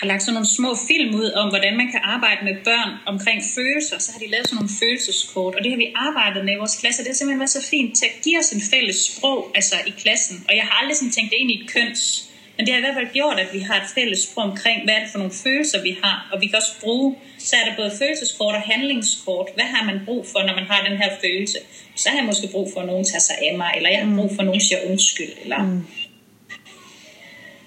har 0.00 0.06
lagt 0.06 0.22
sådan 0.22 0.34
nogle 0.34 0.48
små 0.58 0.70
film 0.88 1.14
ud 1.14 1.30
om, 1.40 1.48
hvordan 1.48 1.76
man 1.76 1.88
kan 1.90 2.00
arbejde 2.04 2.44
med 2.44 2.56
børn 2.64 2.90
omkring 3.06 3.42
følelser. 3.54 3.98
Så 3.98 4.12
har 4.12 4.18
de 4.18 4.30
lavet 4.30 4.46
sådan 4.48 4.56
nogle 4.56 4.74
følelseskort, 4.80 5.54
og 5.54 5.60
det 5.64 5.70
har 5.70 5.76
vi 5.76 5.92
arbejdet 5.94 6.44
med 6.44 6.54
i 6.54 6.56
vores 6.56 6.76
klasse. 6.80 7.02
Det 7.02 7.10
har 7.10 7.14
simpelthen 7.14 7.40
været 7.40 7.56
så 7.58 7.64
fint 7.70 7.96
til 7.98 8.06
at 8.06 8.16
give 8.24 8.38
os 8.38 8.50
en 8.56 8.62
fælles 8.72 8.98
sprog 9.08 9.50
altså 9.54 9.76
i 9.86 9.92
klassen. 10.02 10.44
Og 10.48 10.56
jeg 10.56 10.64
har 10.66 10.74
aldrig 10.80 10.96
sådan 10.96 11.12
tænkt 11.12 11.30
det 11.30 11.38
ind 11.42 11.50
i 11.50 11.62
et 11.62 11.70
køns 11.70 12.30
men 12.56 12.66
det 12.66 12.74
har 12.74 12.78
i 12.78 12.84
hvert 12.84 12.94
fald 12.94 13.12
gjort, 13.12 13.38
at 13.38 13.48
vi 13.52 13.58
har 13.58 13.76
et 13.76 13.88
fælles 13.94 14.18
sprog 14.18 14.44
omkring, 14.44 14.84
hvad 14.84 14.94
er 14.94 15.00
det 15.00 15.08
for 15.12 15.18
nogle 15.18 15.34
følelser, 15.44 15.82
vi 15.82 15.96
har. 16.02 16.28
Og 16.32 16.40
vi 16.40 16.46
kan 16.46 16.56
også 16.56 16.80
bruge, 16.80 17.16
så 17.48 17.56
er 17.56 17.64
der 17.68 17.76
både 17.76 17.92
følelseskort 17.98 18.54
og 18.54 18.60
handlingskort. 18.60 19.48
Hvad 19.54 19.64
har 19.64 19.84
man 19.90 19.98
brug 20.04 20.26
for, 20.32 20.40
når 20.46 20.54
man 20.60 20.66
har 20.70 20.80
den 20.88 20.96
her 21.02 21.10
følelse? 21.24 21.58
Så 21.96 22.08
har 22.08 22.16
jeg 22.16 22.26
måske 22.26 22.48
brug 22.52 22.66
for, 22.72 22.80
at 22.80 22.86
nogen 22.86 23.04
tager 23.04 23.24
sig 23.28 23.36
af 23.46 23.56
mig, 23.56 23.70
eller 23.76 23.90
jeg 23.90 24.00
har 24.06 24.16
brug 24.16 24.30
for, 24.34 24.40
at 24.42 24.46
nogen 24.46 24.60
siger 24.60 24.80
undskyld. 24.90 25.32
Eller... 25.42 25.62
Mm. 25.62 25.82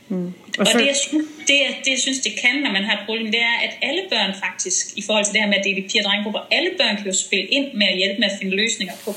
Mm. 0.09 0.33
Og, 0.59 0.67
så... 0.67 0.73
og 0.73 0.79
det, 0.79 0.87
jeg 0.87 0.97
synes, 1.05 1.25
det, 1.47 1.57
det, 1.83 1.91
jeg 1.95 1.99
synes, 1.99 2.19
det 2.19 2.33
kan, 2.43 2.55
når 2.65 2.71
man 2.71 2.83
har 2.83 2.93
et 2.97 3.03
problem, 3.05 3.25
det 3.35 3.41
er, 3.51 3.55
at 3.65 3.73
alle 3.81 4.01
børn 4.09 4.33
faktisk, 4.45 4.97
i 4.97 5.03
forhold 5.07 5.25
til 5.25 5.33
det 5.33 5.41
her 5.41 5.49
med 5.49 5.57
at 5.57 5.65
dele 5.65 5.81
piger 5.89 6.03
og 6.03 6.07
drengegrupper, 6.09 6.43
alle 6.51 6.71
børn 6.79 6.95
kan 6.97 7.05
jo 7.05 7.13
spille 7.25 7.45
ind 7.57 7.67
med 7.73 7.87
at 7.87 7.97
hjælpe 7.97 8.17
med 8.21 8.27
at 8.31 8.37
finde 8.39 8.55
løsninger 8.61 8.95
på, 9.05 9.11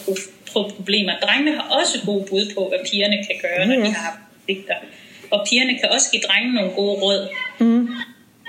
på 0.52 0.58
problemer. 0.76 1.12
Drengene 1.24 1.52
har 1.58 1.66
også 1.80 1.94
gode 2.06 2.24
bud 2.30 2.44
på, 2.54 2.60
hvad 2.68 2.80
pigerne 2.90 3.16
kan 3.28 3.36
gøre, 3.44 3.66
når 3.66 3.76
mm. 3.76 3.84
de 3.84 3.90
har 4.02 4.10
konflikter. 4.32 4.76
Og 5.30 5.46
pigerne 5.48 5.78
kan 5.78 5.88
også 5.94 6.06
give 6.12 6.22
drengene 6.28 6.54
nogle 6.54 6.72
gode 6.80 6.94
råd. 7.02 7.28
Mm. 7.58 7.88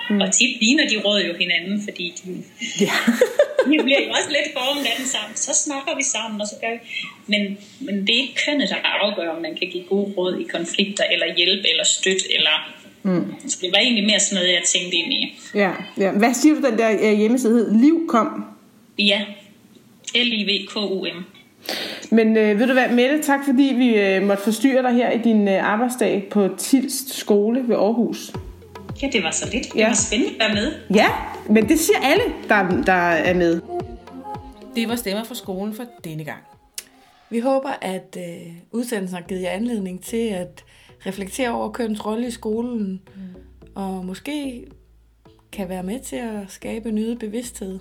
Mm. 0.10 0.22
Og 0.22 0.32
tit 0.32 0.62
ligner 0.62 0.88
de 0.88 0.98
råd 1.06 1.22
jo 1.22 1.34
hinanden, 1.34 1.82
fordi 1.84 2.14
de, 2.18 2.44
ja. 2.86 2.96
de 3.70 3.84
bliver 3.84 4.02
jo 4.06 4.10
også 4.10 4.30
lidt 4.30 4.50
formet 4.58 4.86
af 4.86 4.96
den 4.98 5.06
sammen. 5.06 5.36
Så 5.36 5.54
snakker 5.66 5.96
vi 5.96 6.04
sammen, 6.04 6.42
og 6.42 6.48
så 6.48 6.56
gør 6.62 6.72
vi. 6.76 6.80
Men, 7.28 7.58
men 7.80 7.96
det 8.08 8.16
er 8.16 8.22
ikke 8.22 8.40
kønnet, 8.46 8.70
der 8.70 8.76
afgør, 8.76 9.30
om 9.30 9.42
man 9.42 9.56
kan 9.56 9.68
give 9.74 9.84
gode 9.84 10.14
råd 10.18 10.40
i 10.40 10.44
konflikter, 10.44 11.04
eller 11.14 11.28
hjælp, 11.38 11.66
eller 11.72 11.84
støtte, 11.84 12.26
eller... 12.38 12.56
Mm. 13.04 13.34
Så 13.48 13.58
det 13.62 13.70
var 13.72 13.80
egentlig 13.80 14.06
mere 14.06 14.20
sådan 14.20 14.36
noget, 14.36 14.54
jeg 14.54 14.64
tænkte 14.74 14.98
ind 14.98 15.14
i. 15.14 15.40
Ja, 15.56 15.72
ja. 15.98 16.12
Hvad 16.12 16.34
siger 16.34 16.56
du, 16.56 16.62
den 16.70 16.78
der 16.78 17.12
uh, 17.12 17.20
hjemmeside 17.20 17.54
hed? 17.54 17.80
Livkom? 17.82 18.46
Ja. 19.00 19.22
L-I-V-K-U-M. 20.16 21.26
Men 22.12 22.38
øh, 22.38 22.60
ved 22.60 22.68
du 22.68 22.74
hvad, 22.74 22.90
Mette, 22.90 23.22
tak 23.22 23.40
fordi 23.46 23.74
vi 23.78 23.96
øh, 23.96 24.24
måtte 24.24 24.44
forstyrre 24.44 24.84
dig 24.84 24.94
her 24.94 25.12
i 25.12 25.18
din 25.18 25.48
øh, 25.48 25.72
arbejdsdag 25.72 26.28
på 26.32 26.50
Tilst 26.58 27.14
skole 27.14 27.64
ved 27.68 27.76
Aarhus. 27.76 28.32
Ja, 29.02 29.10
det 29.14 29.24
var 29.24 29.32
så 29.32 29.50
lidt. 29.50 29.74
Det 29.74 29.80
ja. 29.80 29.88
var 29.88 29.96
spændende 29.96 30.34
at 30.34 30.40
være 30.40 30.54
med. 30.54 30.74
Ja, 30.96 31.08
men 31.50 31.70
det 31.70 31.80
siger 31.80 32.00
alle, 32.04 32.24
der, 32.50 32.82
der 32.82 32.94
er 32.94 33.34
med. 33.34 33.62
Det 34.76 34.90
var 34.90 34.96
stemmer 34.96 35.24
fra 35.24 35.36
skolen 35.36 35.74
for 35.74 35.86
denne 36.04 36.24
gang. 36.24 36.44
Vi 37.30 37.40
håber, 37.40 37.70
at 37.82 38.18
øh, 38.18 38.54
udsendelsen 38.72 39.18
har 39.18 39.24
givet 39.28 39.42
jer 39.42 39.50
anledning 39.50 40.04
til 40.04 40.28
at 40.28 40.64
reflektere 41.06 41.50
over 41.50 41.72
køns 41.72 42.06
rolle 42.06 42.28
i 42.28 42.32
skolen, 42.32 43.02
mm. 43.16 43.22
og 43.76 44.06
måske 44.06 44.66
kan 45.52 45.70
være 45.70 45.84
med 45.84 46.00
til 46.00 46.16
at 46.16 46.38
skabe 46.48 46.90
en 46.90 47.18
bevidsthed. 47.18 47.80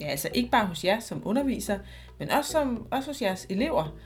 Ja, 0.00 0.06
altså 0.06 0.28
ikke 0.34 0.50
bare 0.50 0.66
hos 0.66 0.84
jer 0.84 1.00
som 1.00 1.22
underviser, 1.24 1.78
men 2.18 2.30
også, 2.30 2.50
som, 2.50 2.86
også 2.90 3.10
hos 3.10 3.22
jeres 3.22 3.46
elever. 3.50 3.96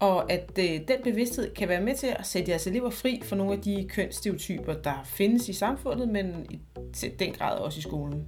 Og 0.00 0.32
at 0.32 0.50
øh, 0.58 0.64
den 0.64 0.96
bevidsthed 1.04 1.54
kan 1.54 1.68
være 1.68 1.80
med 1.80 1.94
til 1.94 2.06
at 2.06 2.26
sætte 2.26 2.50
jeres 2.50 2.66
elever 2.66 2.90
fri 2.90 3.20
for 3.24 3.36
nogle 3.36 3.52
af 3.52 3.60
de 3.60 3.86
kønsstereotyper, 3.88 4.72
der 4.72 5.02
findes 5.04 5.48
i 5.48 5.52
samfundet, 5.52 6.08
men 6.08 6.46
i 6.50 6.58
den 7.18 7.32
grad 7.32 7.58
også 7.58 7.78
i 7.78 7.82
skolen. 7.82 8.26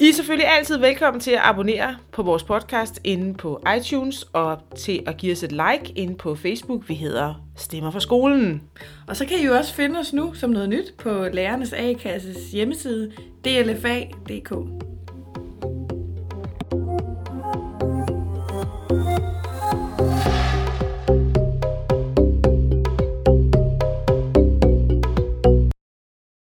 I 0.00 0.08
er 0.08 0.12
selvfølgelig 0.12 0.48
altid 0.48 0.78
velkommen 0.78 1.20
til 1.20 1.30
at 1.30 1.40
abonnere 1.42 1.96
på 2.12 2.22
vores 2.22 2.42
podcast 2.44 3.00
inde 3.04 3.34
på 3.34 3.62
iTunes, 3.76 4.22
og 4.32 4.58
til 4.76 5.02
at 5.06 5.16
give 5.16 5.32
os 5.32 5.42
et 5.42 5.52
like 5.52 5.92
inde 5.96 6.16
på 6.16 6.34
Facebook. 6.34 6.88
Vi 6.88 6.94
hedder 6.94 7.34
Stemmer 7.56 7.90
for 7.90 7.98
skolen. 7.98 8.62
Og 9.08 9.16
så 9.16 9.26
kan 9.26 9.38
I 9.38 9.44
jo 9.44 9.54
også 9.54 9.74
finde 9.74 10.00
os 10.00 10.12
nu 10.12 10.34
som 10.34 10.50
noget 10.50 10.68
nyt 10.68 10.94
på 10.98 11.24
Lærernes 11.32 11.72
A-kasses 11.72 12.52
hjemmeside 12.52 13.12
dlfa.dk. 13.44 14.52